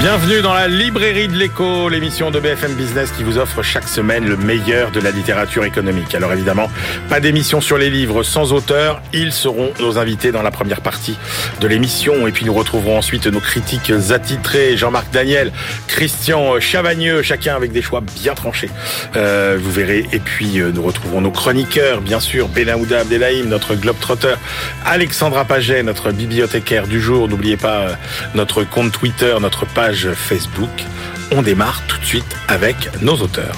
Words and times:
Bienvenue 0.00 0.40
dans 0.40 0.54
la 0.54 0.66
librairie 0.66 1.28
de 1.28 1.36
l'écho, 1.36 1.90
l'émission 1.90 2.30
de 2.30 2.40
BFM 2.40 2.72
Business 2.72 3.12
qui 3.12 3.22
vous 3.22 3.36
offre 3.36 3.62
chaque 3.62 3.86
semaine 3.86 4.26
le 4.26 4.38
meilleur 4.38 4.92
de 4.92 4.98
la 4.98 5.10
littérature 5.10 5.62
économique. 5.62 6.14
Alors 6.14 6.32
évidemment, 6.32 6.70
pas 7.10 7.20
d'émission 7.20 7.60
sur 7.60 7.76
les 7.76 7.90
livres 7.90 8.22
sans 8.22 8.54
auteur, 8.54 9.02
ils 9.12 9.30
seront 9.30 9.74
nos 9.78 9.98
invités 9.98 10.32
dans 10.32 10.40
la 10.40 10.50
première 10.50 10.80
partie 10.80 11.18
de 11.60 11.68
l'émission 11.68 12.26
et 12.26 12.32
puis 12.32 12.46
nous 12.46 12.54
retrouverons 12.54 12.96
ensuite 12.96 13.26
nos 13.26 13.40
critiques 13.40 13.92
attitrés, 14.08 14.74
Jean-Marc 14.78 15.10
Daniel, 15.12 15.52
Christian 15.86 16.58
Chavagneux, 16.60 17.20
chacun 17.20 17.54
avec 17.54 17.70
des 17.70 17.82
choix 17.82 18.00
bien 18.00 18.32
tranchés. 18.32 18.70
Euh, 19.16 19.58
vous 19.60 19.70
verrez 19.70 20.06
et 20.12 20.18
puis 20.18 20.60
euh, 20.60 20.72
nous 20.74 20.82
retrouverons 20.82 21.20
nos 21.20 21.30
chroniqueurs, 21.30 22.00
bien 22.00 22.20
sûr, 22.20 22.48
Benahouda 22.48 23.00
Abdelhaim, 23.00 23.48
notre 23.48 23.74
globetrotter, 23.74 24.36
Alexandra 24.86 25.44
Paget, 25.44 25.82
notre 25.82 26.10
bibliothécaire 26.10 26.86
du 26.86 27.02
jour. 27.02 27.28
N'oubliez 27.28 27.58
pas 27.58 27.80
euh, 27.80 27.94
notre 28.34 28.64
compte 28.64 28.92
Twitter, 28.92 29.34
notre 29.42 29.66
page 29.66 29.89
Facebook. 29.92 30.70
On 31.32 31.42
démarre 31.42 31.82
tout 31.88 31.98
de 31.98 32.04
suite 32.04 32.36
avec 32.48 32.90
nos 33.02 33.16
auteurs. 33.16 33.56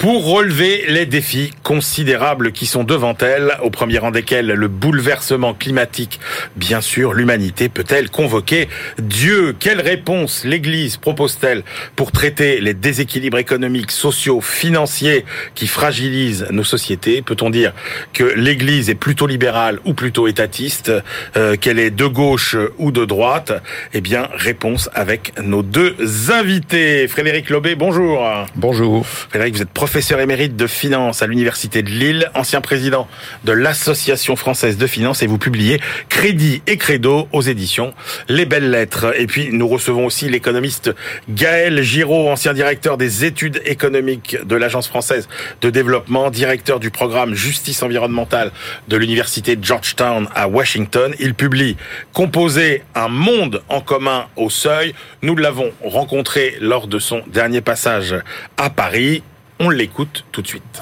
Pour 0.00 0.24
relever 0.24 0.86
les 0.88 1.04
défis 1.04 1.50
considérables 1.62 2.52
qui 2.52 2.64
sont 2.64 2.84
devant 2.84 3.14
elle, 3.20 3.58
au 3.62 3.68
premier 3.68 3.98
rang 3.98 4.10
desquels 4.10 4.46
le 4.46 4.66
bouleversement 4.66 5.52
climatique. 5.52 6.20
Bien 6.56 6.80
sûr, 6.80 7.12
l'humanité 7.12 7.68
peut-elle 7.68 8.08
convoquer 8.08 8.70
Dieu? 8.98 9.54
Quelle 9.60 9.82
réponse 9.82 10.46
l'Église 10.46 10.96
propose-t-elle 10.96 11.64
pour 11.96 12.12
traiter 12.12 12.62
les 12.62 12.72
déséquilibres 12.72 13.36
économiques, 13.36 13.90
sociaux, 13.90 14.40
financiers 14.40 15.26
qui 15.54 15.66
fragilisent 15.66 16.46
nos 16.50 16.64
sociétés? 16.64 17.20
Peut-on 17.20 17.50
dire 17.50 17.74
que 18.14 18.24
l'Église 18.24 18.88
est 18.88 18.94
plutôt 18.94 19.26
libérale 19.26 19.80
ou 19.84 19.92
plutôt 19.92 20.28
étatiste 20.28 20.90
euh, 21.36 21.56
Qu'elle 21.56 21.78
est 21.78 21.90
de 21.90 22.06
gauche 22.06 22.56
ou 22.78 22.90
de 22.90 23.04
droite? 23.04 23.52
Eh 23.92 24.00
bien, 24.00 24.30
réponse 24.32 24.88
avec 24.94 25.38
nos 25.42 25.62
deux 25.62 25.94
invités. 26.32 27.06
Frédéric 27.06 27.50
Lobé, 27.50 27.74
bonjour. 27.74 28.26
Bonjour. 28.56 29.06
Frédéric, 29.06 29.56
vous 29.56 29.62
êtes 29.62 29.68
professeur 29.68 29.89
professeur 29.90 30.20
émérite 30.20 30.54
de 30.54 30.68
finance 30.68 31.20
à 31.20 31.26
l'Université 31.26 31.82
de 31.82 31.88
Lille, 31.90 32.30
ancien 32.36 32.60
président 32.60 33.08
de 33.42 33.50
l'Association 33.50 34.36
française 34.36 34.76
de 34.76 34.86
finance 34.86 35.24
et 35.24 35.26
vous 35.26 35.36
publiez 35.36 35.80
Crédit 36.08 36.62
et 36.68 36.76
Credo 36.76 37.26
aux 37.32 37.42
éditions 37.42 37.92
Les 38.28 38.46
Belles 38.46 38.70
Lettres. 38.70 39.12
Et 39.18 39.26
puis 39.26 39.48
nous 39.50 39.66
recevons 39.66 40.06
aussi 40.06 40.28
l'économiste 40.28 40.92
Gaël 41.28 41.82
Giraud, 41.82 42.28
ancien 42.28 42.54
directeur 42.54 42.98
des 42.98 43.24
études 43.24 43.60
économiques 43.64 44.36
de 44.46 44.54
l'Agence 44.54 44.86
française 44.86 45.28
de 45.60 45.70
développement, 45.70 46.30
directeur 46.30 46.78
du 46.78 46.92
programme 46.92 47.34
Justice 47.34 47.82
environnementale 47.82 48.52
de 48.86 48.96
l'Université 48.96 49.58
Georgetown 49.60 50.28
à 50.36 50.46
Washington. 50.46 51.16
Il 51.18 51.34
publie 51.34 51.76
Composer 52.12 52.84
un 52.94 53.08
monde 53.08 53.60
en 53.68 53.80
commun 53.80 54.26
au 54.36 54.50
seuil. 54.50 54.94
Nous 55.22 55.34
l'avons 55.34 55.72
rencontré 55.82 56.56
lors 56.60 56.86
de 56.86 57.00
son 57.00 57.22
dernier 57.26 57.60
passage 57.60 58.14
à 58.56 58.70
Paris. 58.70 59.24
On 59.62 59.68
l'écoute 59.68 60.24
tout 60.32 60.40
de 60.40 60.46
suite. 60.46 60.80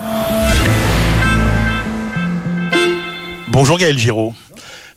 Bonjour 3.48 3.76
Gaël 3.76 3.98
Giraud. 3.98 4.34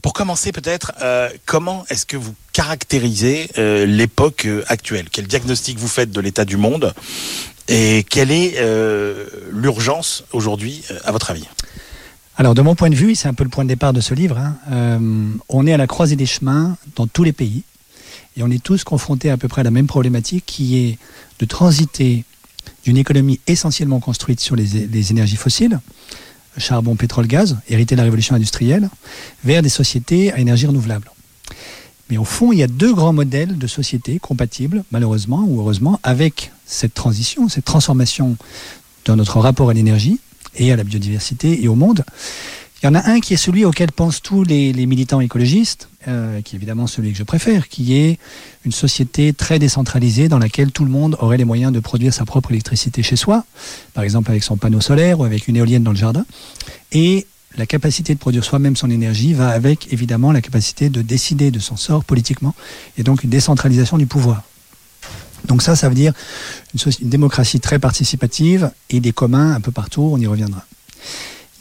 Pour 0.04 0.14
commencer 0.14 0.52
peut-être, 0.52 0.92
euh, 1.02 1.30
comment 1.48 1.84
est-ce 1.90 2.06
que 2.06 2.16
vous 2.16 2.36
caractérisez 2.54 3.50
euh, 3.58 3.88
l'époque 3.88 4.46
euh, 4.46 4.64
actuelle? 4.68 5.08
Quel 5.12 5.26
diagnostic 5.26 5.80
vous 5.80 5.88
faites 5.88 6.12
de 6.12 6.22
l'état 6.22 6.46
du 6.46 6.58
monde? 6.58 6.94
Et 7.68 8.06
quelle 8.08 8.30
est 8.32 8.60
l'urgence 9.52 10.26
aujourd'hui 10.32 10.84
à 11.06 11.12
votre 11.12 11.32
avis? 11.32 11.48
Alors, 12.36 12.54
de 12.54 12.62
mon 12.62 12.76
point 12.76 12.90
de 12.90 12.96
vue, 12.96 13.16
c'est 13.16 13.30
un 13.30 13.34
peu 13.34 13.46
le 13.46 13.50
point 13.50 13.64
de 13.64 13.70
départ 13.70 13.94
de 13.94 14.02
ce 14.02 14.14
livre. 14.14 14.38
Hein, 14.38 15.00
on 15.48 15.66
est 15.66 15.72
à 15.72 15.78
la 15.78 15.88
croisée 15.88 16.18
des 16.18 16.26
chemins 16.26 16.76
dans 16.98 17.08
tous 17.08 17.24
les 17.24 17.32
pays 17.32 17.64
et 18.36 18.44
on 18.44 18.52
est 18.52 18.62
tous 18.62 18.84
confrontés 18.84 19.30
à 19.30 19.38
peu 19.38 19.48
près 19.48 19.62
à 19.62 19.64
la 19.64 19.72
même 19.72 19.88
problématique 19.88 20.44
qui 20.46 20.80
est 20.80 20.98
de 21.40 21.46
transiter 21.46 22.26
d'une 22.84 22.98
économie 22.98 23.40
essentiellement 23.48 24.00
construite 24.00 24.40
sur 24.40 24.56
les, 24.56 25.12
énergies 25.12 25.36
fossiles, 25.36 25.80
charbon, 26.58 26.96
pétrole, 26.96 27.28
gaz, 27.28 27.58
hérité 27.70 27.96
de 27.96 27.98
la 27.98 28.04
révolution 28.04 28.36
industrielle, 28.36 28.90
vers 29.44 29.62
des 29.62 29.70
sociétés 29.70 30.34
à 30.34 30.40
énergie 30.40 30.68
renouvelable. 30.68 31.12
Mais 32.10 32.18
au 32.18 32.26
fond, 32.26 32.52
il 32.52 32.60
y 32.60 32.64
a 32.64 32.68
deux 32.68 32.94
grands 32.94 33.14
modèles 33.14 33.58
de 33.58 33.68
sociétés 33.68 34.20
compatibles, 34.20 34.84
malheureusement 34.92 35.46
ou 35.48 35.60
heureusement, 35.62 36.00
avec 36.04 36.52
cette 36.66 36.94
transition, 36.94 37.48
cette 37.48 37.66
transformation 37.66 38.36
dans 39.06 39.16
notre 39.16 39.40
rapport 39.40 39.70
à 39.70 39.74
l'énergie 39.74 40.20
et 40.56 40.72
à 40.72 40.76
la 40.76 40.84
biodiversité 40.84 41.64
et 41.64 41.68
au 41.68 41.76
monde. 41.76 42.04
Il 42.82 42.88
y 42.88 42.90
en 42.90 42.96
a 42.96 43.12
un 43.12 43.20
qui 43.20 43.36
est 43.36 43.38
celui 43.38 43.64
auquel 43.64 43.92
pensent 43.92 44.24
tous 44.24 44.44
les, 44.44 44.74
militants 44.88 45.22
écologistes, 45.22 45.88
euh, 46.08 46.42
qui 46.42 46.56
est 46.56 46.58
évidemment 46.58 46.88
celui 46.88 47.12
que 47.12 47.18
je 47.18 47.24
préfère, 47.24 47.68
qui 47.68 47.96
est 47.96 48.18
une 48.66 48.72
société 48.72 49.34
très 49.34 49.60
décentralisée 49.60 50.30
dans 50.30 50.40
laquelle 50.40 50.72
tout 50.72 50.84
le 50.84 50.90
monde 50.90 51.16
aurait 51.20 51.38
les 51.38 51.46
moyens 51.46 51.72
de 51.72 51.80
produire 51.80 52.12
sa 52.12 52.26
propre 52.26 52.50
électricité 52.50 53.04
chez 53.04 53.16
soi, 53.16 53.46
par 53.94 54.04
exemple 54.04 54.32
avec 54.32 54.42
son 54.42 54.58
panneau 54.58 54.82
solaire 54.82 55.20
ou 55.20 55.26
avec 55.26 55.48
une 55.48 55.58
éolienne 55.58 55.84
dans 55.84 55.92
le 55.92 55.98
jardin. 55.98 56.26
Et 56.92 57.28
la 57.56 57.68
capacité 57.68 58.16
de 58.16 58.20
produire 58.20 58.44
soi-même 58.44 58.76
son 58.76 58.90
énergie 58.90 59.36
va 59.36 59.50
avec 59.50 59.94
évidemment 59.94 60.32
la 60.32 60.42
capacité 60.42 60.90
de 60.90 61.04
décider 61.04 61.52
de 61.52 61.60
son 61.60 61.78
sort 61.78 62.04
politiquement, 62.04 62.56
et 62.98 63.04
donc 63.04 63.24
une 63.24 63.30
décentralisation 63.30 64.00
du 64.00 64.08
pouvoir. 64.08 64.42
Donc 65.46 65.62
ça, 65.62 65.76
ça 65.76 65.88
veut 65.88 65.96
dire 65.96 66.14
une, 66.74 66.92
une 67.00 67.10
démocratie 67.10 67.60
très 67.60 67.78
participative 67.78 68.72
et 68.90 69.00
des 69.02 69.12
communs 69.12 69.54
un 69.54 69.62
peu 69.62 69.72
partout, 69.72 70.10
on 70.12 70.18
y 70.18 70.26
reviendra. 70.26 70.66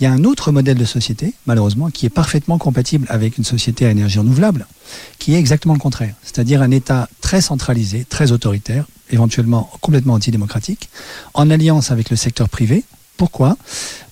Il 0.00 0.04
y 0.04 0.06
a 0.06 0.12
un 0.12 0.24
autre 0.24 0.50
modèle 0.50 0.78
de 0.78 0.84
société, 0.86 1.34
malheureusement, 1.44 1.90
qui 1.90 2.06
est 2.06 2.10
parfaitement 2.10 2.56
compatible 2.56 3.06
avec 3.10 3.36
une 3.36 3.44
société 3.44 3.84
à 3.84 3.90
énergie 3.90 4.18
renouvelable, 4.18 4.66
qui 5.18 5.34
est 5.34 5.38
exactement 5.38 5.74
le 5.74 5.80
contraire. 5.80 6.14
C'est-à-dire 6.22 6.62
un 6.62 6.70
État 6.70 7.06
très 7.20 7.42
centralisé, 7.42 8.06
très 8.08 8.32
autoritaire, 8.32 8.86
éventuellement 9.10 9.70
complètement 9.82 10.14
antidémocratique, 10.14 10.88
en 11.34 11.50
alliance 11.50 11.90
avec 11.90 12.08
le 12.08 12.16
secteur 12.16 12.48
privé, 12.48 12.82
pourquoi? 13.18 13.58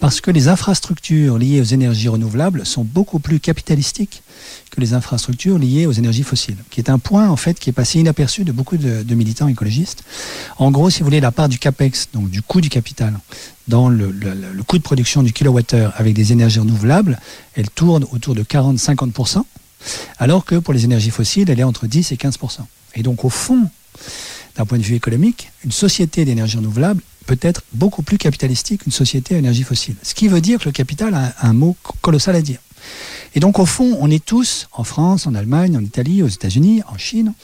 Parce 0.00 0.20
que 0.20 0.30
les 0.30 0.48
infrastructures 0.48 1.38
liées 1.38 1.60
aux 1.60 1.64
énergies 1.64 2.08
renouvelables 2.08 2.64
sont 2.64 2.84
beaucoup 2.84 3.18
plus 3.18 3.40
capitalistiques 3.40 4.22
que 4.70 4.80
les 4.80 4.94
infrastructures 4.94 5.58
liées 5.58 5.86
aux 5.86 5.92
énergies 5.92 6.22
fossiles, 6.22 6.56
qui 6.70 6.80
est 6.80 6.88
un 6.90 6.98
point 6.98 7.28
en 7.28 7.36
fait 7.36 7.58
qui 7.58 7.70
est 7.70 7.72
passé 7.72 7.98
inaperçu 7.98 8.44
de 8.44 8.52
beaucoup 8.52 8.76
de, 8.76 9.14
militants 9.14 9.48
écologistes. 9.48 10.04
En 10.58 10.70
gros, 10.70 10.90
si 10.90 11.00
vous 11.00 11.06
voulez, 11.06 11.20
la 11.20 11.32
part 11.32 11.48
du 11.48 11.58
capex, 11.58 12.08
donc 12.12 12.30
du 12.30 12.42
coût 12.42 12.60
du 12.60 12.68
capital, 12.68 13.18
dans 13.66 13.88
le, 13.88 14.12
coût 14.66 14.78
de 14.78 14.82
production 14.82 15.22
du 15.22 15.32
kilowattheure 15.32 15.92
avec 15.96 16.14
des 16.14 16.32
énergies 16.32 16.60
renouvelables, 16.60 17.18
elle 17.54 17.68
tourne 17.68 18.04
autour 18.12 18.34
de 18.34 18.42
40-50%, 18.42 19.42
alors 20.18 20.44
que 20.44 20.56
pour 20.56 20.74
les 20.74 20.84
énergies 20.84 21.10
fossiles, 21.10 21.50
elle 21.50 21.60
est 21.60 21.64
entre 21.64 21.86
10 21.86 22.12
et 22.12 22.16
15%. 22.16 22.60
Et 22.94 23.02
donc, 23.02 23.24
au 23.24 23.30
fond, 23.30 23.68
d'un 24.56 24.64
point 24.64 24.78
de 24.78 24.82
vue 24.82 24.94
économique, 24.94 25.50
une 25.64 25.72
société 25.72 26.24
d'énergie 26.24 26.56
renouvelable 26.56 27.02
peut 27.28 27.38
être 27.42 27.62
beaucoup 27.74 28.02
plus 28.02 28.16
capitalistique 28.16 28.84
qu'une 28.84 28.92
société 28.92 29.34
à 29.34 29.38
énergie 29.38 29.62
fossile. 29.62 29.96
Ce 30.02 30.14
qui 30.14 30.28
veut 30.28 30.40
dire 30.40 30.58
que 30.58 30.64
le 30.64 30.72
capital 30.72 31.14
a 31.14 31.34
un 31.42 31.52
mot 31.52 31.76
colossal 32.00 32.34
à 32.34 32.40
dire. 32.40 32.58
Et 33.34 33.40
donc, 33.40 33.58
au 33.58 33.66
fond, 33.66 33.98
on 34.00 34.10
est 34.10 34.24
tous, 34.24 34.66
en 34.72 34.82
France, 34.82 35.26
en 35.26 35.34
Allemagne, 35.34 35.76
en 35.76 35.84
Italie, 35.84 36.22
aux 36.22 36.28
États-Unis, 36.28 36.82
en 36.88 36.96
Chine, 36.96 37.34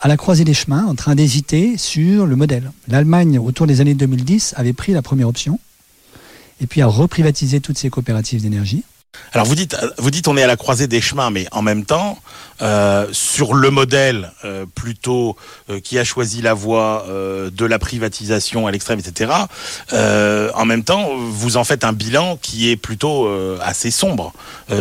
à 0.00 0.08
la 0.08 0.16
croisée 0.16 0.44
des 0.44 0.52
chemins, 0.52 0.84
en 0.86 0.96
train 0.96 1.14
d'hésiter 1.14 1.78
sur 1.78 2.26
le 2.26 2.34
modèle. 2.34 2.72
L'Allemagne, 2.88 3.38
autour 3.38 3.68
des 3.68 3.80
années 3.80 3.94
2010, 3.94 4.54
avait 4.56 4.72
pris 4.72 4.92
la 4.92 5.00
première 5.00 5.28
option, 5.28 5.60
et 6.60 6.66
puis 6.66 6.82
a 6.82 6.88
reprivatisé 6.88 7.60
toutes 7.60 7.78
ses 7.78 7.90
coopératives 7.90 8.42
d'énergie. 8.42 8.82
Alors 9.32 9.46
vous 9.46 9.54
dites, 9.54 9.76
vous 9.98 10.10
dites 10.10 10.28
on 10.28 10.36
est 10.36 10.42
à 10.42 10.46
la 10.46 10.56
croisée 10.56 10.86
des 10.86 11.00
chemins, 11.00 11.30
mais 11.30 11.46
en 11.50 11.62
même 11.62 11.84
temps, 11.84 12.18
euh, 12.62 13.08
sur 13.10 13.54
le 13.54 13.70
modèle 13.70 14.30
euh, 14.44 14.64
plutôt 14.64 15.36
euh, 15.70 15.80
qui 15.80 15.98
a 15.98 16.04
choisi 16.04 16.40
la 16.40 16.54
voie 16.54 17.04
de 17.04 17.64
la 17.64 17.78
privatisation 17.78 18.66
à 18.66 18.70
l'extrême, 18.70 19.00
etc. 19.00 19.32
en 19.92 20.64
même 20.64 20.84
temps, 20.84 21.10
vous 21.16 21.56
en 21.56 21.64
faites 21.64 21.84
un 21.84 21.92
bilan 21.92 22.38
qui 22.40 22.70
est 22.70 22.76
plutôt 22.76 23.28
assez 23.60 23.90
sombre 23.90 24.32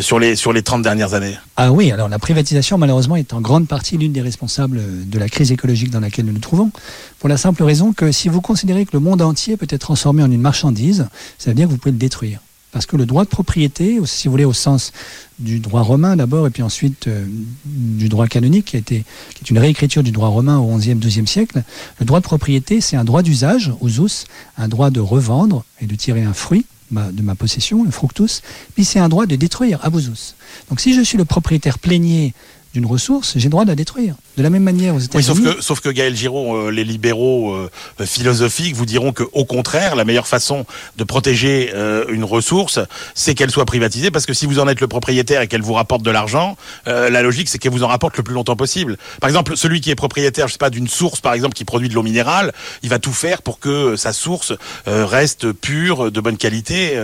sur 0.01 0.19
les 0.19 0.35
sur 0.35 0.53
les 0.53 0.61
30 0.61 0.81
dernières 0.81 1.13
années. 1.13 1.37
Ah 1.57 1.71
oui, 1.71 1.91
alors 1.91 2.09
la 2.09 2.19
privatisation 2.19 2.77
malheureusement 2.77 3.15
est 3.15 3.33
en 3.33 3.41
grande 3.41 3.67
partie 3.67 3.97
l'une 3.97 4.13
des 4.13 4.21
responsables 4.21 5.09
de 5.09 5.19
la 5.19 5.29
crise 5.29 5.51
écologique 5.51 5.89
dans 5.89 5.99
laquelle 5.99 6.25
nous 6.25 6.33
nous 6.33 6.39
trouvons, 6.39 6.71
pour 7.19 7.29
la 7.29 7.37
simple 7.37 7.63
raison 7.63 7.93
que 7.93 8.11
si 8.11 8.29
vous 8.29 8.41
considérez 8.41 8.85
que 8.85 8.91
le 8.93 8.99
monde 8.99 9.21
entier 9.21 9.57
peut 9.57 9.67
être 9.69 9.81
transformé 9.81 10.23
en 10.23 10.31
une 10.31 10.41
marchandise, 10.41 11.07
ça 11.37 11.49
veut 11.49 11.55
dire 11.55 11.67
que 11.67 11.71
vous 11.71 11.77
pouvez 11.77 11.91
le 11.91 11.97
détruire. 11.97 12.39
Parce 12.73 12.85
que 12.87 12.97
le 12.97 13.05
droit 13.05 13.23
de 13.23 13.29
propriété, 13.29 13.99
si 14.05 14.27
vous 14.27 14.31
voulez, 14.31 14.45
au 14.45 14.53
sens 14.53 14.91
du 15.39 15.59
droit 15.59 15.81
romain 15.81 16.15
d'abord, 16.15 16.47
et 16.47 16.49
puis 16.49 16.63
ensuite 16.63 17.07
euh, 17.07 17.25
du 17.65 18.09
droit 18.09 18.27
canonique, 18.27 18.65
qui, 18.65 18.75
a 18.75 18.79
été, 18.79 19.05
qui 19.35 19.43
est 19.43 19.49
une 19.51 19.59
réécriture 19.59 20.03
du 20.03 20.11
droit 20.11 20.29
romain 20.29 20.57
au 20.57 20.75
XIe, 20.77 20.95
XIIe 20.95 21.27
siècle, 21.27 21.63
le 21.99 22.05
droit 22.05 22.19
de 22.19 22.25
propriété, 22.25 22.81
c'est 22.81 22.97
un 22.97 23.03
droit 23.03 23.21
d'usage, 23.21 23.71
usus, 23.81 24.25
un 24.57 24.67
droit 24.67 24.89
de 24.89 24.99
revendre 24.99 25.63
et 25.79 25.85
de 25.85 25.95
tirer 25.95 26.23
un 26.23 26.33
fruit 26.33 26.65
de 26.91 27.21
ma 27.21 27.35
possession, 27.35 27.83
le 27.83 27.91
fructus, 27.91 28.41
puis 28.75 28.85
c'est 28.85 28.99
un 28.99 29.09
droit 29.09 29.25
de 29.25 29.35
détruire, 29.35 29.79
abusus. 29.81 30.35
Donc 30.69 30.79
si 30.79 30.93
je 30.93 31.01
suis 31.01 31.17
le 31.17 31.25
propriétaire 31.25 31.79
plénier 31.79 32.33
d'une 32.73 32.85
ressource, 32.85 33.33
j'ai 33.35 33.45
le 33.45 33.51
droit 33.51 33.65
de 33.65 33.69
la 33.69 33.75
détruire. 33.75 34.15
De 34.35 34.41
la 34.41 34.49
même 34.49 34.63
manière 34.63 34.95
aux 34.95 34.97
Oui, 34.97 35.05
États-Unis. 35.05 35.23
sauf 35.43 35.55
que, 35.55 35.61
sauf 35.61 35.79
que 35.79 35.89
Gaël 35.89 36.15
Giraud, 36.15 36.55
euh, 36.55 36.71
les 36.71 36.83
libéraux 36.83 37.53
euh, 37.53 37.69
philosophiques 38.03 38.75
vous 38.75 38.85
diront 38.87 39.11
que, 39.11 39.23
au 39.33 39.45
contraire, 39.45 39.95
la 39.95 40.05
meilleure 40.05 40.25
façon 40.25 40.65
de 40.97 41.03
protéger 41.03 41.71
euh, 41.75 42.05
une 42.09 42.23
ressource, 42.23 42.79
c'est 43.13 43.35
qu'elle 43.35 43.51
soit 43.51 43.65
privatisée, 43.65 44.09
parce 44.09 44.25
que 44.25 44.33
si 44.33 44.47
vous 44.47 44.57
en 44.59 44.67
êtes 44.67 44.81
le 44.81 44.87
propriétaire 44.87 45.41
et 45.41 45.47
qu'elle 45.47 45.61
vous 45.61 45.73
rapporte 45.73 46.01
de 46.01 46.09
l'argent, 46.11 46.57
la 46.85 47.21
logique, 47.21 47.47
c'est 47.49 47.57
qu'elle 47.59 47.71
vous 47.71 47.83
en 47.83 47.87
rapporte 47.87 48.17
le 48.17 48.23
plus 48.23 48.33
longtemps 48.33 48.55
possible. 48.55 48.97
Par 49.21 49.29
exemple, 49.29 49.55
celui 49.55 49.81
qui 49.81 49.91
est 49.91 49.95
propriétaire, 49.95 50.47
je 50.47 50.53
sais 50.53 50.57
pas, 50.57 50.69
d'une 50.69 50.87
source, 50.87 51.21
par 51.21 51.33
exemple, 51.33 51.53
qui 51.53 51.65
produit 51.65 51.89
de 51.89 51.93
l'eau 51.93 52.03
minérale, 52.03 52.53
il 52.81 52.89
va 52.89 52.99
tout 52.99 53.13
faire 53.13 53.41
pour 53.41 53.59
que 53.59 53.95
sa 53.95 54.13
source 54.13 54.53
reste 54.85 55.51
pure, 55.51 56.11
de 56.11 56.21
bonne 56.21 56.37
qualité, 56.37 56.97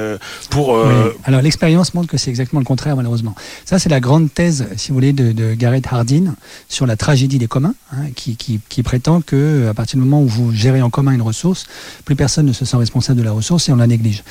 pour. 0.50 0.70
Oui. 0.70 0.94
Alors 1.26 1.42
l'expérience 1.42 1.94
montre 1.94 2.08
que 2.08 2.18
c'est 2.18 2.30
exactement 2.30 2.60
le 2.60 2.66
contraire 2.66 2.96
malheureusement. 2.96 3.36
Ça 3.66 3.80
c'est 3.80 3.90
la 3.90 4.00
grande 4.00 4.34
thèse, 4.34 4.68
si 4.78 4.90
vous 4.90 4.96
voulez, 4.96 5.14
de, 5.14 5.32
de 5.32 5.54
Garrett 5.54 5.86
Hardin 5.92 6.36
sur 6.68 6.86
la 6.86 6.96
tragédie 7.20 7.38
des 7.38 7.48
communs, 7.48 7.74
hein, 7.92 8.06
qui, 8.16 8.38
qui- 8.38 8.62
qui 8.70 8.82
prétend 8.82 9.20
que 9.20 9.68
à 9.70 9.74
partir 9.74 10.00
du 10.00 10.06
moment 10.06 10.24
où 10.24 10.28
vous 10.28 10.54
gérez 10.54 10.82
en 10.82 10.90
commun 10.90 11.12
une 11.12 11.22
ressource, 11.22 11.66
plus 12.06 12.16
personne 12.16 12.46
ne 12.46 12.54
se 12.54 12.64
sent 12.64 12.78
responsable 12.78 13.20
de 13.20 13.26
la 13.26 13.34
ressource 13.34 13.68
et 13.68 13.74
on 13.74 13.76
la 13.76 13.88
néglige. 13.88 14.24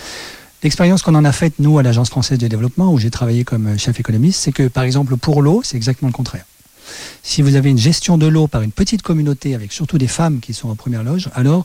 L'expérience 0.62 1.02
qu'on 1.02 1.14
en 1.14 1.24
a 1.26 1.32
faite, 1.32 1.52
nous, 1.58 1.78
à 1.78 1.82
l'Agence 1.82 2.08
française 2.08 2.38
de 2.38 2.46
développement, 2.48 2.90
où 2.90 2.98
j'ai 2.98 3.10
travaillé 3.10 3.44
comme 3.44 3.78
chef 3.78 4.00
économiste, 4.00 4.40
c'est 4.40 4.52
que, 4.52 4.68
par 4.68 4.84
exemple, 4.84 5.16
pour 5.18 5.42
l'eau, 5.42 5.60
c'est 5.62 5.76
exactement 5.76 6.08
le 6.08 6.14
contraire. 6.14 6.46
Si 7.22 7.42
vous 7.42 7.56
avez 7.56 7.70
une 7.70 7.78
gestion 7.78 8.18
de 8.18 8.26
l'eau 8.26 8.46
par 8.46 8.62
une 8.62 8.72
petite 8.72 9.02
communauté, 9.02 9.54
avec 9.54 9.72
surtout 9.72 9.98
des 9.98 10.06
femmes 10.06 10.40
qui 10.40 10.54
sont 10.54 10.68
en 10.68 10.74
première 10.74 11.04
loge, 11.04 11.28
alors 11.34 11.64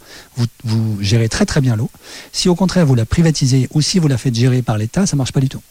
vous, 0.64 0.98
gérez 1.02 1.30
très 1.30 1.46
très 1.46 1.62
bien 1.62 1.76
l'eau. 1.76 1.90
Si 2.32 2.50
au 2.50 2.56
contraire 2.56 2.86
vous 2.86 2.96
la 2.96 3.06
privatisez 3.06 3.68
ou 3.74 3.82
si 3.82 4.00
vous 4.00 4.08
la 4.08 4.18
faites 4.18 4.36
gérer 4.36 4.62
par 4.62 4.78
l'État, 4.78 5.06
ça 5.06 5.16
marche 5.16 5.32
pas 5.32 5.40
du 5.40 5.50
tout. 5.50 5.62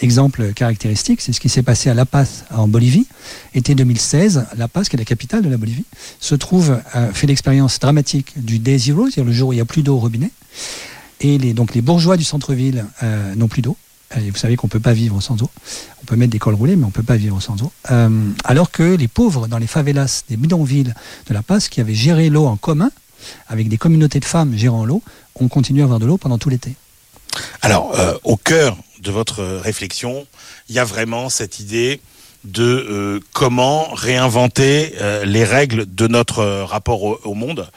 Exemple 0.00 0.52
caractéristique, 0.54 1.20
c'est 1.20 1.32
ce 1.32 1.40
qui 1.40 1.48
s'est 1.48 1.62
passé 1.62 1.90
à 1.90 1.94
La 1.94 2.06
Paz 2.06 2.44
en 2.50 2.68
Bolivie. 2.68 3.06
Été 3.54 3.74
2016, 3.74 4.46
La 4.56 4.68
Paz, 4.68 4.88
qui 4.88 4.96
est 4.96 4.98
la 4.98 5.04
capitale 5.04 5.42
de 5.42 5.48
la 5.48 5.56
Bolivie, 5.56 5.84
se 6.20 6.34
trouve, 6.34 6.80
euh, 6.94 7.12
fait 7.12 7.26
l'expérience 7.26 7.78
dramatique 7.78 8.32
du 8.36 8.58
day 8.58 8.78
zero, 8.78 9.06
c'est-à-dire 9.06 9.24
le 9.24 9.32
jour 9.32 9.48
où 9.50 9.52
il 9.52 9.56
n'y 9.56 9.62
a 9.62 9.66
plus 9.66 9.82
d'eau 9.82 9.96
au 9.96 10.00
robinet. 10.00 10.30
Et 11.20 11.38
les, 11.38 11.54
donc 11.54 11.74
les 11.74 11.80
bourgeois 11.80 12.16
du 12.16 12.24
centre-ville 12.24 12.84
euh, 13.02 13.34
n'ont 13.34 13.48
plus 13.48 13.62
d'eau. 13.62 13.76
Vous 14.16 14.36
savez 14.36 14.56
qu'on 14.56 14.66
ne 14.66 14.70
peut 14.70 14.80
pas 14.80 14.92
vivre 14.92 15.20
sans 15.20 15.42
eau. 15.42 15.50
On 16.02 16.06
peut 16.06 16.16
mettre 16.16 16.32
des 16.32 16.38
cols 16.38 16.54
roulés, 16.54 16.76
mais 16.76 16.84
on 16.84 16.88
ne 16.88 16.92
peut 16.92 17.02
pas 17.02 17.16
vivre 17.16 17.40
sans 17.40 17.62
eau. 17.62 17.72
Euh, 17.90 18.30
alors 18.44 18.70
que 18.70 18.82
les 18.82 19.08
pauvres 19.08 19.48
dans 19.48 19.58
les 19.58 19.66
favelas 19.66 20.22
des 20.28 20.36
bidonvilles 20.36 20.94
de 21.28 21.34
La 21.34 21.42
Paz, 21.42 21.68
qui 21.68 21.80
avaient 21.80 21.94
géré 21.94 22.30
l'eau 22.30 22.46
en 22.46 22.56
commun, 22.56 22.90
avec 23.48 23.68
des 23.68 23.78
communautés 23.78 24.20
de 24.20 24.24
femmes 24.24 24.56
gérant 24.56 24.84
l'eau, 24.84 25.02
ont 25.36 25.48
continué 25.48 25.82
à 25.82 25.84
avoir 25.84 25.98
de 25.98 26.06
l'eau 26.06 26.18
pendant 26.18 26.38
tout 26.38 26.50
l'été. 26.50 26.74
Alors, 27.62 27.98
euh, 27.98 28.14
au 28.22 28.36
cœur 28.36 28.76
de 29.00 29.10
votre 29.10 29.42
réflexion, 29.42 30.26
il 30.68 30.74
y 30.74 30.78
a 30.78 30.84
vraiment 30.84 31.28
cette 31.28 31.58
idée 31.60 32.00
de 32.44 32.62
euh, 32.62 33.20
comment 33.32 33.88
réinventer 33.94 34.94
les 35.24 35.44
règles 35.44 35.86
de 35.92 36.06
notre 36.06 36.44
rapport 36.62 37.02
au, 37.26 37.34
monde, 37.34 37.70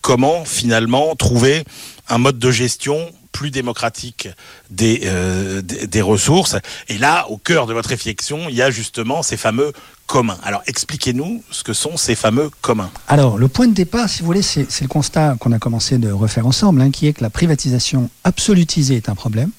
comment 0.00 0.44
finalement 0.44 1.14
trouver 1.14 1.64
un 2.08 2.18
mode 2.18 2.38
de 2.38 2.50
gestion 2.50 3.12
plus 3.36 3.50
démocratique 3.50 4.28
des, 4.70 5.02
euh, 5.04 5.60
des, 5.60 5.86
des 5.86 6.02
ressources. 6.02 6.56
Et 6.88 6.96
là, 6.96 7.26
au 7.28 7.36
cœur 7.36 7.66
de 7.66 7.74
votre 7.74 7.90
réflexion, 7.90 8.48
il 8.48 8.54
y 8.54 8.62
a 8.62 8.70
justement 8.70 9.22
ces 9.22 9.36
fameux 9.36 9.72
communs. 10.06 10.38
Alors, 10.42 10.62
expliquez-nous 10.66 11.42
ce 11.50 11.62
que 11.62 11.74
sont 11.74 11.98
ces 11.98 12.14
fameux 12.14 12.48
communs. 12.62 12.90
Alors, 13.08 13.36
le 13.36 13.48
point 13.48 13.68
de 13.68 13.74
départ, 13.74 14.08
si 14.08 14.20
vous 14.20 14.26
voulez, 14.26 14.40
c'est 14.40 14.80
le 14.80 14.88
constat 14.88 15.36
qu'on 15.38 15.52
a 15.52 15.58
commencé 15.58 15.98
de 15.98 16.10
refaire 16.10 16.46
ensemble, 16.46 16.80
hein, 16.80 16.90
qui 16.90 17.08
est 17.08 17.12
que 17.12 17.22
la 17.22 17.28
privatisation 17.28 18.08
absolutisée 18.24 18.96
est 18.96 19.10
un 19.10 19.14
problème. 19.14 19.50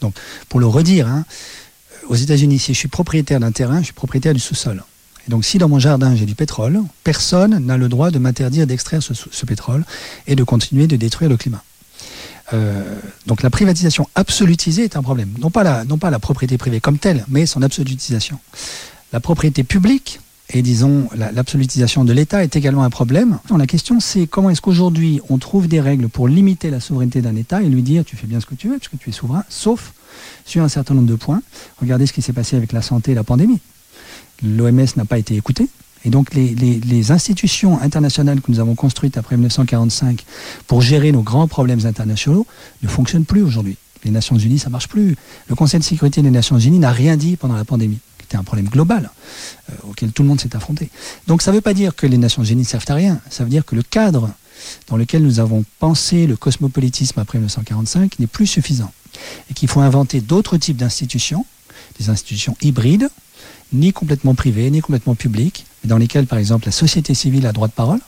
Donc, 0.00 0.14
pour 0.48 0.60
le 0.60 0.66
redire, 0.66 1.08
hein, 1.08 1.24
aux 2.06 2.14
États-Unis, 2.14 2.60
si 2.60 2.72
je 2.72 2.78
suis 2.78 2.88
propriétaire 2.88 3.40
d'un 3.40 3.50
terrain, 3.50 3.80
je 3.80 3.86
suis 3.86 3.94
propriétaire 3.94 4.34
du 4.34 4.40
sous-sol. 4.40 4.84
Et 5.26 5.30
donc, 5.30 5.44
si 5.44 5.58
dans 5.58 5.68
mon 5.68 5.80
jardin 5.80 6.14
j'ai 6.14 6.26
du 6.26 6.36
pétrole, 6.36 6.78
personne 7.02 7.58
n'a 7.66 7.76
le 7.76 7.88
droit 7.88 8.12
de 8.12 8.20
m'interdire 8.20 8.66
d'extraire 8.68 9.02
ce 9.02 9.46
pétrole 9.46 9.84
et 10.28 10.36
de 10.36 10.44
continuer 10.44 10.86
de 10.86 10.96
détruire 10.96 11.30
le 11.30 11.36
climat. 11.36 11.64
Euh, 12.52 12.82
donc 13.26 13.42
la 13.42 13.50
privatisation 13.50 14.06
absolutisée 14.14 14.84
est 14.84 14.96
un 14.96 15.02
problème. 15.02 15.30
Non 15.40 15.50
pas, 15.50 15.62
la, 15.64 15.84
non 15.84 15.96
pas 15.98 16.10
la 16.10 16.18
propriété 16.18 16.58
privée 16.58 16.80
comme 16.80 16.98
telle, 16.98 17.24
mais 17.28 17.46
son 17.46 17.62
absolutisation. 17.62 18.38
La 19.12 19.20
propriété 19.20 19.64
publique 19.64 20.20
et 20.50 20.60
disons 20.60 21.08
la- 21.16 21.32
l'absolutisation 21.32 22.04
de 22.04 22.12
l'État 22.12 22.44
est 22.44 22.54
également 22.54 22.84
un 22.84 22.90
problème. 22.90 23.38
La 23.56 23.66
question 23.66 23.98
c'est 23.98 24.26
comment 24.26 24.50
est-ce 24.50 24.60
qu'aujourd'hui 24.60 25.20
on 25.30 25.38
trouve 25.38 25.68
des 25.68 25.80
règles 25.80 26.08
pour 26.10 26.28
limiter 26.28 26.68
la 26.68 26.80
souveraineté 26.80 27.22
d'un 27.22 27.34
État 27.34 27.62
et 27.62 27.68
lui 27.68 27.82
dire 27.82 28.04
tu 28.04 28.14
fais 28.16 28.26
bien 28.26 28.40
ce 28.40 28.46
que 28.46 28.54
tu 28.54 28.68
veux 28.68 28.76
puisque 28.76 28.98
tu 28.98 29.08
es 29.08 29.12
souverain, 29.12 29.44
sauf 29.48 29.94
sur 30.44 30.62
un 30.62 30.68
certain 30.68 30.92
nombre 30.94 31.08
de 31.08 31.14
points. 31.16 31.40
Regardez 31.80 32.06
ce 32.06 32.12
qui 32.12 32.20
s'est 32.20 32.34
passé 32.34 32.56
avec 32.56 32.72
la 32.72 32.82
santé 32.82 33.12
et 33.12 33.14
la 33.14 33.24
pandémie. 33.24 33.60
L'OMS 34.42 34.84
n'a 34.96 35.04
pas 35.06 35.16
été 35.18 35.34
écoutée. 35.34 35.68
Et 36.04 36.10
donc 36.10 36.34
les, 36.34 37.10
institutions 37.10 37.80
internationales 37.80 38.40
que 38.40 38.50
nous 38.50 38.60
avons 38.60 38.74
construites 38.74 39.18
après 39.18 39.36
1945 39.36 40.24
pour 40.66 40.80
gérer 40.80 41.12
nos 41.12 41.22
grands 41.22 41.48
problèmes 41.48 41.84
internationaux 41.86 42.46
ne 42.82 42.88
fonctionnent 42.88 43.24
plus 43.24 43.42
aujourd'hui. 43.42 43.76
Les 44.04 44.10
Nations 44.10 44.36
Unies, 44.36 44.58
ça 44.58 44.70
marche 44.70 44.88
plus. 44.88 45.16
Le 45.48 45.54
Conseil 45.54 45.80
de 45.80 45.84
sécurité 45.84 46.22
des 46.22 46.30
Nations 46.30 46.58
Unies 46.58 46.78
n'a 46.78 46.92
rien 46.92 47.16
dit 47.16 47.36
pendant 47.36 47.56
la 47.56 47.64
pandémie, 47.64 47.98
qui 48.18 48.24
était 48.24 48.36
un 48.36 48.42
problème 48.42 48.68
global 48.68 49.10
euh, 49.70 49.74
auquel 49.88 50.12
tout 50.12 50.22
le 50.22 50.28
monde 50.28 50.40
s'est 50.40 50.54
affronté. 50.54 50.90
Donc 51.26 51.42
ça 51.42 51.50
ne 51.50 51.56
veut 51.56 51.62
pas 51.62 51.74
dire 51.74 51.94
que 51.94 52.06
les 52.06 52.18
Nations 52.18 52.44
Unies 52.44 52.62
ne 52.62 52.66
servent 52.66 52.84
à 52.88 52.94
rien. 52.94 53.20
Ça 53.30 53.44
veut 53.44 53.50
dire 53.50 53.64
que 53.64 53.74
le 53.74 53.82
cadre 53.82 54.30
dans 54.88 54.96
lequel 54.96 55.22
nous 55.22 55.40
avons 55.40 55.64
pensé 55.78 56.26
le 56.26 56.36
cosmopolitisme 56.36 57.18
après 57.20 57.38
1945 57.38 58.18
n'est 58.18 58.26
plus 58.26 58.46
suffisant. 58.46 58.92
Et 59.50 59.54
qu'il 59.54 59.68
faut 59.68 59.80
inventer 59.80 60.20
d'autres 60.20 60.56
types 60.56 60.76
d'institutions, 60.76 61.46
des 61.98 62.10
institutions 62.10 62.56
hybrides, 62.62 63.08
ni 63.72 63.92
complètement 63.92 64.34
privées, 64.34 64.70
ni 64.70 64.80
complètement 64.80 65.14
publiques, 65.14 65.66
dans 65.84 65.98
lesquelles, 65.98 66.26
par 66.26 66.38
exemple, 66.38 66.66
la 66.66 66.72
société 66.72 67.14
civile 67.14 67.46
a 67.46 67.52
droit 67.52 67.68
de 67.68 67.72
parole, 67.72 68.00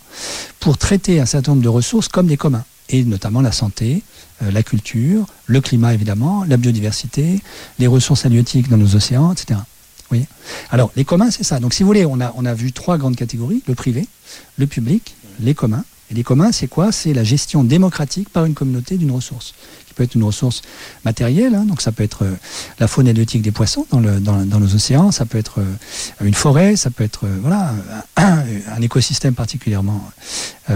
pour 0.60 0.78
traiter 0.78 1.20
un 1.20 1.26
certain 1.26 1.52
nombre 1.52 1.62
de 1.62 1.68
ressources 1.68 2.08
comme 2.08 2.26
des 2.26 2.36
communs, 2.36 2.64
et 2.88 3.04
notamment 3.04 3.40
la 3.40 3.52
santé, 3.52 4.02
euh, 4.42 4.50
la 4.50 4.62
culture, 4.62 5.26
le 5.46 5.60
climat 5.60 5.94
évidemment, 5.94 6.44
la 6.44 6.56
biodiversité, 6.56 7.40
les 7.78 7.86
ressources 7.86 8.26
halieutiques 8.26 8.68
dans 8.68 8.76
nos 8.76 8.94
océans, 8.94 9.32
etc. 9.32 9.60
Voyez? 10.08 10.26
Alors, 10.70 10.92
les 10.96 11.04
communs, 11.04 11.30
c'est 11.30 11.42
ça. 11.42 11.58
Donc, 11.58 11.74
si 11.74 11.82
vous 11.82 11.88
voulez, 11.88 12.06
on 12.06 12.20
a, 12.20 12.32
on 12.36 12.44
a 12.44 12.54
vu 12.54 12.72
trois 12.72 12.96
grandes 12.96 13.16
catégories, 13.16 13.62
le 13.66 13.74
privé, 13.74 14.06
le 14.56 14.66
public, 14.66 15.16
les 15.40 15.54
communs. 15.54 15.84
Et 16.10 16.14
les 16.14 16.22
communs, 16.22 16.52
c'est 16.52 16.68
quoi? 16.68 16.92
C'est 16.92 17.12
la 17.12 17.24
gestion 17.24 17.64
démocratique 17.64 18.28
par 18.28 18.44
une 18.44 18.54
communauté 18.54 18.96
d'une 18.96 19.10
ressource, 19.10 19.54
peut 19.96 20.04
être 20.04 20.14
une 20.14 20.22
ressource 20.22 20.62
matérielle, 21.04 21.54
hein, 21.54 21.64
donc 21.64 21.80
ça 21.80 21.90
peut 21.90 22.04
être 22.04 22.24
euh, 22.24 22.36
la 22.78 22.86
faune 22.86 23.08
halieutique 23.08 23.42
des 23.42 23.50
poissons 23.50 23.86
dans, 23.90 24.00
dans, 24.00 24.60
nos 24.60 24.74
océans, 24.74 25.10
ça 25.10 25.24
peut 25.24 25.38
être 25.38 25.60
euh, 25.60 25.64
une 26.24 26.34
forêt, 26.34 26.76
ça 26.76 26.90
peut 26.90 27.02
être 27.02 27.24
euh, 27.24 27.38
voilà, 27.40 27.72
un, 28.16 28.80
écosystème 28.82 29.34
particulièrement 29.34 30.08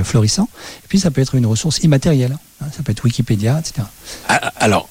florissant, 0.02 0.48
et 0.84 0.88
puis 0.88 0.98
ça 0.98 1.10
peut 1.10 1.20
être 1.20 1.34
une 1.34 1.46
ressource 1.46 1.78
immatérielle, 1.78 2.36
hein, 2.60 2.66
ça 2.76 2.82
peut 2.82 2.92
être 2.92 3.04
Wikipédia, 3.04 3.60
etc. 3.60 3.86
Ah, 4.28 4.52
Alors, 4.56 4.88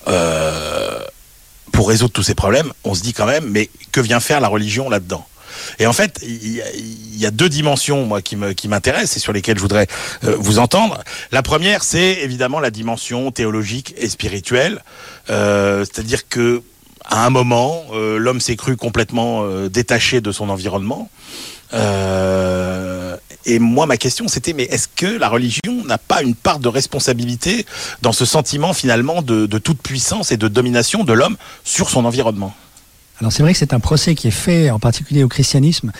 pour 1.71 1.89
résoudre 1.89 2.13
tous 2.13 2.23
ces 2.23 2.35
problèmes, 2.35 2.71
on 2.83 2.93
se 2.93 3.01
dit 3.01 3.13
quand 3.13 3.25
même, 3.25 3.49
mais 3.49 3.69
que 3.91 3.99
vient 3.99 4.19
faire 4.19 4.39
la 4.39 4.47
religion 4.47 4.89
là-dedans? 4.89 5.25
Et 5.79 5.87
en 5.87 5.93
fait, 5.93 6.19
il 6.23 6.63
y, 7.17 7.25
a, 7.25 7.31
deux 7.31 7.49
dimensions 7.49 8.05
moi 8.05 8.21
qui 8.21 8.35
m'intéressent 8.67 9.17
et 9.17 9.19
sur 9.19 9.33
lesquelles 9.33 9.57
je 9.57 9.61
voudrais 9.61 9.87
euh, 10.23 10.35
vous 10.39 10.59
entendre. 10.59 11.03
La 11.31 11.41
première, 11.41 11.83
c'est 11.83 12.19
évidemment 12.21 12.59
la 12.59 12.71
dimension 12.71 13.31
théologique 13.31 13.93
et 13.97 14.09
spirituelle, 14.09 14.83
euh, 15.29 15.85
c'est-à-dire 15.85 16.27
que 16.27 16.61
à 17.05 17.25
un 17.25 17.29
moment, 17.29 17.85
euh, 17.93 18.17
l'homme 18.19 18.39
s'est 18.39 18.55
cru 18.55 18.77
complètement 18.77 19.43
détaché 19.67 20.21
de 20.21 20.31
son 20.31 20.49
environnement. 20.49 21.09
Et 23.45 23.59
moi, 23.59 23.85
ma 23.85 23.97
question, 23.97 24.27
c'était, 24.27 24.53
mais 24.53 24.63
est-ce 24.63 24.87
que 24.87 25.05
la 25.05 25.29
religion 25.29 25.83
n'a 25.85 25.97
pas 25.97 26.21
une 26.21 26.35
part 26.35 26.59
de 26.59 26.67
responsabilité 26.67 27.65
dans 28.01 28.11
ce 28.11 28.25
sentiment 28.25 28.73
finalement 28.73 29.21
de 29.21 29.57
toute 29.57 29.81
puissance 29.81 30.31
et 30.31 30.37
de 30.37 30.47
domination 30.47 31.03
de 31.03 31.13
l'homme 31.13 31.37
sur 31.63 31.89
son 31.89 32.05
environnement? 32.05 32.53
Alors 33.19 33.33
c'est 33.33 33.43
vrai 33.43 33.51
que 33.51 33.59
c'est 33.59 33.73
un 33.73 33.81
procès 33.81 34.15
qui 34.15 34.27
est 34.27 34.31
fait 34.31 34.71
en 34.71 34.79
particulier 34.79 35.23
au 35.23 35.27
christianisme, 35.27 35.91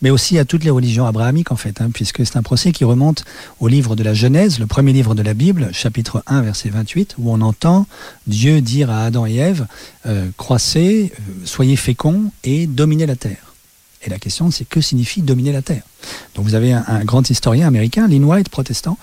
mais 0.00 0.10
aussi 0.10 0.38
à 0.38 0.44
toutes 0.44 0.62
les 0.62 0.70
religions 0.70 1.06
abrahamiques 1.06 1.50
en 1.50 1.56
fait, 1.56 1.80
hein, 1.80 1.90
puisque 1.92 2.24
c'est 2.24 2.36
un 2.36 2.42
procès 2.42 2.70
qui 2.70 2.84
remonte 2.84 3.24
au 3.58 3.66
livre 3.66 3.96
de 3.96 4.04
la 4.04 4.14
Genèse, 4.14 4.60
le 4.60 4.66
premier 4.66 4.92
livre 4.92 5.16
de 5.16 5.22
la 5.22 5.34
Bible, 5.34 5.70
chapitre 5.72 6.22
1, 6.26 6.42
verset 6.42 6.68
28, 6.68 7.16
où 7.18 7.32
on 7.32 7.40
entend 7.40 7.86
Dieu 8.28 8.60
dire 8.60 8.90
à 8.90 9.04
Adam 9.04 9.26
et 9.26 9.34
Ève, 9.34 9.66
euh, 10.06 10.28
croissez, 10.36 11.12
euh, 11.18 11.32
soyez 11.44 11.74
féconds 11.74 12.30
et 12.44 12.68
dominez 12.68 13.06
la 13.06 13.16
terre. 13.16 13.54
Et 14.04 14.10
la 14.10 14.18
question 14.18 14.52
c'est 14.52 14.64
que 14.64 14.80
signifie 14.80 15.22
dominer 15.22 15.50
la 15.50 15.62
terre? 15.62 15.82
Donc 16.36 16.44
vous 16.44 16.54
avez 16.54 16.72
un, 16.72 17.04
grand 17.04 17.28
historien 17.28 17.66
américain, 17.66 18.06
Lynn 18.06 18.24
White, 18.24 18.50
protestant, 18.50 18.98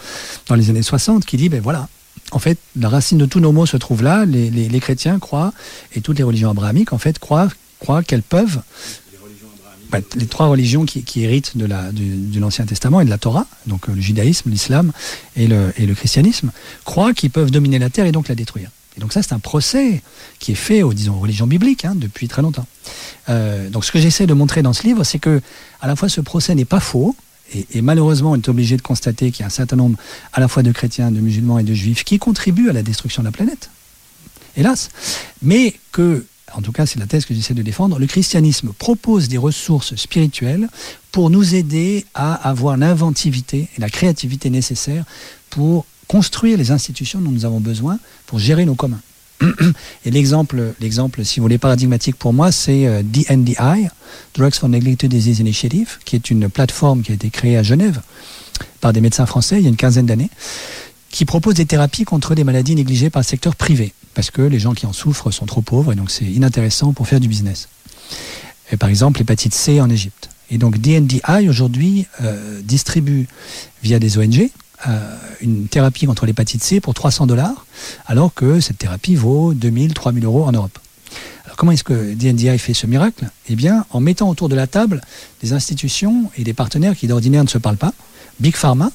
dans 0.48 0.56
les 0.56 0.70
années 0.70 0.82
60, 0.82 1.26
qui 1.26 1.36
dit, 1.36 1.50
ben 1.50 1.60
voilà, 1.60 1.90
en 2.32 2.40
fait, 2.40 2.58
la 2.80 2.88
racine 2.88 3.18
de 3.18 3.26
tous 3.26 3.42
nos 3.42 3.52
mots 3.52 3.66
se 3.66 3.76
trouve 3.76 4.02
là. 4.02 4.26
Les, 4.26 4.50
les, 4.50 4.80
chrétiens 4.80 5.20
croient, 5.20 5.54
et 5.94 6.00
toutes 6.00 6.18
les 6.18 6.24
religions 6.24 6.50
abrahamiques, 6.50 6.94
en 6.94 6.98
fait, 6.98 7.20
croient, 7.20 7.50
croient 7.80 8.04
qu'elles 8.04 8.24
peuvent. 8.24 8.62
Les, 9.12 9.18
bah, 9.92 10.00
les 10.16 10.28
trois 10.28 10.48
religions 10.48 10.86
qui, 10.86 11.24
héritent 11.24 11.58
de, 11.58 11.66
la, 11.66 11.92
du, 11.92 12.40
l'Ancien 12.40 12.66
Testament 12.66 13.02
et 13.02 13.06
de 13.06 13.10
la 13.10 13.18
Torah, 13.18 13.48
donc 13.68 13.88
le 13.88 14.00
judaïsme, 14.00 14.50
l'islam 14.50 14.92
et 15.36 15.48
le, 15.48 15.74
et 15.78 15.86
le 15.86 15.94
christianisme, 15.94 16.52
croient 16.84 17.14
qu'ils 17.14 17.32
peuvent 17.32 17.52
dominer 17.52 17.80
la 17.80 17.90
terre 17.90 18.06
et 18.06 18.12
donc 18.12 18.28
la 18.28 18.36
détruire. 18.36 18.70
Et 18.98 19.02
donc 19.02 19.12
ça, 19.12 19.22
c'est 19.22 19.34
un 19.34 19.40
procès 19.40 20.02
qui 20.40 20.54
est 20.54 20.56
fait 20.56 20.82
aux, 20.82 20.94
disons, 20.94 21.20
religions 21.20 21.48
bibliques 21.48 21.86
hein, 21.86 21.94
depuis 21.96 22.28
très 22.28 22.42
longtemps. 22.42 22.66
Euh, 23.30 23.70
donc 23.70 23.84
ce 23.84 23.92
que 23.92 24.00
j'essaie 24.00 24.26
de 24.26 24.34
montrer 24.34 24.62
dans 24.62 24.74
ce 24.74 24.84
livre, 24.84 25.04
c'est 25.04 25.20
que 25.20 25.42
à 25.82 25.88
la 25.88 25.96
fois 25.96 26.08
ce 26.10 26.22
procès 26.22 26.56
n'est 26.56 26.66
pas 26.66 26.80
faux, 26.80 27.16
Et, 27.54 27.82
malheureusement, 27.82 28.32
on 28.32 28.36
est 28.36 28.50
obligé 28.50 28.76
de 28.76 28.82
constater 28.82 29.32
qu'il 29.32 29.42
y 29.42 29.44
a 29.44 29.48
un 29.48 29.50
certain 29.52 29.76
nombre 29.76 29.98
à 30.34 30.40
la 30.40 30.48
fois 30.48 30.64
de 30.64 30.72
chrétiens, 30.72 31.12
de 31.12 31.20
musulmans 31.20 31.60
et 31.60 31.64
de 31.64 31.74
juifs 31.74 32.04
qui 32.04 32.18
contribuent 32.18 32.70
à 32.70 32.74
la 32.74 32.82
destruction 32.82 33.22
de 33.22 33.28
la 33.28 33.32
planète. 33.32 33.70
Hélas. 34.58 34.90
Mais 35.42 35.76
que, 35.92 36.26
en 36.54 36.62
tout 36.62 36.72
cas 36.72 36.86
c'est 36.86 37.00
la 37.00 37.08
thèse 37.08 37.26
que 37.26 37.34
j'essaie 37.34 37.54
de 37.54 37.62
défendre, 37.62 38.00
le 38.00 38.08
christianisme 38.08 38.72
propose 38.78 39.28
des 39.28 39.38
ressources 39.38 39.96
spirituelles 39.96 40.70
pour 41.12 41.30
nous 41.30 41.56
aider 41.56 42.06
à 42.14 42.34
avoir 42.34 42.78
l'inventivité 42.78 43.70
et 43.76 43.82
la 43.82 43.90
créativité 43.90 44.50
nécessaires 44.50 45.06
pour 45.50 45.86
construire 46.08 46.58
les 46.58 46.72
institutions 46.72 47.20
dont 47.20 47.32
nous 47.32 47.46
avons 47.46 47.60
besoin 47.60 48.00
pour 48.28 48.40
gérer 48.40 48.66
nos 48.66 48.76
communs. 48.76 49.02
Et 50.06 50.12
l'exemple, 50.12 50.74
l'exemple, 50.80 51.26
si 51.26 51.40
vous 51.40 51.44
voulez, 51.44 51.58
paradigmatique 51.58 52.16
pour 52.16 52.34
moi, 52.34 52.52
c'est 52.52 52.88
euh, 52.88 53.04
DNDI, 53.04 53.88
Drugs 54.34 54.54
for 54.54 54.70
Neglected 54.70 55.10
Disease 55.10 55.40
Initiative, 55.40 55.98
qui 56.06 56.16
est 56.16 56.30
une 56.30 56.50
plateforme 56.50 57.02
qui 57.02 57.12
a 57.12 57.16
été 57.16 57.30
créée 57.30 57.58
à 57.58 57.64
Genève 57.64 58.02
par 58.80 58.94
des 58.94 59.02
médecins 59.02 59.26
français 59.26 59.58
il 59.58 59.64
y 59.64 59.66
a 59.66 59.70
une 59.70 59.76
quinzaine 59.76 60.06
d'années, 60.06 60.30
qui 61.10 61.26
propose 61.26 61.56
des 61.56 61.66
thérapies 61.66 62.06
contre 62.06 62.36
des 62.36 62.44
maladies 62.44 62.76
négligées 62.76 63.10
par 63.10 63.22
le 63.22 63.26
secteur 63.26 63.56
privé, 63.56 63.94
parce 64.16 64.32
que 64.32 64.42
les 64.42 64.60
gens 64.60 64.74
qui 64.74 64.86
en 64.86 64.94
souffrent 64.94 65.32
sont 65.32 65.46
trop 65.46 65.62
pauvres 65.62 65.94
et 65.94 65.96
donc 65.96 66.10
c'est 66.10 66.26
inintéressant 66.26 66.94
pour 66.94 67.08
faire 67.08 67.20
du 67.20 67.28
business. 67.28 67.68
Et 68.72 68.78
par 68.78 68.90
exemple, 68.90 69.20
l'hépatite 69.20 69.54
C 69.54 69.80
en 69.80 69.90
Égypte. 69.90 70.30
Et 70.50 70.58
donc 70.58 70.80
DNDI 70.80 71.50
aujourd'hui 71.50 72.08
euh, 72.22 72.62
distribue 72.64 73.28
via 73.84 74.00
des 74.00 74.18
ONG 74.18 74.50
euh, 74.88 75.18
une 75.42 75.68
thérapie 75.68 76.06
contre 76.06 76.26
l'hépatite 76.26 76.64
C 76.64 76.80
pour 76.80 76.94
300 76.94 77.28
dollars, 77.28 77.66
alors 78.06 78.34
que 78.34 78.60
cette 78.60 78.78
thérapie 78.78 79.16
vaut 79.16 79.54
2000, 79.54 79.94
3000 79.94 80.26
euros 80.26 80.44
en 80.44 80.52
Europe. 80.52 80.78
Alors 81.46 81.56
comment 81.56 81.72
est-ce 81.72 81.84
que 81.84 82.14
DNDI 82.14 82.58
fait 82.60 82.74
ce 82.74 82.86
miracle? 82.86 83.30
Eh 83.50 83.56
bien, 83.56 83.86
en 83.92 84.00
mettant 84.00 84.30
autour 84.30 84.50
de 84.50 84.56
la 84.56 84.68
table 84.68 85.02
des 85.42 85.54
institutions 85.54 86.30
et 86.38 86.44
des 86.44 86.54
partenaires 86.54 86.96
qui 86.96 87.08
d'ordinaire 87.08 87.44
ne 87.44 87.50
se 87.50 87.58
parlent 87.58 87.78
pas, 87.78 87.94
Big 88.40 88.56
Pharma, 88.56 88.92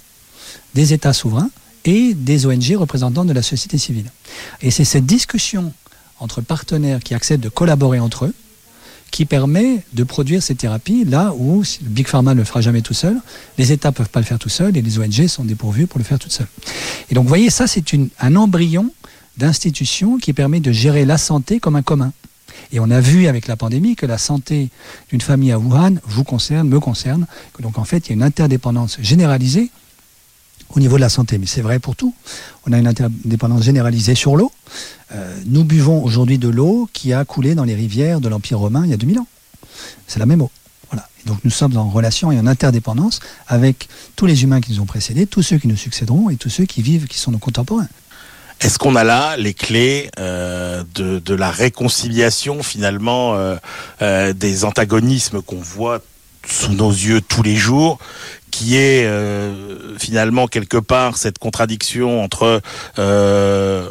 des 0.75 0.93
États 0.93 1.13
souverains 1.13 1.51
et 1.85 2.15
des 2.15 2.47
ONG 2.47 2.77
représentants 2.77 3.25
de 3.25 3.33
la 3.33 3.43
société 3.43 3.79
civile. 3.79 4.11
Et 4.63 4.71
c'est 4.71 4.85
cette 4.85 5.07
discussion 5.07 5.73
entre 6.19 6.41
partenaires 6.41 7.01
qui 7.01 7.15
acceptent 7.15 7.43
de 7.43 7.49
collaborer 7.49 8.01
entre 8.01 8.27
eux 8.27 8.35
qui 9.11 9.25
permet 9.25 9.83
de 9.93 10.05
produire 10.05 10.43
ces 10.43 10.55
thérapies 10.55 11.05
là 11.05 11.35
où 11.37 11.63
le 11.63 11.89
Big 11.89 12.07
Pharma 12.07 12.35
ne 12.35 12.39
le 12.39 12.45
fera 12.45 12.61
jamais 12.61 12.83
tout 12.83 12.95
seul, 12.95 13.17
les 13.59 13.73
États 13.73 13.89
ne 13.89 13.95
peuvent 13.95 14.09
pas 14.09 14.21
le 14.21 14.27
faire 14.27 14.39
tout 14.39 14.49
seul 14.49 14.77
et 14.77 14.83
les 14.83 14.99
ONG 14.99 15.27
sont 15.27 15.45
dépourvus 15.45 15.87
pour 15.87 15.99
le 15.99 16.05
faire 16.05 16.19
tout 16.19 16.31
seul. 16.31 16.47
Et 17.11 17.15
donc 17.15 17.25
vous 17.25 17.29
voyez, 17.29 17.51
ça 17.51 17.67
c'est 17.67 17.85
un 18.21 18.37
embryon 18.37 18.91
d'institution 19.37 20.19
qui 20.19 20.33
permet 20.33 20.61
de 20.61 20.73
gérer 20.73 21.05
la 21.05 21.19
santé 21.19 21.61
comme 21.61 21.77
un 21.77 21.83
commun. 21.83 22.13
Et 22.73 22.81
on 22.81 22.91
a 22.91 23.01
vu 23.01 23.27
avec 23.27 23.47
la 23.47 23.57
pandémie 23.57 23.97
que 23.97 24.07
la 24.07 24.19
santé 24.19 24.71
d'une 25.09 25.21
famille 25.21 25.51
à 25.51 25.59
Wuhan 25.59 25.95
vous 26.05 26.25
concerne, 26.25 26.69
me 26.69 26.79
concerne. 26.79 27.27
Donc 27.59 27.79
en 27.79 27.85
fait, 27.85 28.07
il 28.07 28.11
y 28.11 28.13
a 28.13 28.15
une 28.15 28.23
interdépendance 28.23 28.99
généralisée 29.01 29.71
au 30.75 30.81
niveau 30.81 30.97
de 30.97 31.01
la 31.01 31.09
santé, 31.09 31.39
mais 31.39 31.47
c'est 31.47 31.63
vrai 31.63 31.79
pour 31.79 31.97
tout. 31.97 32.15
On 32.67 32.73
a 32.73 32.79
une 32.79 32.87
interdépendance 32.87 33.63
généralisée 33.63 34.15
sur 34.15 34.37
l'eau. 34.37 34.53
Euh, 35.13 35.37
nous 35.47 35.65
buvons 35.65 36.03
aujourd'hui 36.03 36.39
de 36.39 36.49
l'eau 36.49 36.89
qui 36.93 37.13
a 37.13 37.25
coulé 37.25 37.55
dans 37.55 37.65
les 37.65 37.75
rivières 37.75 38.21
de 38.21 38.29
l'Empire 38.29 38.59
romain 38.59 38.83
il 38.85 38.91
y 38.91 38.95
a 38.95 38.97
2000 38.97 39.19
ans. 39.19 39.27
C'est 40.07 40.19
la 40.19 40.27
même 40.27 40.43
eau. 40.43 40.51
Voilà. 40.91 41.09
donc 41.25 41.39
nous 41.45 41.51
sommes 41.51 41.77
en 41.77 41.89
relation 41.89 42.33
et 42.33 42.39
en 42.39 42.47
interdépendance 42.47 43.21
avec 43.47 43.89
tous 44.17 44.27
les 44.27 44.43
humains 44.43 44.61
qui 44.61 44.73
nous 44.73 44.81
ont 44.81 44.87
précédés, 44.87 45.27
tous 45.27 45.43
ceux 45.43 45.57
qui 45.59 45.69
nous 45.69 45.77
succéderont 45.77 46.31
et 46.31 46.37
tous 46.37 46.51
ceux 46.51 46.65
qui 46.65 46.83
vivent, 46.83 47.07
qui 47.07 47.19
sont 47.19 47.31
nos 47.31 47.39
contemporains. 47.39 47.89
Est-ce 48.61 48.79
qu'on 48.79 48.95
a 48.95 49.05
là 49.05 49.37
les 49.37 49.55
clés 49.55 50.11
euh, 50.19 50.83
de, 50.95 51.35
la 51.35 51.51
réconciliation 51.51 52.63
finalement 52.63 53.35
euh, 54.01 54.33
des 54.35 54.65
antagonismes 54.65 55.41
qu'on 55.43 55.61
voit 55.61 56.01
sous 56.47 56.73
nos 56.73 56.91
yeux 56.91 57.21
tous 57.21 57.43
les 57.43 57.57
jours 57.57 57.99
qui 58.51 58.77
est 58.77 59.05
euh, 59.07 59.97
finalement 59.99 60.47
quelque 60.47 60.77
part 60.77 61.17
cette 61.17 61.39
contradiction 61.39 62.23
entre 62.23 62.61
euh, 62.99 63.89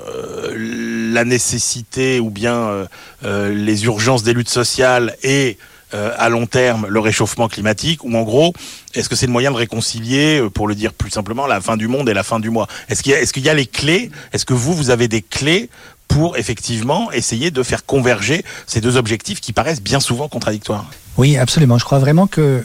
la 1.14 1.26
nécessité 1.26 2.20
ou 2.20 2.30
bien 2.30 2.88
euh, 3.24 3.54
les 3.54 3.86
urgences 3.86 4.24
des 4.24 4.34
luttes 4.34 4.50
sociales 4.50 5.16
et 5.24 5.58
à 5.92 6.30
long 6.30 6.46
terme 6.46 6.86
le 6.88 7.00
réchauffement 7.00 7.48
climatique 7.48 8.04
ou 8.04 8.16
en 8.16 8.22
gros 8.22 8.54
est-ce 8.94 9.10
que 9.10 9.16
c'est 9.16 9.26
le 9.26 9.32
moyen 9.32 9.50
de 9.50 9.56
réconcilier 9.56 10.40
pour 10.54 10.68
le 10.68 10.76
dire 10.76 10.94
plus 10.94 11.10
simplement 11.10 11.48
la 11.48 11.62
fin 11.62 11.78
du 11.78 11.88
monde 11.88 12.08
et 12.10 12.14
la 12.14 12.22
fin 12.22 12.40
du 12.40 12.52
mois? 12.52 12.68
Est-ce 12.90 13.02
qu'il 13.02 13.42
y 13.42 13.46
y 13.48 13.50
a 13.50 13.54
les 13.56 13.66
clés? 13.66 14.12
Est-ce 14.32 14.46
que 14.46 14.54
vous 14.54 14.76
vous 14.76 14.92
avez 14.92 15.08
des 15.08 15.24
clés 15.24 15.68
pour 16.08 16.38
effectivement 16.38 17.12
essayer 17.12 17.50
de 17.50 17.64
faire 17.64 17.88
converger 17.88 18.46
ces 18.68 18.82
deux 18.82 18.98
objectifs 18.98 19.42
qui 19.42 19.52
paraissent 19.52 19.82
bien 19.82 20.00
souvent 20.00 20.28
contradictoires? 20.28 20.86
Oui, 21.18 21.38
absolument. 21.38 21.78
Je 21.78 21.86
crois 21.86 22.00
vraiment 22.00 22.28
que 22.28 22.64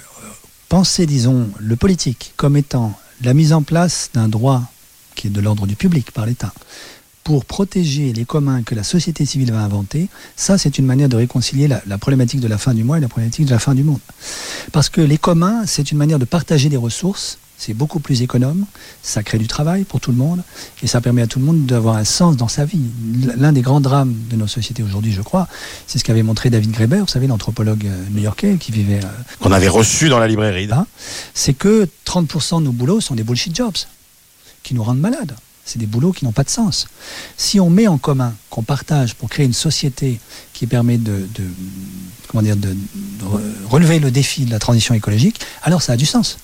penser, 0.74 1.06
disons, 1.06 1.48
le 1.60 1.76
politique 1.76 2.32
comme 2.36 2.56
étant 2.56 2.98
la 3.22 3.32
mise 3.32 3.52
en 3.52 3.62
place 3.62 4.10
d'un 4.12 4.26
droit 4.26 4.60
qui 5.14 5.28
est 5.28 5.30
de 5.30 5.40
l'ordre 5.40 5.68
du 5.68 5.76
public 5.76 6.10
par 6.10 6.26
l'État 6.26 6.52
pour 7.22 7.44
protéger 7.44 8.12
les 8.12 8.24
communs 8.24 8.64
que 8.64 8.74
la 8.74 8.82
société 8.82 9.24
civile 9.24 9.52
va 9.52 9.60
inventer, 9.60 10.08
ça 10.34 10.58
c'est 10.58 10.76
une 10.76 10.84
manière 10.84 11.08
de 11.08 11.14
réconcilier 11.14 11.68
la, 11.68 11.98
problématique 11.98 12.40
de 12.40 12.48
la 12.48 12.58
fin 12.58 12.74
du 12.74 12.82
mois 12.82 12.98
et 12.98 13.00
la 13.00 13.06
problématique 13.06 13.46
de 13.46 13.52
la 13.52 13.60
fin 13.60 13.72
du 13.72 13.84
monde. 13.84 14.00
Parce 14.72 14.88
que 14.88 15.00
les 15.00 15.16
communs, 15.16 15.64
c'est 15.64 15.92
une 15.92 15.98
manière 15.98 16.18
de 16.18 16.24
partager 16.24 16.68
des 16.68 16.76
ressources 16.76 17.38
c'est 17.64 17.72
beaucoup 17.72 17.98
plus 17.98 18.20
économe, 18.20 18.66
ça 19.02 19.22
crée 19.22 19.38
du 19.38 19.46
travail 19.46 19.84
pour 19.84 19.98
tout 19.98 20.10
le 20.10 20.18
monde 20.18 20.42
et 20.82 20.86
ça 20.86 21.00
permet 21.00 21.22
à 21.22 21.26
tout 21.26 21.38
le 21.38 21.46
monde 21.46 21.64
d'avoir 21.64 21.96
un 21.96 22.04
sens 22.04 22.36
dans 22.36 22.48
sa 22.48 22.66
vie. 22.66 22.82
L'un 23.38 23.52
des 23.52 23.62
grands 23.62 23.80
drames 23.80 24.14
de 24.28 24.36
nos 24.36 24.46
sociétés 24.46 24.82
aujourd'hui, 24.82 25.12
je 25.12 25.22
crois, 25.22 25.48
c'est 25.86 25.98
ce 25.98 26.04
qu'avait 26.04 26.22
montré 26.22 26.50
David 26.50 26.72
Graeber, 26.72 26.98
vous 27.00 27.06
savez, 27.06 27.26
l'anthropologue 27.26 27.86
euh, 27.86 28.04
new-yorkais 28.10 28.56
qui 28.60 28.70
vivait. 28.70 29.02
Euh, 29.02 29.08
Qu'on 29.40 29.52
avait 29.52 29.68
reçu 29.68 30.10
dans 30.10 30.18
la 30.18 30.28
librairie. 30.28 30.68
Hein, 30.70 30.86
c'est 31.32 31.54
que 31.54 31.88
30% 32.06 32.58
de 32.58 32.64
nos 32.64 32.72
boulots 32.72 33.00
sont 33.00 33.14
des 33.14 33.22
bullshit 33.22 33.56
jobs 33.56 33.72
qui 34.62 34.74
nous 34.74 34.82
rendent 34.82 35.00
malades. 35.00 35.34
C'est 35.64 35.78
des 35.78 35.86
boulots 35.86 36.12
qui 36.12 36.26
n'ont 36.26 36.32
pas 36.32 36.44
de 36.44 36.50
sens. 36.50 36.86
Si 37.38 37.58
on 37.58 37.70
met 37.70 37.86
en 37.86 37.96
commun, 37.96 38.34
qu'on 38.50 38.62
partage 38.62 39.14
pour 39.14 39.30
créer 39.30 39.46
une 39.46 39.54
société 39.54 40.20
qui 40.52 40.66
permet 40.66 40.98
de, 40.98 41.26
comment 42.28 42.42
dire, 42.42 42.56
de, 42.56 42.76
relever 43.70 43.98
le 43.98 44.10
défi 44.10 44.44
de 44.44 44.50
la 44.50 44.58
transition 44.58 44.94
écologique, 44.94 45.40
alors 45.62 45.80
ça 45.80 45.94
a 45.94 45.96
du 45.96 46.04
sens. 46.04 46.36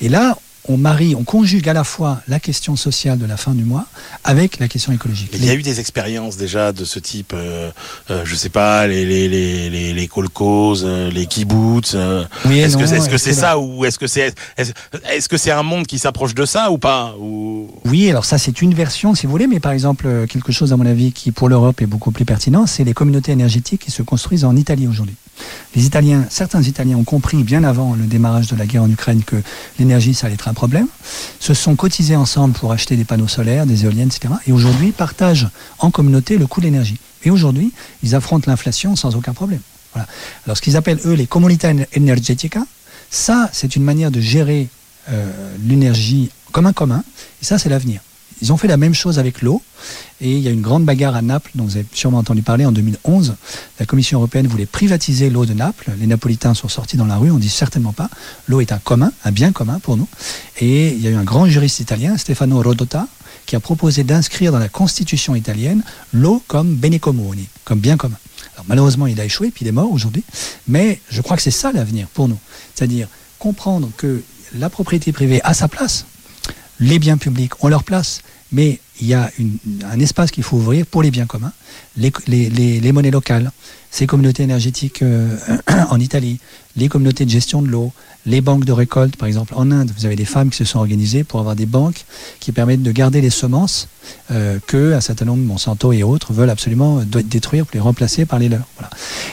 Et 0.00 0.08
là, 0.08 0.36
on 0.68 0.76
marie, 0.76 1.14
on 1.14 1.24
conjugue 1.24 1.68
à 1.68 1.72
la 1.72 1.84
fois 1.84 2.20
la 2.28 2.40
question 2.40 2.76
sociale 2.76 3.18
de 3.18 3.26
la 3.26 3.36
fin 3.36 3.52
du 3.52 3.64
mois 3.64 3.86
avec 4.24 4.58
la 4.58 4.68
question 4.68 4.92
écologique. 4.92 5.30
Il 5.34 5.44
y 5.44 5.50
a 5.50 5.54
eu 5.54 5.62
des 5.62 5.80
expériences 5.80 6.36
déjà 6.36 6.72
de 6.72 6.84
ce 6.84 6.98
type, 6.98 7.32
euh, 7.34 7.70
euh, 8.10 8.22
je 8.24 8.34
sais 8.34 8.48
pas, 8.48 8.86
les 8.86 9.04
les 9.04 9.28
les 9.28 9.70
les, 9.70 9.92
les 9.92 10.08
kolkhozes, 10.08 10.84
euh, 10.84 11.10
les 11.10 11.26
kibbutz. 11.26 11.92
Euh, 11.94 12.24
oui, 12.46 12.58
est-ce 12.58 12.76
que 12.76 12.82
est-ce 12.82 13.08
que 13.08 13.18
c'est 13.18 13.32
ça 13.32 13.58
ou 13.58 13.84
est-ce 13.84 13.98
que 13.98 14.06
c'est 14.06 14.34
est-ce 14.56 15.28
que 15.28 15.36
c'est 15.36 15.50
un 15.50 15.62
monde 15.62 15.86
qui 15.86 15.98
s'approche 15.98 16.34
de 16.34 16.44
ça 16.44 16.70
ou 16.70 16.78
pas 16.78 17.14
ou... 17.20 17.70
Oui, 17.84 18.10
alors 18.10 18.24
ça 18.24 18.38
c'est 18.38 18.62
une 18.62 18.74
version 18.74 19.14
si 19.14 19.26
vous 19.26 19.32
voulez, 19.32 19.46
mais 19.46 19.60
par 19.60 19.72
exemple 19.72 20.26
quelque 20.28 20.52
chose 20.52 20.72
à 20.72 20.76
mon 20.76 20.86
avis 20.86 21.12
qui 21.12 21.32
pour 21.32 21.48
l'Europe 21.48 21.80
est 21.82 21.86
beaucoup 21.86 22.10
plus 22.10 22.24
pertinent, 22.24 22.66
c'est 22.66 22.84
les 22.84 22.94
communautés 22.94 23.32
énergétiques 23.32 23.82
qui 23.82 23.90
se 23.90 24.02
construisent 24.02 24.44
en 24.44 24.56
Italie 24.56 24.86
aujourd'hui. 24.86 25.16
Les 25.74 25.84
Italiens, 25.84 26.24
certains 26.30 26.62
Italiens 26.62 26.96
ont 26.96 27.04
compris 27.04 27.42
bien 27.44 27.64
avant 27.64 27.94
le 27.94 28.04
démarrage 28.04 28.46
de 28.48 28.56
la 28.56 28.66
guerre 28.66 28.82
en 28.82 28.90
Ukraine 28.90 29.22
que 29.24 29.36
l'énergie 29.78 30.14
ça 30.14 30.26
allait 30.26 30.34
être 30.34 30.48
un 30.48 30.54
problème, 30.54 30.86
se 31.40 31.54
sont 31.54 31.76
cotisés 31.76 32.16
ensemble 32.16 32.54
pour 32.54 32.72
acheter 32.72 32.96
des 32.96 33.04
panneaux 33.04 33.28
solaires, 33.28 33.66
des 33.66 33.84
éoliennes, 33.84 34.08
etc. 34.08 34.34
Et 34.46 34.52
aujourd'hui 34.52 34.92
partagent 34.92 35.48
en 35.78 35.90
communauté 35.90 36.38
le 36.38 36.46
coût 36.46 36.60
de 36.60 36.66
l'énergie. 36.66 36.98
Et 37.24 37.30
aujourd'hui, 37.30 37.72
ils 38.02 38.14
affrontent 38.14 38.50
l'inflation 38.50 38.96
sans 38.96 39.16
aucun 39.16 39.34
problème. 39.34 39.60
Voilà. 39.92 40.08
Alors 40.44 40.56
ce 40.56 40.62
qu'ils 40.62 40.76
appellent 40.76 41.00
eux 41.04 41.14
les 41.14 41.26
comunità 41.26 41.70
energetica, 41.96 42.64
ça 43.10 43.50
c'est 43.52 43.76
une 43.76 43.82
manière 43.82 44.10
de 44.10 44.20
gérer 44.20 44.68
euh, 45.10 45.56
l'énergie 45.66 46.30
comme 46.52 46.66
un 46.66 46.72
commun, 46.72 47.02
et 47.42 47.44
ça 47.44 47.58
c'est 47.58 47.68
l'avenir. 47.68 48.00
Ils 48.42 48.52
ont 48.52 48.56
fait 48.56 48.68
la 48.68 48.76
même 48.76 48.94
chose 48.94 49.18
avec 49.18 49.42
l'eau. 49.42 49.62
Et 50.20 50.32
il 50.32 50.40
y 50.40 50.48
a 50.48 50.50
une 50.50 50.62
grande 50.62 50.84
bagarre 50.84 51.14
à 51.14 51.22
Naples, 51.22 51.50
dont 51.54 51.64
vous 51.64 51.76
avez 51.76 51.86
sûrement 51.92 52.18
entendu 52.18 52.42
parler 52.42 52.64
en 52.64 52.72
2011. 52.72 53.34
La 53.78 53.86
Commission 53.86 54.18
européenne 54.18 54.46
voulait 54.46 54.66
privatiser 54.66 55.30
l'eau 55.30 55.46
de 55.46 55.54
Naples. 55.54 55.90
Les 55.98 56.06
Napolitains 56.06 56.54
sont 56.54 56.68
sortis 56.68 56.96
dans 56.96 57.06
la 57.06 57.16
rue, 57.16 57.30
on 57.30 57.38
dit 57.38 57.48
certainement 57.48 57.92
pas. 57.92 58.08
L'eau 58.46 58.60
est 58.60 58.72
un 58.72 58.78
commun, 58.78 59.12
un 59.24 59.32
bien 59.32 59.52
commun 59.52 59.78
pour 59.78 59.96
nous. 59.96 60.08
Et 60.58 60.88
il 60.88 61.00
y 61.00 61.06
a 61.06 61.10
eu 61.10 61.16
un 61.16 61.24
grand 61.24 61.46
juriste 61.46 61.80
italien, 61.80 62.16
Stefano 62.16 62.62
Rodota, 62.62 63.08
qui 63.46 63.56
a 63.56 63.60
proposé 63.60 64.04
d'inscrire 64.04 64.52
dans 64.52 64.58
la 64.58 64.68
constitution 64.68 65.34
italienne 65.34 65.82
l'eau 66.12 66.42
comme 66.46 66.74
bene 66.74 66.98
comme 66.98 67.80
bien 67.80 67.96
commun. 67.96 68.18
Alors 68.54 68.66
malheureusement, 68.68 69.06
il 69.06 69.20
a 69.20 69.24
échoué, 69.24 69.50
puis 69.50 69.64
il 69.64 69.68
est 69.68 69.72
mort 69.72 69.92
aujourd'hui. 69.92 70.24
Mais 70.66 71.00
je 71.10 71.20
crois 71.20 71.36
que 71.36 71.42
c'est 71.42 71.50
ça 71.50 71.72
l'avenir 71.72 72.08
pour 72.08 72.28
nous. 72.28 72.38
C'est-à-dire 72.74 73.08
comprendre 73.38 73.90
que 73.96 74.22
la 74.54 74.70
propriété 74.70 75.12
privée 75.12 75.40
a 75.44 75.54
sa 75.54 75.68
place, 75.68 76.06
les 76.80 76.98
biens 76.98 77.16
publics 77.16 77.62
ont 77.62 77.68
leur 77.68 77.84
place, 77.84 78.20
Mais 78.56 78.80
il 79.02 79.06
y 79.06 79.12
a 79.12 79.30
un 79.84 80.00
espace 80.00 80.30
qu'il 80.30 80.42
faut 80.42 80.56
ouvrir 80.56 80.86
pour 80.86 81.02
les 81.02 81.10
biens 81.10 81.26
communs, 81.26 81.52
les, 81.98 82.90
monnaies 82.90 83.10
locales, 83.10 83.52
ces 83.90 84.06
communautés 84.06 84.44
énergétiques 84.44 85.02
euh, 85.02 85.36
en 85.90 86.00
Italie, 86.00 86.40
les 86.74 86.88
communautés 86.88 87.26
de 87.26 87.30
gestion 87.30 87.60
de 87.60 87.68
l'eau, 87.68 87.92
les 88.24 88.40
banques 88.40 88.64
de 88.64 88.72
récolte, 88.72 89.16
par 89.16 89.28
exemple 89.28 89.52
en 89.56 89.70
Inde, 89.70 89.92
vous 89.98 90.06
avez 90.06 90.16
des 90.16 90.24
femmes 90.24 90.48
qui 90.48 90.56
se 90.56 90.64
sont 90.64 90.78
organisées 90.78 91.22
pour 91.22 91.38
avoir 91.38 91.54
des 91.54 91.66
banques 91.66 92.06
qui 92.40 92.50
permettent 92.50 92.82
de 92.82 92.92
garder 92.92 93.20
les 93.20 93.28
semences 93.28 93.88
euh, 94.30 94.58
que 94.66 94.94
un 94.94 95.02
certain 95.02 95.26
nombre, 95.26 95.42
Monsanto 95.42 95.92
et 95.92 96.02
autres, 96.02 96.32
veulent 96.32 96.48
absolument 96.48 97.02
détruire 97.04 97.66
pour 97.66 97.74
les 97.74 97.80
remplacer 97.80 98.24
par 98.24 98.38
les 98.38 98.48
leurs. 98.48 98.66
Voilà. 98.78 98.88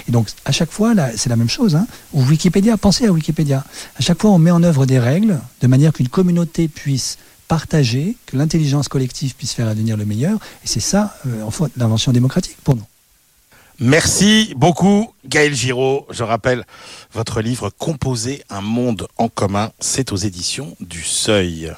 Et 0.09 0.11
donc 0.11 0.27
à 0.43 0.51
chaque 0.51 0.71
fois, 0.71 0.93
c'est 1.15 1.29
la 1.29 1.37
même 1.37 1.49
chose. 1.49 1.77
Hein, 1.77 1.87
Wikipédia, 2.11 2.75
pensez 2.75 3.07
à 3.07 3.11
Wikipédia. 3.13 3.63
À 3.97 4.01
chaque 4.01 4.21
fois, 4.21 4.31
on 4.31 4.37
met 4.37 4.51
en 4.51 4.63
œuvre 4.63 4.85
des 4.85 4.99
règles 4.99 5.39
de 5.61 5.67
manière 5.67 5.93
qu'une 5.93 6.09
communauté 6.09 6.67
puisse 6.67 7.17
partager, 7.47 8.15
que 8.25 8.37
l'intelligence 8.37 8.87
collective 8.87 9.35
puisse 9.35 9.53
faire 9.53 9.67
advenir 9.67 9.97
le 9.97 10.05
meilleur. 10.05 10.39
Et 10.63 10.67
c'est 10.67 10.79
ça, 10.79 11.15
euh, 11.27 11.43
en 11.43 11.51
fait, 11.51 11.71
l'invention 11.77 12.11
démocratique 12.11 12.57
pour 12.63 12.75
nous. 12.75 12.83
Merci 13.79 14.53
beaucoup, 14.55 15.13
Gaël 15.27 15.53
Giraud. 15.53 16.05
Je 16.11 16.23
rappelle 16.23 16.63
votre 17.11 17.41
livre 17.41 17.71
Composer 17.71 18.43
un 18.49 18.61
monde 18.61 19.07
en 19.17 19.29
commun. 19.29 19.71
C'est 19.79 20.11
aux 20.11 20.15
éditions 20.15 20.75
du 20.79 21.03
Seuil. 21.03 21.73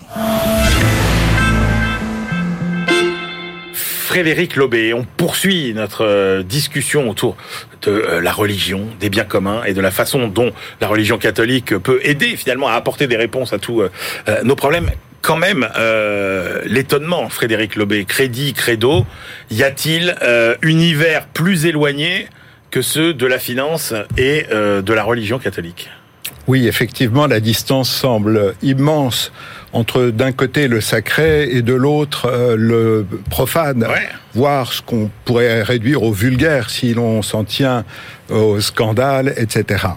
Frédéric 3.73 4.55
Lobé, 4.55 4.93
on 4.93 5.05
poursuit 5.17 5.73
notre 5.73 6.05
euh, 6.05 6.43
discussion 6.43 7.09
autour 7.09 7.35
de 7.81 7.91
euh, 7.91 8.21
la 8.21 8.31
religion, 8.31 8.87
des 8.99 9.09
biens 9.09 9.25
communs 9.25 9.63
et 9.63 9.73
de 9.73 9.81
la 9.81 9.91
façon 9.91 10.27
dont 10.27 10.53
la 10.79 10.87
religion 10.87 11.17
catholique 11.17 11.77
peut 11.77 11.99
aider 12.03 12.37
finalement 12.37 12.67
à 12.67 12.73
apporter 12.73 13.07
des 13.07 13.17
réponses 13.17 13.51
à 13.51 13.59
tous 13.59 13.83
nos 14.43 14.55
problèmes 14.55 14.91
quand 15.25 15.37
même 15.37 15.67
euh, 15.75 16.61
l'étonnement, 16.65 17.29
Frédéric 17.29 17.75
Lobé. 17.75 18.05
Crédit, 18.05 18.53
credo, 18.53 19.05
y 19.49 19.63
a-t-il 19.63 20.15
euh, 20.21 20.55
univers 20.61 21.25
plus 21.25 21.65
éloigné 21.65 22.27
que 22.69 22.83
ceux 22.83 23.13
de 23.13 23.25
la 23.25 23.39
finance 23.39 23.93
et 24.17 24.45
euh, 24.51 24.83
de 24.83 24.93
la 24.93 25.03
religion 25.03 25.39
catholique? 25.39 25.89
Oui, 26.47 26.67
effectivement, 26.67 27.25
la 27.25 27.39
distance 27.39 27.89
semble 27.89 28.53
immense 28.61 29.31
entre 29.73 30.05
d'un 30.05 30.31
côté 30.31 30.67
le 30.67 30.79
sacré 30.79 31.49
et 31.49 31.63
de 31.63 31.73
l'autre 31.73 32.55
le 32.55 33.07
profane, 33.31 33.87
voire 34.35 34.71
ce 34.71 34.83
qu'on 34.83 35.09
pourrait 35.25 35.63
réduire 35.63 36.03
au 36.03 36.11
vulgaire 36.11 36.69
si 36.69 36.93
l'on 36.93 37.23
s'en 37.23 37.43
tient 37.43 37.83
au 38.29 38.61
scandale, 38.61 39.33
etc. 39.37 39.87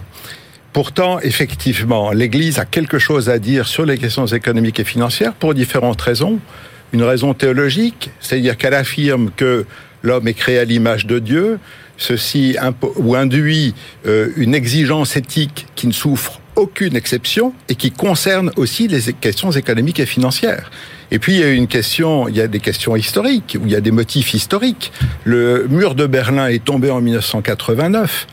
Pourtant, 0.73 1.19
effectivement, 1.19 2.11
l'Église 2.11 2.59
a 2.59 2.65
quelque 2.65 2.99
chose 2.99 3.29
à 3.29 3.39
dire 3.39 3.67
sur 3.67 3.85
les 3.85 3.97
questions 3.97 4.27
économiques 4.27 4.79
et 4.79 4.83
financières 4.83 5.33
pour 5.33 5.53
différentes 5.53 6.01
raisons. 6.01 6.39
Une 6.93 7.03
raison 7.03 7.33
théologique, 7.33 8.11
c'est-à-dire 8.19 8.55
qu'elle 8.57 8.75
affirme 8.75 9.31
que 9.35 9.65
l'homme 10.03 10.27
est 10.27 10.33
créé 10.33 10.59
à 10.59 10.63
l'image 10.65 11.05
de 11.05 11.19
Dieu, 11.19 11.59
ceci 11.97 12.55
ou 12.95 13.15
induit 13.15 13.73
euh, 14.05 14.29
une 14.37 14.55
exigence 14.55 15.15
éthique 15.15 15.67
qui 15.75 15.87
ne 15.87 15.91
souffre 15.91 16.39
aucune 16.55 16.95
exception 16.95 17.53
et 17.67 17.75
qui 17.75 17.91
concerne 17.91 18.51
aussi 18.55 18.87
les 18.87 19.13
questions 19.13 19.51
économiques 19.51 19.99
et 19.99 20.05
financières. 20.05 20.71
Et 21.11 21.19
puis 21.19 21.33
il 21.33 21.39
y 21.39 21.43
a 21.43 21.49
une 21.49 21.67
question, 21.67 22.27
il 22.27 22.35
y 22.35 22.41
a 22.41 22.47
des 22.47 22.59
questions 22.59 22.95
historiques, 22.95 23.57
où 23.59 23.65
il 23.65 23.71
y 23.71 23.75
a 23.75 23.81
des 23.81 23.91
motifs 23.91 24.33
historiques. 24.33 24.91
Le 25.23 25.67
mur 25.67 25.95
de 25.95 26.05
Berlin 26.05 26.47
est 26.47 26.63
tombé 26.63 26.91
en 26.91 27.01
1989. 27.01 28.27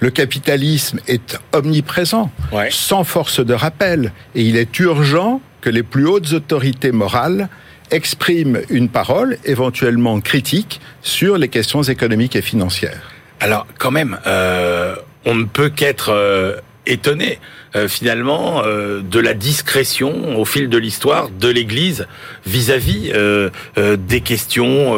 Le 0.00 0.10
capitalisme 0.10 0.98
est 1.08 1.38
omniprésent, 1.52 2.30
sans 2.70 3.04
force 3.04 3.44
de 3.44 3.54
rappel. 3.54 4.12
Et 4.34 4.42
il 4.42 4.56
est 4.56 4.78
urgent 4.78 5.40
que 5.60 5.70
les 5.70 5.82
plus 5.82 6.06
hautes 6.06 6.32
autorités 6.32 6.92
morales 6.92 7.48
expriment 7.90 8.60
une 8.70 8.88
parole, 8.88 9.36
éventuellement 9.44 10.18
critique, 10.20 10.80
sur 11.02 11.36
les 11.36 11.48
questions 11.48 11.82
économiques 11.82 12.36
et 12.36 12.42
financières. 12.42 13.12
Alors 13.40 13.66
quand 13.78 13.90
même, 13.90 14.18
euh, 14.26 14.96
on 15.24 15.34
ne 15.34 15.44
peut 15.44 15.68
qu'être... 15.68 16.10
Euh, 16.10 16.56
étonné 16.86 17.38
euh, 17.76 17.88
finalement 17.88 18.62
euh, 18.64 19.00
de 19.02 19.20
la 19.20 19.34
discrétion 19.34 20.38
au 20.38 20.44
fil 20.44 20.68
de 20.68 20.78
l'histoire 20.78 21.30
de 21.30 21.48
l'Église 21.48 22.06
vis-à-vis 22.46 23.12
euh, 23.14 23.50
des 23.76 24.20
questions 24.20 24.96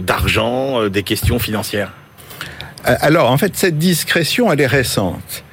d'argent, 0.00 0.88
des 0.88 1.02
questions 1.02 1.38
financières. 1.38 1.92
Alors 2.84 3.30
en 3.30 3.38
fait 3.38 3.56
cette 3.56 3.78
discrétion 3.78 4.52
elle 4.52 4.60
est 4.60 4.66
récente 4.66 5.44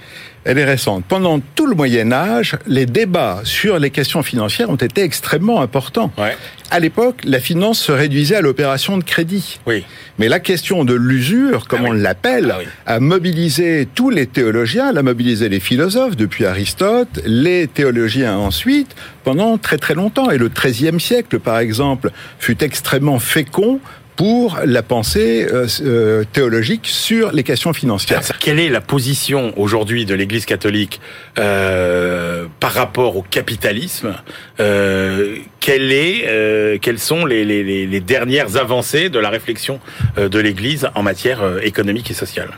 elle 0.46 0.58
est 0.58 0.66
récente. 0.66 1.06
Pendant 1.08 1.40
tout 1.40 1.68
le 1.68 1.76
Moyen 1.76 2.12
Âge, 2.12 2.58
les 2.68 2.86
débats 2.86 3.42
sur 3.44 3.80
les 3.80 3.90
questions 3.90 4.24
financières 4.24 4.70
ont 4.70 4.76
été 4.76 5.02
extrêmement 5.02 5.62
importants. 5.62 6.12
Ouais. 6.18 6.36
À 6.72 6.80
l'époque, 6.80 7.22
la 7.24 7.40
finance 7.40 7.80
se 7.80 7.92
réduisait 7.92 8.36
à 8.36 8.42
l'opération 8.42 8.98
de 8.98 9.04
crédit. 9.04 9.60
Oui. 9.66 9.84
Mais 10.20 10.28
la 10.28 10.40
question 10.40 10.86
de 10.86 10.94
l'usure, 10.94 11.68
comme 11.68 11.82
ah 11.86 11.90
on 11.90 11.92
l'appelle, 11.92 12.54
ah 12.86 12.94
a 12.94 13.00
mobilisé 13.00 13.88
tous 13.96 14.10
les 14.10 14.28
théologiens, 14.28 14.96
a 14.96 15.02
mobilisé 15.02 15.50
les 15.50 15.60
philosophes 15.60 16.16
depuis 16.16 16.46
Aristote, 16.46 17.22
les 17.26 17.68
théologiens 17.68 18.38
ensuite, 18.38 18.96
pendant 19.24 19.58
très 19.58 19.78
très 19.78 19.96
longtemps. 19.96 20.30
Et 20.30 20.38
le 20.38 20.50
XIIIe 20.50 21.00
siècle, 21.00 21.40
par 21.40 21.60
exemple, 21.60 22.12
fut 22.38 22.64
extrêmement 22.64 23.20
fécond 23.20 23.80
pour 24.20 24.60
la 24.66 24.84
pensée 24.84 25.48
euh, 25.50 25.66
euh, 25.80 26.26
théologique 26.34 26.88
sur 26.88 27.32
les 27.32 27.44
questions 27.44 27.72
financières. 27.72 28.20
Quelle 28.42 28.60
est 28.60 28.68
la 28.68 28.82
position 28.82 29.54
aujourd'hui 29.56 30.04
de 30.04 30.14
l'Église 30.14 30.44
catholique 30.44 31.00
euh, 31.38 32.48
par 32.60 32.74
rapport 32.74 33.16
au 33.16 33.22
capitalisme 33.22 34.14
euh, 34.60 35.38
quelle 35.60 35.92
est, 35.92 36.26
euh, 36.28 36.78
Quelles 36.82 37.00
sont 37.00 37.26
les, 37.26 37.46
les, 37.46 37.64
les, 37.86 38.00
dernières 38.00 38.58
avancées 38.58 39.10
de 39.10 39.20
la 39.20 39.30
réflexion 39.30 39.80
de 40.18 40.40
l'Église 40.40 40.90
en 40.96 41.04
matière 41.04 41.42
économique 41.62 42.10
et 42.12 42.14
sociale? 42.14 42.50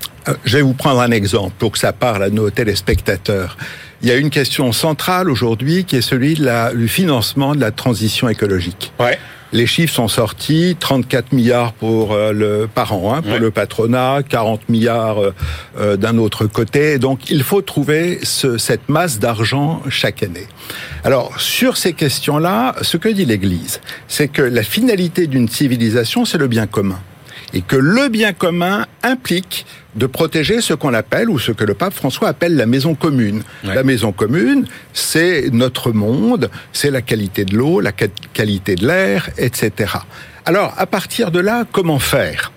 Je 0.45 0.57
vais 0.57 0.63
vous 0.63 0.73
prendre 0.73 1.01
un 1.01 1.11
exemple 1.11 1.53
pour 1.57 1.71
que 1.71 1.79
ça 1.79 1.93
parle 1.93 2.23
à 2.23 2.29
nos 2.29 2.49
téléspectateurs. 2.49 3.57
Il 4.01 4.09
y 4.09 4.11
a 4.11 4.15
une 4.15 4.29
question 4.29 4.71
centrale 4.71 5.29
aujourd'hui 5.29 5.83
qui 5.85 5.95
est 5.95 6.01
celui 6.01 6.33
de 6.33 6.45
la, 6.45 6.73
du 6.73 6.87
financement 6.87 7.53
de 7.53 7.61
la 7.61 7.71
transition 7.71 8.29
écologique. 8.29 8.91
Ouais. 8.99 9.17
Les 9.53 9.67
chiffres 9.67 9.93
sont 9.93 10.07
sortis 10.07 10.77
34 10.79 11.33
milliards 11.33 11.73
pour 11.73 12.13
euh, 12.13 12.31
le 12.31 12.69
par 12.73 12.93
an 12.93 13.15
hein, 13.15 13.21
pour 13.21 13.37
le 13.37 13.51
patronat, 13.51 14.21
40 14.27 14.69
milliards 14.69 15.21
euh, 15.21 15.33
euh, 15.77 15.97
d'un 15.97 16.17
autre 16.17 16.45
côté. 16.45 16.99
Donc 16.99 17.29
il 17.29 17.43
faut 17.43 17.61
trouver 17.61 18.19
ce, 18.23 18.57
cette 18.57 18.87
masse 18.87 19.19
d'argent 19.19 19.81
chaque 19.89 20.23
année. 20.23 20.47
Alors 21.03 21.41
sur 21.41 21.75
ces 21.75 21.91
questions-là, 21.91 22.75
ce 22.91 22.97
que 22.97 23.07
dit 23.07 23.23
l'Église, 23.23 23.79
c'est 24.09 24.27
que 24.27 24.41
la 24.41 24.63
finalité 24.63 25.27
d'une 25.27 25.47
civilisation, 25.47 26.25
c'est 26.25 26.37
le 26.37 26.49
bien 26.49 26.67
commun 26.67 26.99
et 27.53 27.61
que 27.61 27.77
le 27.77 28.09
bien 28.09 28.33
commun 28.33 28.85
implique 29.01 29.65
de 29.95 30.07
protéger 30.07 30.59
ce 30.59 30.73
qu'on 30.73 30.93
appelle, 30.93 31.29
ou 31.29 31.39
ce 31.39 31.53
que 31.53 31.63
le 31.63 31.73
pape 31.73 31.93
François 31.93 32.27
appelle 32.27 32.57
la 32.57 32.65
maison 32.65 32.93
commune. 32.95 33.43
La 33.63 33.83
maison 33.83 34.11
commune, 34.11 34.67
c'est 34.91 35.49
notre 35.51 35.91
monde, 35.91 36.49
c'est 36.73 36.91
la 36.91 37.01
qualité 37.01 37.45
de 37.45 37.55
l'eau, 37.55 37.79
la 37.79 37.93
qualité 37.93 38.75
de 38.75 38.85
l'air, 38.85 39.29
etc. 39.37 39.93
Alors, 40.45 40.73
à 40.77 40.85
partir 40.85 41.31
de 41.31 41.39
là, 41.39 41.65
comment 41.71 41.99
faire? 41.99 42.51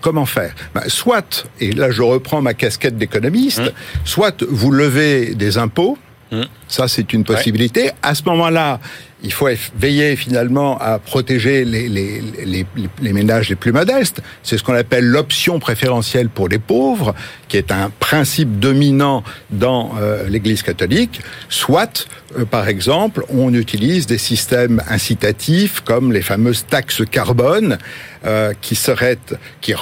Comment 0.00 0.26
faire? 0.26 0.54
Ben, 0.74 0.82
Soit, 0.86 1.46
et 1.60 1.72
là 1.72 1.90
je 1.90 2.02
reprends 2.02 2.40
ma 2.40 2.54
casquette 2.54 2.96
d'économiste, 2.96 3.60
mmh. 3.60 3.70
soit 4.04 4.44
vous 4.48 4.72
levez 4.72 5.34
des 5.34 5.58
impôts, 5.58 5.96
mmh. 6.32 6.42
ça 6.66 6.88
c'est 6.88 7.12
une 7.12 7.22
possibilité. 7.22 7.90
À 8.02 8.16
ce 8.16 8.24
moment-là, 8.24 8.80
il 9.22 9.32
faut 9.32 9.48
veiller 9.78 10.16
finalement 10.16 10.78
à 10.78 10.98
protéger 10.98 11.64
les, 11.64 12.66
ménages 13.12 13.48
les 13.48 13.54
plus 13.54 13.72
modestes. 13.72 14.20
C'est 14.42 14.58
ce 14.58 14.64
qu'on 14.64 14.74
appelle 14.74 15.04
l'option 15.04 15.58
préférentielle 15.58 16.28
pour 16.28 16.48
les 16.48 16.58
pauvres, 16.58 17.14
qui 17.48 17.56
est 17.56 17.70
un 17.70 17.90
principe 18.00 18.58
dominant 18.58 19.22
dans 19.50 19.92
euh, 20.00 20.28
l'Église 20.28 20.62
catholique. 20.62 21.20
Soit, 21.48 22.06
euh, 22.38 22.44
par 22.44 22.68
exemple, 22.68 23.24
on 23.28 23.54
utilise 23.54 24.06
des 24.06 24.18
systèmes 24.18 24.82
incitatifs 24.88 25.80
comme 25.80 26.12
les 26.12 26.22
fameuses 26.22 26.66
taxes 26.68 27.02
carbone, 27.08 27.78
euh, 28.24 28.52
qui 28.60 28.74
seraient, 28.74 29.18
qui 29.60 29.74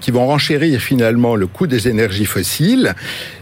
qui 0.00 0.10
vont 0.10 0.26
renchérir 0.26 0.80
finalement 0.80 1.36
le 1.36 1.46
coût 1.46 1.66
des 1.66 1.88
énergies 1.88 2.24
fossiles 2.24 2.94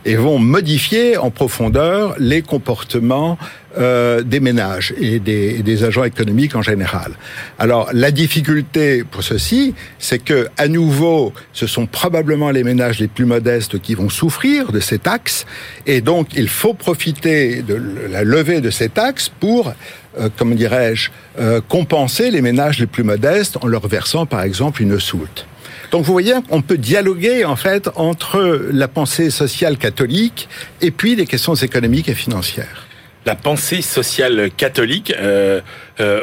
et 0.04 0.16
vont 0.16 0.38
modifier 0.38 1.16
en 1.16 1.30
profondeur 1.30 2.14
les 2.18 2.42
comportements 2.42 3.38
euh, 3.78 4.22
des 4.22 4.40
ménages 4.40 4.92
et 4.98 5.20
des, 5.20 5.62
des, 5.62 5.84
agents 5.84 6.02
économiques 6.02 6.56
en 6.56 6.62
général. 6.62 7.12
Alors 7.60 7.90
la 7.92 8.10
difficulté 8.10 9.04
pour 9.04 9.22
ceci, 9.22 9.74
c'est 10.00 10.18
que 10.18 10.48
à 10.56 10.66
nouveau, 10.66 11.32
ce 11.52 11.68
sont 11.68 11.86
probablement 11.86 12.50
les 12.50 12.64
ménages 12.64 12.98
les 12.98 13.06
plus 13.06 13.24
modestes 13.24 13.80
qui 13.80 13.94
vont 13.94 14.08
souffrir 14.08 14.72
de 14.72 14.80
ces 14.80 14.98
taxes, 14.98 15.46
et 15.86 16.00
donc 16.00 16.34
il 16.34 16.48
faut 16.48 16.74
profiter 16.74 17.62
de 17.62 17.80
la 18.10 18.24
levée 18.24 18.60
de 18.60 18.70
ces 18.70 18.88
taxes 18.88 19.28
pour 19.28 19.72
euh, 20.18 20.28
dirais-je, 20.42 21.10
euh, 21.38 21.60
compenser 21.68 22.32
les 22.32 22.42
ménages 22.42 22.80
les 22.80 22.86
plus 22.86 23.04
modestes 23.04 23.58
en 23.62 23.68
leur 23.68 23.86
versant 23.86 24.26
par 24.26 24.42
exemple 24.42 24.82
une 24.82 24.98
soulte. 24.98 25.46
Donc 25.92 26.04
vous 26.04 26.12
voyez, 26.12 26.34
on 26.50 26.62
peut 26.62 26.78
dialoguer 26.78 27.44
en 27.44 27.54
fait 27.54 27.88
entre 27.94 28.68
la 28.72 28.88
pensée 28.88 29.30
sociale 29.30 29.78
catholique 29.78 30.48
et 30.80 30.90
puis 30.90 31.14
les 31.14 31.26
questions 31.26 31.54
économiques 31.54 32.08
et 32.08 32.14
financières 32.14 32.87
la 33.28 33.34
pensée 33.34 33.82
sociale 33.82 34.50
catholique. 34.56 35.12
Euh, 35.20 35.60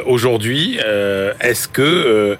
aujourd'hui, 0.06 0.78
est-ce 1.40 1.68
que 1.68 2.36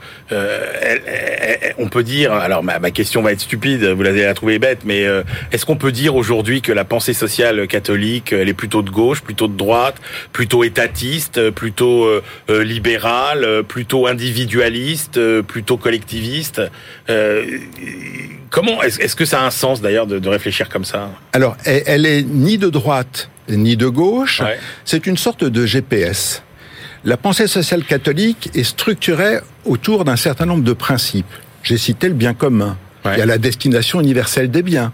on 1.79 1.88
peut 1.88 2.03
dire, 2.03 2.33
alors 2.33 2.62
ma, 2.62 2.90
question 2.90 3.22
va 3.22 3.33
être 3.33 3.40
stupide, 3.40 3.85
vous 3.85 4.03
l'avez 4.03 4.25
la 4.25 4.35
trouver 4.35 4.59
bête, 4.59 4.81
mais 4.85 5.05
est-ce 5.53 5.66
qu'on 5.66 5.77
peut 5.77 5.92
dire 5.92 6.14
aujourd'hui 6.14 6.62
que 6.62 6.72
la 6.72 6.85
pensée 6.85 7.12
sociale 7.12 7.66
catholique, 7.66 8.33
elle 8.33 8.49
est 8.49 8.55
plutôt 8.55 8.83
de 8.83 8.90
gauche, 8.90 9.22
plutôt 9.22 9.49
de 9.49 9.57
droite, 9.57 9.96
plutôt 10.33 10.64
étatiste, 10.64 11.51
plutôt 11.51 12.09
libérale, 12.49 13.62
plutôt 13.66 14.07
individualiste, 14.07 15.20
plutôt 15.42 15.77
collectiviste 15.77 16.62
Comment 18.51 18.83
est-ce 18.83 19.16
que 19.16 19.25
ça 19.25 19.42
a 19.42 19.46
un 19.46 19.51
sens 19.51 19.81
d'ailleurs 19.81 20.07
de, 20.07 20.29
réfléchir 20.29 20.68
comme 20.68 20.85
ça? 20.85 21.11
Alors, 21.33 21.57
elle, 21.64 22.07
est 22.07 22.22
ni 22.22 22.59
de 22.59 22.68
droite 22.68 23.29
ni 23.49 23.77
de 23.77 23.87
gauche. 23.87 24.42
C'est 24.85 25.07
une 25.07 25.16
sorte 25.16 25.44
de 25.44 25.66
GPS. 25.66 26.42
La 27.05 27.17
pensée 27.17 27.47
sociale 27.47 27.85
catholique 27.85 28.51
est 28.55 28.65
structurée 28.65 29.39
autour 29.65 30.05
d'un 30.05 30.17
certain 30.17 30.47
nombre 30.47 30.65
de 30.65 30.73
principes. 30.73 31.27
J'ai 31.63 31.79
cité 31.79 32.09
le 32.09 32.15
bien 32.15 32.35
commun. 32.35 32.77
Il 33.05 33.19
y 33.19 33.23
a 33.23 33.27
la 33.27 33.39
destination 33.39 34.01
universelle 34.01 34.51
des 34.51 34.63
biens. 34.63 34.93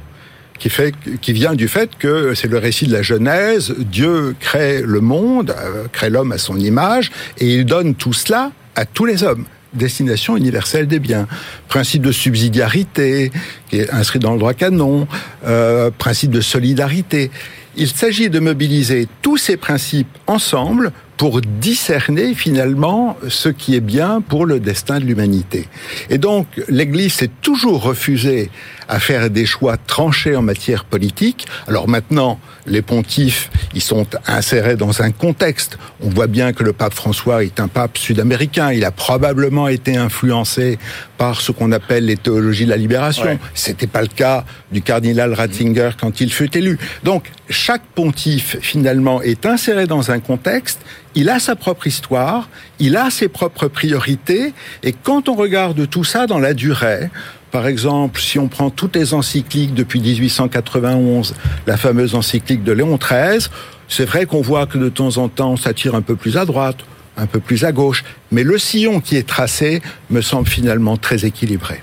Qui, 0.58 0.68
fait, 0.70 0.94
qui 1.20 1.32
vient 1.32 1.54
du 1.54 1.66
fait 1.66 1.90
que 1.98 2.34
c'est 2.34 2.46
le 2.46 2.58
récit 2.58 2.86
de 2.86 2.92
la 2.92 3.02
Genèse, 3.02 3.74
Dieu 3.78 4.36
crée 4.38 4.82
le 4.82 5.00
monde, 5.00 5.52
euh, 5.58 5.86
crée 5.90 6.08
l'homme 6.08 6.30
à 6.30 6.38
son 6.38 6.56
image, 6.56 7.10
et 7.38 7.52
il 7.52 7.64
donne 7.64 7.96
tout 7.96 8.12
cela 8.12 8.52
à 8.76 8.84
tous 8.84 9.04
les 9.04 9.24
hommes 9.24 9.44
destination 9.74 10.36
universelle 10.36 10.86
des 10.86 10.98
biens. 10.98 11.26
Principe 11.68 12.02
de 12.02 12.12
subsidiarité, 12.12 13.32
qui 13.68 13.78
est 13.78 13.90
inscrit 13.90 14.18
dans 14.18 14.32
le 14.32 14.38
droit 14.38 14.54
canon, 14.54 15.08
euh, 15.46 15.90
principe 15.90 16.30
de 16.30 16.40
solidarité. 16.40 17.30
Il 17.76 17.88
s'agit 17.88 18.28
de 18.28 18.38
mobiliser 18.38 19.08
tous 19.22 19.38
ces 19.38 19.56
principes 19.56 20.18
ensemble 20.26 20.92
pour 21.22 21.40
discerner 21.40 22.34
finalement 22.34 23.16
ce 23.28 23.48
qui 23.48 23.76
est 23.76 23.80
bien 23.80 24.20
pour 24.20 24.44
le 24.44 24.58
destin 24.58 24.98
de 24.98 25.04
l'humanité. 25.04 25.68
Et 26.10 26.18
donc 26.18 26.48
l'Église 26.66 27.12
s'est 27.12 27.30
toujours 27.42 27.80
refusée 27.80 28.50
à 28.88 28.98
faire 28.98 29.30
des 29.30 29.46
choix 29.46 29.76
tranchés 29.76 30.34
en 30.34 30.42
matière 30.42 30.84
politique. 30.84 31.46
Alors 31.68 31.86
maintenant, 31.86 32.40
les 32.66 32.82
pontifes, 32.82 33.50
ils 33.72 33.80
sont 33.80 34.06
insérés 34.26 34.74
dans 34.74 35.00
un 35.00 35.12
contexte. 35.12 35.78
On 36.02 36.08
voit 36.08 36.26
bien 36.26 36.52
que 36.52 36.64
le 36.64 36.72
pape 36.72 36.92
François 36.92 37.44
est 37.44 37.60
un 37.60 37.68
pape 37.68 37.98
sud-américain. 37.98 38.72
Il 38.72 38.84
a 38.84 38.90
probablement 38.90 39.68
été 39.68 39.96
influencé 39.96 40.78
par 41.18 41.40
ce 41.40 41.52
qu'on 41.52 41.70
appelle 41.70 42.06
les 42.06 42.16
théologies 42.16 42.64
de 42.64 42.70
la 42.70 42.76
libération. 42.76 43.24
Ouais. 43.24 43.38
C'était 43.54 43.86
pas 43.86 44.02
le 44.02 44.08
cas 44.08 44.44
du 44.72 44.82
cardinal 44.82 45.32
Ratzinger 45.32 45.90
quand 46.00 46.20
il 46.20 46.32
fut 46.32 46.56
élu. 46.56 46.78
Donc, 47.04 47.30
chaque 47.48 47.84
pontife, 47.94 48.56
finalement, 48.60 49.22
est 49.22 49.46
inséré 49.46 49.86
dans 49.86 50.10
un 50.10 50.18
contexte 50.18 50.80
il 51.14 51.28
a 51.28 51.38
sa 51.38 51.56
propre 51.56 51.86
histoire, 51.86 52.48
il 52.78 52.96
a 52.96 53.10
ses 53.10 53.28
propres 53.28 53.68
priorités, 53.68 54.52
et 54.82 54.92
quand 54.92 55.28
on 55.28 55.34
regarde 55.34 55.88
tout 55.88 56.04
ça 56.04 56.26
dans 56.26 56.38
la 56.38 56.54
durée, 56.54 57.10
par 57.50 57.66
exemple, 57.66 58.20
si 58.20 58.38
on 58.38 58.48
prend 58.48 58.70
toutes 58.70 58.96
les 58.96 59.12
encycliques 59.12 59.74
depuis 59.74 60.00
1891, 60.00 61.34
la 61.66 61.76
fameuse 61.76 62.14
encyclique 62.14 62.64
de 62.64 62.72
Léon 62.72 62.96
XIII, 62.96 63.46
c'est 63.88 64.06
vrai 64.06 64.24
qu'on 64.24 64.40
voit 64.40 64.66
que 64.66 64.78
de 64.78 64.88
temps 64.88 65.18
en 65.18 65.28
temps, 65.28 65.58
ça 65.58 65.74
tire 65.74 65.94
un 65.94 66.00
peu 66.00 66.16
plus 66.16 66.38
à 66.38 66.46
droite, 66.46 66.78
un 67.18 67.26
peu 67.26 67.40
plus 67.40 67.64
à 67.66 67.72
gauche, 67.72 68.04
mais 68.30 68.42
le 68.42 68.56
sillon 68.56 69.00
qui 69.00 69.16
est 69.16 69.28
tracé 69.28 69.82
me 70.08 70.22
semble 70.22 70.48
finalement 70.48 70.96
très 70.96 71.26
équilibré. 71.26 71.82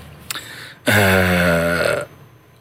Euh, 0.88 2.02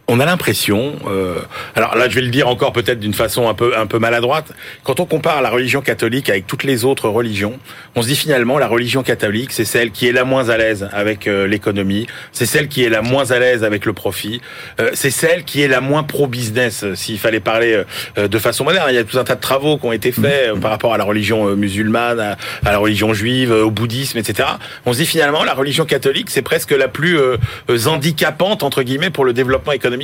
on 0.09 0.19
a 0.19 0.25
l'impression, 0.25 0.93
euh, 1.07 1.35
alors 1.75 1.95
là 1.95 2.09
je 2.09 2.15
vais 2.15 2.21
le 2.21 2.29
dire 2.29 2.47
encore 2.47 2.73
peut-être 2.73 2.99
d'une 2.99 3.13
façon 3.13 3.47
un 3.47 3.53
peu 3.53 3.77
un 3.77 3.85
peu 3.85 3.99
maladroite, 3.99 4.51
quand 4.83 4.99
on 4.99 5.05
compare 5.05 5.43
la 5.43 5.51
religion 5.51 5.81
catholique 5.81 6.31
avec 6.31 6.47
toutes 6.47 6.63
les 6.63 6.83
autres 6.83 7.07
religions, 7.09 7.59
on 7.95 8.01
se 8.01 8.07
dit 8.07 8.15
finalement 8.15 8.57
la 8.57 8.67
religion 8.67 9.03
catholique 9.03 9.51
c'est 9.53 9.65
celle 9.65 9.91
qui 9.91 10.07
est 10.07 10.11
la 10.11 10.23
moins 10.23 10.49
à 10.49 10.57
l'aise 10.57 10.89
avec 10.93 11.27
euh, 11.27 11.45
l'économie, 11.45 12.07
c'est 12.31 12.47
celle 12.47 12.69
qui 12.69 12.83
est 12.83 12.89
la 12.89 13.03
moins 13.03 13.29
à 13.29 13.37
l'aise 13.37 13.63
avec 13.63 13.85
le 13.85 13.93
profit, 13.93 14.41
euh, 14.79 14.89
c'est 14.93 15.11
celle 15.11 15.43
qui 15.43 15.61
est 15.61 15.67
la 15.67 15.79
moins 15.79 16.01
pro-business 16.01 16.85
s'il 16.95 17.19
fallait 17.19 17.39
parler 17.39 17.83
de 18.17 18.39
façon 18.39 18.63
moderne. 18.63 18.87
Il 18.89 18.95
y 18.95 18.97
a 18.97 19.03
tout 19.03 19.19
un 19.19 19.23
tas 19.23 19.35
de 19.35 19.41
travaux 19.41 19.77
qui 19.77 19.85
ont 19.85 19.91
été 19.91 20.11
faits 20.11 20.59
par 20.59 20.71
rapport 20.71 20.93
à 20.93 20.97
la 20.97 21.03
religion 21.03 21.55
musulmane, 21.55 22.19
à, 22.19 22.37
à, 22.65 22.71
la 22.71 22.77
religion 22.79 23.13
juive, 23.13 23.51
au 23.51 23.69
bouddhisme, 23.69 24.17
etc. 24.17 24.49
On 24.87 24.93
se 24.93 24.97
dit 24.99 25.05
finalement 25.05 25.43
la 25.43 25.53
religion 25.53 25.85
catholique 25.85 26.31
c'est 26.31 26.41
presque 26.41 26.71
la 26.71 26.87
plus 26.87 27.19
handicapante 27.85 28.63
entre 28.63 28.81
guillemets 28.81 29.11
pour 29.11 29.25
le 29.25 29.33
développement 29.33 29.73
économique 29.73 29.98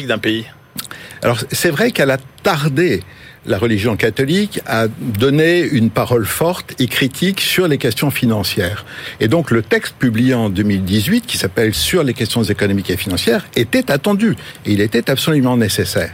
Alors 1.21 1.39
c'est 1.51 1.69
vrai 1.69 1.91
qu'elle 1.91 2.11
a 2.11 2.17
tardé 2.43 3.01
la 3.47 3.57
religion 3.57 3.95
catholique 3.95 4.59
a 4.65 4.87
donné 4.87 5.61
une 5.61 5.89
parole 5.89 6.25
forte 6.25 6.73
et 6.79 6.87
critique 6.87 7.41
sur 7.41 7.67
les 7.67 7.77
questions 7.77 8.11
financières. 8.11 8.85
Et 9.19 9.27
donc 9.27 9.51
le 9.51 9.61
texte 9.61 9.95
publié 9.97 10.33
en 10.33 10.49
2018, 10.49 11.25
qui 11.25 11.37
s'appelle 11.37 11.73
Sur 11.73 12.03
les 12.03 12.13
questions 12.13 12.43
économiques 12.43 12.89
et 12.89 12.97
financières, 12.97 13.45
était 13.55 13.91
attendu 13.91 14.35
et 14.65 14.71
il 14.71 14.81
était 14.81 15.09
absolument 15.09 15.57
nécessaire. 15.57 16.11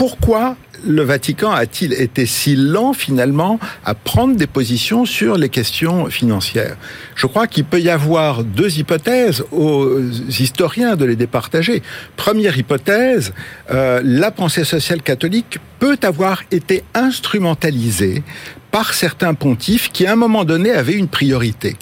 Pourquoi 0.00 0.56
le 0.82 1.02
Vatican 1.02 1.50
a-t-il 1.50 1.92
été 1.92 2.24
si 2.24 2.56
lent 2.56 2.94
finalement 2.94 3.60
à 3.84 3.92
prendre 3.92 4.34
des 4.34 4.46
positions 4.46 5.04
sur 5.04 5.36
les 5.36 5.50
questions 5.50 6.06
financières? 6.06 6.78
Je 7.14 7.26
crois 7.26 7.46
qu'il 7.46 7.64
peut 7.66 7.82
y 7.82 7.90
avoir 7.90 8.42
deux 8.42 8.78
hypothèses 8.78 9.44
aux 9.52 10.00
historiens 10.00 10.96
de 10.96 11.04
les 11.04 11.16
départager. 11.16 11.82
Première 12.16 12.56
hypothèse, 12.56 13.34
euh, 13.70 14.00
la 14.02 14.30
pensée 14.30 14.64
sociale 14.64 15.02
catholique 15.02 15.58
peut 15.80 15.98
avoir 16.00 16.44
été 16.50 16.82
instrumentalisée 16.94 18.22
par 18.70 18.94
certains 18.94 19.34
pontifes 19.34 19.92
qui 19.92 20.06
à 20.06 20.14
un 20.14 20.16
moment 20.16 20.46
donné 20.46 20.70
avaient 20.70 20.94
une 20.94 21.08
priorité. 21.08 21.76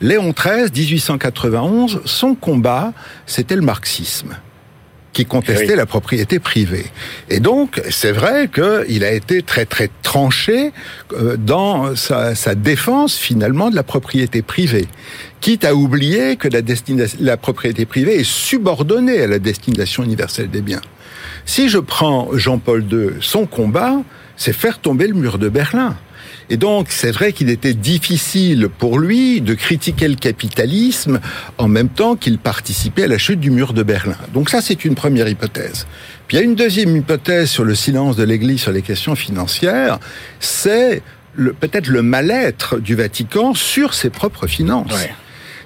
Léon 0.00 0.32
XIII, 0.32 0.70
1891, 0.70 2.02
son 2.04 2.36
combat, 2.36 2.92
c'était 3.26 3.56
le 3.56 3.62
marxisme 3.62 4.36
qui 5.14 5.24
contestait 5.24 5.76
la 5.76 5.86
propriété 5.86 6.38
privée. 6.38 6.84
Et 7.30 7.40
donc, 7.40 7.80
c'est 7.88 8.12
vrai 8.12 8.48
qu'il 8.48 9.04
a 9.04 9.12
été 9.12 9.42
très 9.42 9.64
très 9.64 9.88
tranché 10.02 10.72
euh, 11.12 11.36
dans 11.38 11.96
sa, 11.96 12.34
sa, 12.34 12.54
défense 12.54 13.16
finalement 13.16 13.70
de 13.70 13.76
la 13.76 13.82
propriété 13.82 14.42
privée, 14.42 14.88
quitte 15.40 15.64
à 15.64 15.74
oublier 15.74 16.36
que 16.36 16.48
la, 16.48 16.60
la 17.20 17.36
propriété 17.36 17.86
privée 17.86 18.16
est 18.20 18.28
subordonnée 18.28 19.20
à 19.20 19.26
la 19.26 19.38
destination 19.38 20.02
universelle 20.02 20.50
des 20.50 20.60
biens. 20.60 20.82
Si 21.46 21.68
je 21.68 21.78
prends 21.78 22.28
Jean-Paul 22.32 22.84
II, 22.90 23.10
son 23.20 23.46
combat, 23.46 24.02
c'est 24.36 24.52
faire 24.52 24.78
tomber 24.80 25.06
le 25.06 25.14
mur 25.14 25.38
de 25.38 25.48
Berlin. 25.48 25.96
Et 26.50 26.56
donc, 26.56 26.88
c'est 26.90 27.10
vrai 27.10 27.32
qu'il 27.32 27.48
était 27.50 27.74
difficile 27.74 28.68
pour 28.78 28.98
lui 28.98 29.40
de 29.40 29.54
critiquer 29.54 30.08
le 30.08 30.14
capitalisme 30.14 31.20
en 31.58 31.68
même 31.68 31.88
temps 31.88 32.16
qu'il 32.16 32.38
participait 32.38 33.04
à 33.04 33.08
la 33.08 33.18
chute 33.18 33.40
du 33.40 33.50
mur 33.50 33.72
de 33.72 33.82
Berlin. 33.82 34.16
Donc 34.32 34.50
ça, 34.50 34.60
c'est 34.60 34.84
une 34.84 34.94
première 34.94 35.28
hypothèse. 35.28 35.86
Puis 36.28 36.36
il 36.36 36.40
y 36.40 36.42
a 36.42 36.44
une 36.44 36.54
deuxième 36.54 36.96
hypothèse 36.96 37.50
sur 37.50 37.64
le 37.64 37.74
silence 37.74 38.16
de 38.16 38.24
l'Église 38.24 38.62
sur 38.62 38.72
les 38.72 38.82
questions 38.82 39.14
financières, 39.14 39.98
c'est 40.40 41.02
peut-être 41.60 41.88
le 41.88 42.02
mal-être 42.02 42.78
du 42.78 42.94
Vatican 42.94 43.54
sur 43.54 43.94
ses 43.94 44.10
propres 44.10 44.46
finances. 44.46 44.92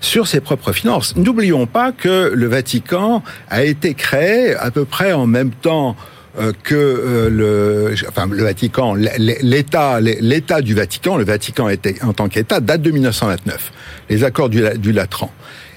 sur 0.01 0.29
ses 0.29 0.41
propres 0.41 0.73
finances. 0.73 1.17
N'oublions 1.17 1.67
pas 1.67 1.91
que 1.91 2.31
le 2.33 2.47
Vatican 2.47 3.23
a 3.49 3.65
été 3.65 3.95
créé 3.95 4.55
à 4.55 4.71
peu 4.71 4.85
près 4.85 5.13
en 5.13 5.27
même 5.27 5.51
temps 5.51 5.97
que 6.63 6.75
euh, 6.75 7.29
le, 7.31 7.95
enfin, 8.09 8.27
le 8.31 8.43
Vatican, 8.43 8.95
l'État, 8.95 10.01
l'État 10.01 10.61
du 10.61 10.75
Vatican, 10.75 11.17
le 11.17 11.25
Vatican 11.25 11.69
était 11.69 11.97
en 12.03 12.13
tant 12.13 12.29
qu'État 12.29 12.61
date 12.61 12.83
de 12.83 12.91
1929, 12.91 13.73
les 14.11 14.25
accords 14.25 14.49
du, 14.49 14.63
du 14.79 14.93
Latran. 14.93 15.31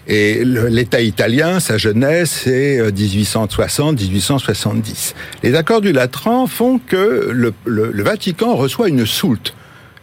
Et 0.08 0.44
l'État 0.44 1.00
italien, 1.00 1.60
sa 1.60 1.78
jeunesse, 1.78 2.42
c'est 2.44 2.80
1860-1870. 2.92 4.66
Euh, 4.66 5.14
les 5.44 5.56
accords 5.56 5.82
du 5.82 5.92
Latran 5.92 6.48
font 6.48 6.80
que 6.80 7.30
le, 7.32 7.54
le, 7.66 7.92
le 7.92 8.04
Vatican 8.04 8.56
reçoit 8.56 8.90
une 8.90 9.06
soulte 9.06 9.54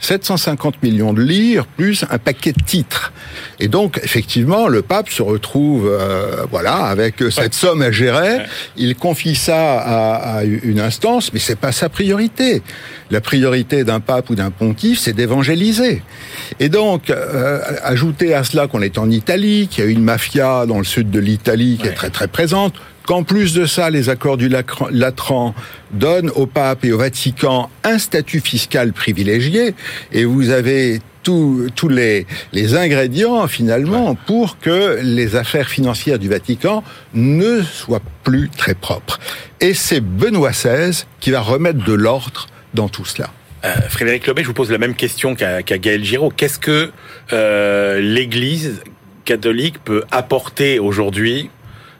750 0.00 0.82
millions 0.82 1.12
de 1.12 1.22
lire 1.22 1.66
plus 1.66 2.04
un 2.10 2.18
paquet 2.18 2.52
de 2.52 2.62
titres. 2.62 3.12
Et 3.60 3.68
donc, 3.68 4.00
effectivement, 4.02 4.68
le 4.68 4.82
pape 4.82 5.10
se 5.10 5.22
retrouve, 5.22 5.88
euh, 5.88 6.46
voilà, 6.50 6.76
avec 6.84 7.16
cette 7.30 7.54
somme 7.54 7.82
à 7.82 7.90
gérer. 7.90 8.38
Il 8.76 8.94
confie 8.94 9.34
ça 9.34 9.80
à, 9.80 10.38
à 10.38 10.44
une 10.44 10.80
instance, 10.80 11.32
mais 11.32 11.40
c'est 11.40 11.58
pas 11.58 11.72
sa 11.72 11.88
priorité. 11.88 12.62
La 13.10 13.20
priorité 13.20 13.84
d'un 13.84 14.00
pape 14.00 14.30
ou 14.30 14.34
d'un 14.34 14.50
pontife, 14.50 15.00
c'est 15.00 15.12
d'évangéliser. 15.12 16.02
Et 16.60 16.68
donc, 16.68 17.10
euh, 17.10 17.60
ajouter 17.82 18.34
à 18.34 18.44
cela 18.44 18.66
qu'on 18.66 18.82
est 18.82 18.98
en 18.98 19.10
Italie, 19.10 19.68
qu'il 19.68 19.84
y 19.84 19.86
a 19.86 19.90
une 19.90 20.02
mafia 20.02 20.66
dans 20.66 20.78
le 20.78 20.84
sud 20.84 21.10
de 21.10 21.18
l'Italie 21.18 21.78
qui 21.80 21.88
est 21.88 21.92
très 21.92 22.10
très 22.10 22.28
présente, 22.28 22.74
qu'en 23.08 23.22
plus 23.22 23.54
de 23.54 23.64
ça, 23.64 23.88
les 23.88 24.10
accords 24.10 24.36
du 24.36 24.50
Latran 24.50 25.54
donnent 25.92 26.28
au 26.34 26.44
pape 26.44 26.84
et 26.84 26.92
au 26.92 26.98
Vatican 26.98 27.70
un 27.82 27.98
statut 27.98 28.40
fiscal 28.40 28.92
privilégié, 28.92 29.74
et 30.12 30.26
vous 30.26 30.50
avez 30.50 31.00
tous 31.22 31.88
les, 31.88 32.26
les 32.52 32.74
ingrédients 32.74 33.48
finalement 33.48 34.14
pour 34.14 34.58
que 34.58 34.98
les 35.02 35.36
affaires 35.36 35.70
financières 35.70 36.18
du 36.18 36.28
Vatican 36.28 36.84
ne 37.14 37.62
soient 37.62 38.02
plus 38.24 38.50
très 38.50 38.74
propres. 38.74 39.18
Et 39.60 39.72
c'est 39.72 40.00
Benoît 40.00 40.50
XVI 40.50 41.04
qui 41.20 41.30
va 41.30 41.40
remettre 41.40 41.82
de 41.82 41.94
l'ordre 41.94 42.46
dans 42.74 42.90
tout 42.90 43.06
cela. 43.06 43.30
Frédéric 43.88 44.26
Lobet, 44.26 44.42
je 44.42 44.48
vous 44.48 44.54
pose 44.54 44.70
la 44.70 44.78
même 44.78 44.94
question 44.94 45.34
qu'à 45.34 45.62
Gaël 45.62 46.04
Giraud. 46.04 46.30
Qu'est-ce 46.30 46.58
que 46.58 46.90
l'Église 48.00 48.82
catholique 49.24 49.82
peut 49.82 50.04
apporter 50.10 50.78
aujourd'hui 50.78 51.50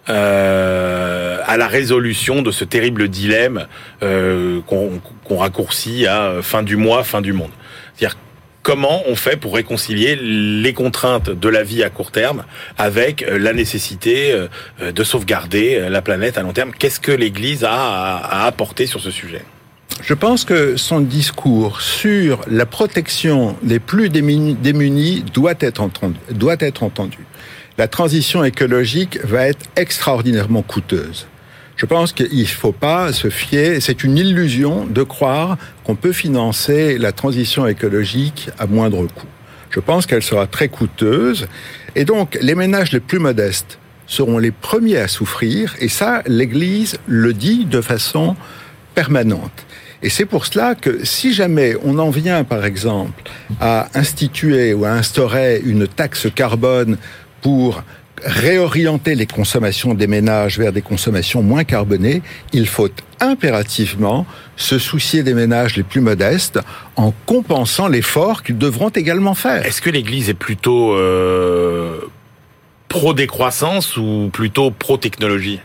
euh, 0.08 1.38
à 1.48 1.56
la 1.56 1.66
résolution 1.66 2.42
de 2.42 2.50
ce 2.50 2.64
terrible 2.64 3.08
dilemme 3.08 3.66
euh, 4.02 4.60
qu'on 4.66 5.36
raccourcit 5.36 6.06
à 6.06 6.42
fin 6.42 6.62
du 6.62 6.76
mois, 6.76 7.04
fin 7.04 7.20
du 7.20 7.32
monde. 7.32 7.50
C'est-à-dire 7.94 8.18
comment 8.62 9.02
on 9.06 9.16
fait 9.16 9.36
pour 9.36 9.54
réconcilier 9.54 10.14
les 10.14 10.74
contraintes 10.74 11.30
de 11.30 11.48
la 11.48 11.62
vie 11.62 11.82
à 11.82 11.88
court 11.88 12.10
terme 12.10 12.44
avec 12.76 13.22
euh, 13.22 13.38
la 13.38 13.54
nécessité 13.54 14.32
euh, 14.32 14.92
de 14.92 15.04
sauvegarder 15.04 15.88
la 15.88 16.02
planète 16.02 16.36
à 16.36 16.42
long 16.42 16.52
terme? 16.52 16.72
Qu'est-ce 16.78 17.00
que 17.00 17.12
l'Église 17.12 17.64
a 17.64 17.72
à 17.72 18.46
apporter 18.46 18.86
sur 18.86 19.00
ce 19.00 19.10
sujet? 19.10 19.42
Je 20.02 20.14
pense 20.14 20.44
que 20.44 20.76
son 20.76 21.00
discours 21.00 21.80
sur 21.80 22.40
la 22.48 22.66
protection 22.66 23.56
des 23.62 23.78
plus 23.78 24.10
démunis. 24.10 25.24
Doit 25.32 25.54
être 25.60 25.80
entendu 25.80 27.18
la 27.78 27.86
transition 27.86 28.42
écologique 28.42 29.20
va 29.22 29.46
être 29.46 29.64
extraordinairement 29.76 30.62
coûteuse. 30.62 31.28
Je 31.76 31.86
pense 31.86 32.12
qu'il 32.12 32.40
ne 32.40 32.44
faut 32.44 32.72
pas 32.72 33.12
se 33.12 33.30
fier, 33.30 33.80
c'est 33.80 34.02
une 34.02 34.18
illusion 34.18 34.84
de 34.84 35.04
croire 35.04 35.56
qu'on 35.84 35.94
peut 35.94 36.12
financer 36.12 36.98
la 36.98 37.12
transition 37.12 37.68
écologique 37.68 38.50
à 38.58 38.66
moindre 38.66 39.06
coût. 39.06 39.28
Je 39.70 39.78
pense 39.78 40.06
qu'elle 40.06 40.24
sera 40.24 40.48
très 40.48 40.68
coûteuse 40.68 41.46
et 41.94 42.04
donc 42.04 42.36
les 42.42 42.56
ménages 42.56 42.90
les 42.90 42.98
plus 42.98 43.20
modestes 43.20 43.78
seront 44.08 44.38
les 44.38 44.50
premiers 44.50 44.96
à 44.96 45.06
souffrir 45.06 45.76
et 45.78 45.88
ça, 45.88 46.22
l'Église 46.26 46.98
le 47.06 47.32
dit 47.32 47.64
de 47.64 47.80
façon 47.80 48.34
permanente. 48.96 49.66
Et 50.02 50.10
c'est 50.10 50.26
pour 50.26 50.46
cela 50.46 50.74
que 50.74 51.04
si 51.04 51.32
jamais 51.32 51.74
on 51.84 51.98
en 51.98 52.10
vient, 52.10 52.42
par 52.42 52.64
exemple, 52.64 53.22
à 53.60 53.88
instituer 53.94 54.72
ou 54.72 54.84
à 54.84 54.90
instaurer 54.90 55.60
une 55.64 55.86
taxe 55.86 56.26
carbone 56.34 56.98
pour 57.42 57.82
réorienter 58.24 59.14
les 59.14 59.26
consommations 59.26 59.94
des 59.94 60.06
ménages 60.06 60.58
vers 60.58 60.72
des 60.72 60.82
consommations 60.82 61.42
moins 61.42 61.64
carbonées, 61.64 62.22
il 62.52 62.66
faut 62.66 62.88
impérativement 63.20 64.26
se 64.56 64.78
soucier 64.78 65.22
des 65.22 65.34
ménages 65.34 65.76
les 65.76 65.82
plus 65.82 66.00
modestes 66.00 66.58
en 66.96 67.12
compensant 67.26 67.88
l'effort 67.88 68.42
qu'ils 68.42 68.58
devront 68.58 68.88
également 68.88 69.34
faire. 69.34 69.64
Est-ce 69.64 69.82
que 69.82 69.90
l'Église 69.90 70.28
est 70.28 70.34
plutôt 70.34 70.94
euh, 70.94 72.00
pro-décroissance 72.88 73.96
ou 73.96 74.30
plutôt 74.32 74.70
pro-technologie? 74.70 75.60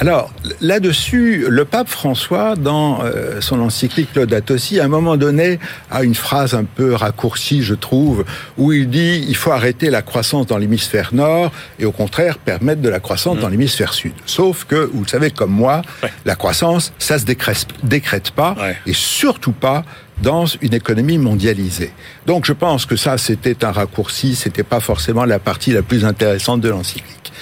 Alors 0.00 0.32
là-dessus, 0.60 1.46
le 1.48 1.64
pape 1.64 1.88
François, 1.88 2.56
dans 2.56 3.02
euh, 3.04 3.40
son 3.40 3.60
encyclique 3.60 4.14
Laudato 4.16 4.58
Si, 4.58 4.80
à 4.80 4.84
un 4.84 4.88
moment 4.88 5.16
donné, 5.16 5.60
a 5.90 6.02
une 6.02 6.16
phrase 6.16 6.54
un 6.54 6.64
peu 6.64 6.94
raccourcie, 6.94 7.62
je 7.62 7.74
trouve, 7.74 8.24
où 8.58 8.72
il 8.72 8.90
dit 8.90 9.24
il 9.28 9.36
faut 9.36 9.52
arrêter 9.52 9.90
la 9.90 10.02
croissance 10.02 10.46
dans 10.46 10.58
l'hémisphère 10.58 11.14
nord 11.14 11.52
et 11.78 11.84
au 11.84 11.92
contraire 11.92 12.38
permettre 12.38 12.82
de 12.82 12.88
la 12.88 12.98
croissance 12.98 13.38
dans 13.38 13.46
mmh. 13.46 13.50
l'hémisphère 13.52 13.94
sud. 13.94 14.12
Sauf 14.26 14.64
que, 14.64 14.90
vous 14.92 15.04
le 15.04 15.08
savez 15.08 15.30
comme 15.30 15.52
moi, 15.52 15.82
la 16.24 16.34
croissance, 16.34 16.92
ça 16.98 17.18
se 17.18 17.24
décrète, 17.24 17.68
décrète 17.84 18.32
pas 18.32 18.56
et 18.86 18.92
surtout 18.92 19.52
pas 19.52 19.84
dans 20.22 20.46
une 20.46 20.74
économie 20.74 21.18
mondialisée. 21.18 21.92
Donc 22.26 22.46
je 22.46 22.52
pense 22.52 22.84
que 22.84 22.96
ça, 22.96 23.16
c'était 23.16 23.64
un 23.64 23.70
raccourci, 23.70 24.34
c'était 24.34 24.64
pas 24.64 24.80
forcément 24.80 25.24
la 25.24 25.38
partie 25.38 25.72
la 25.72 25.82
plus 25.82 26.04
intéressante 26.04 26.60
de 26.60 26.68
l'encyclique. 26.68 27.32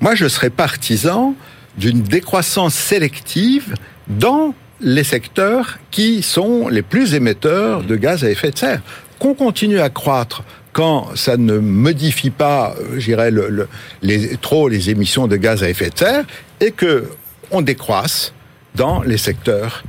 Moi, 0.00 0.14
je 0.14 0.28
serais 0.28 0.50
partisan 0.50 1.34
d'une 1.78 2.02
décroissance 2.02 2.74
sélective 2.74 3.74
dans 4.08 4.54
les 4.80 5.04
secteurs 5.04 5.78
qui 5.90 6.22
sont 6.22 6.68
les 6.68 6.82
plus 6.82 7.14
émetteurs 7.14 7.82
de 7.82 7.96
gaz 7.96 8.24
à 8.24 8.30
effet 8.30 8.50
de 8.50 8.58
serre. 8.58 8.82
Qu'on 9.18 9.34
continue 9.34 9.80
à 9.80 9.90
croître 9.90 10.44
quand 10.72 11.16
ça 11.16 11.36
ne 11.36 11.58
modifie 11.58 12.30
pas, 12.30 12.74
euh, 12.78 12.98
j'irais, 13.00 13.30
le, 13.30 13.68
les, 14.02 14.36
trop 14.36 14.68
les 14.68 14.90
émissions 14.90 15.26
de 15.26 15.36
gaz 15.36 15.64
à 15.64 15.68
effet 15.68 15.90
de 15.90 15.98
serre, 15.98 16.24
et 16.60 16.70
que 16.70 17.08
on 17.50 17.62
décroisse 17.62 18.32
dans 18.74 19.02
les 19.02 19.18
secteurs 19.18 19.82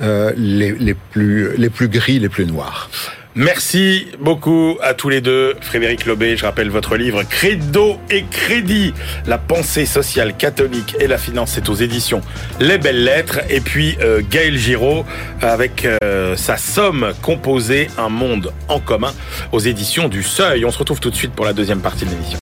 euh, 0.00 0.32
les, 0.36 0.72
les, 0.72 0.94
plus, 0.94 1.56
les 1.56 1.68
plus 1.68 1.88
gris, 1.88 2.18
les 2.18 2.28
plus 2.28 2.46
noirs. 2.46 2.88
Merci 3.36 4.08
beaucoup 4.18 4.76
à 4.82 4.92
tous 4.92 5.08
les 5.08 5.20
deux. 5.20 5.54
Frédéric 5.60 6.04
Lobé, 6.04 6.36
je 6.36 6.44
rappelle 6.44 6.68
votre 6.68 6.96
livre 6.96 7.22
Credo 7.22 7.96
et 8.10 8.24
Crédit, 8.24 8.92
la 9.26 9.38
pensée 9.38 9.86
sociale 9.86 10.36
catholique 10.36 10.96
et 10.98 11.06
la 11.06 11.16
finance, 11.16 11.52
c'est 11.54 11.68
aux 11.68 11.74
éditions 11.74 12.22
Les 12.58 12.78
Belles 12.78 13.04
Lettres. 13.04 13.40
Et 13.48 13.60
puis 13.60 13.96
euh, 14.00 14.20
Gaël 14.28 14.56
Giraud 14.56 15.04
avec 15.40 15.86
euh, 16.02 16.34
sa 16.36 16.56
somme 16.56 17.12
composée, 17.22 17.88
un 17.98 18.08
monde 18.08 18.52
en 18.68 18.80
commun 18.80 19.12
aux 19.52 19.60
éditions 19.60 20.08
du 20.08 20.24
Seuil. 20.24 20.64
On 20.64 20.72
se 20.72 20.78
retrouve 20.78 20.98
tout 20.98 21.10
de 21.10 21.16
suite 21.16 21.32
pour 21.32 21.44
la 21.44 21.52
deuxième 21.52 21.80
partie 21.80 22.04
de 22.04 22.10
l'émission. 22.10 22.38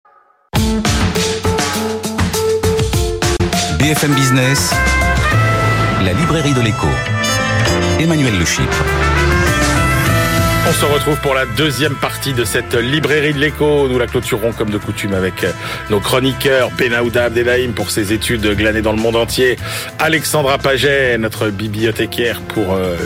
BFM 3.79 4.15
Business, 4.15 4.73
la 6.03 6.15
librairie 6.15 6.55
de 6.55 6.63
l'écho. 6.63 6.89
Emmanuel 8.01 8.39
Le 8.39 8.45
on 10.69 10.73
se 10.73 10.85
retrouve 10.85 11.19
pour 11.21 11.35
la 11.35 11.47
deuxième 11.47 11.95
partie 11.95 12.35
de 12.35 12.45
cette 12.45 12.75
librairie 12.75 13.33
de 13.33 13.39
l'écho. 13.39 13.89
Nous 13.89 13.99
la 13.99 14.07
clôturerons 14.07 14.53
comme 14.53 14.69
de 14.69 14.77
coutume 14.77 15.15
avec 15.15 15.45
euh, 15.45 15.53
nos 15.89 15.99
chroniqueurs 15.99 16.71
Benahouda 16.73 17.25
Abdelhaim 17.25 17.73
pour 17.73 17.91
ses 17.91 18.13
études 18.13 18.47
glanées 18.55 18.83
dans 18.83 18.93
le 18.93 18.99
monde 18.99 19.17
entier, 19.17 19.57
Alexandra 19.99 20.59
Paget, 20.59 21.17
notre 21.17 21.49
bibliothécaire 21.49 22.43
pour 22.43 22.75
euh, 22.75 22.97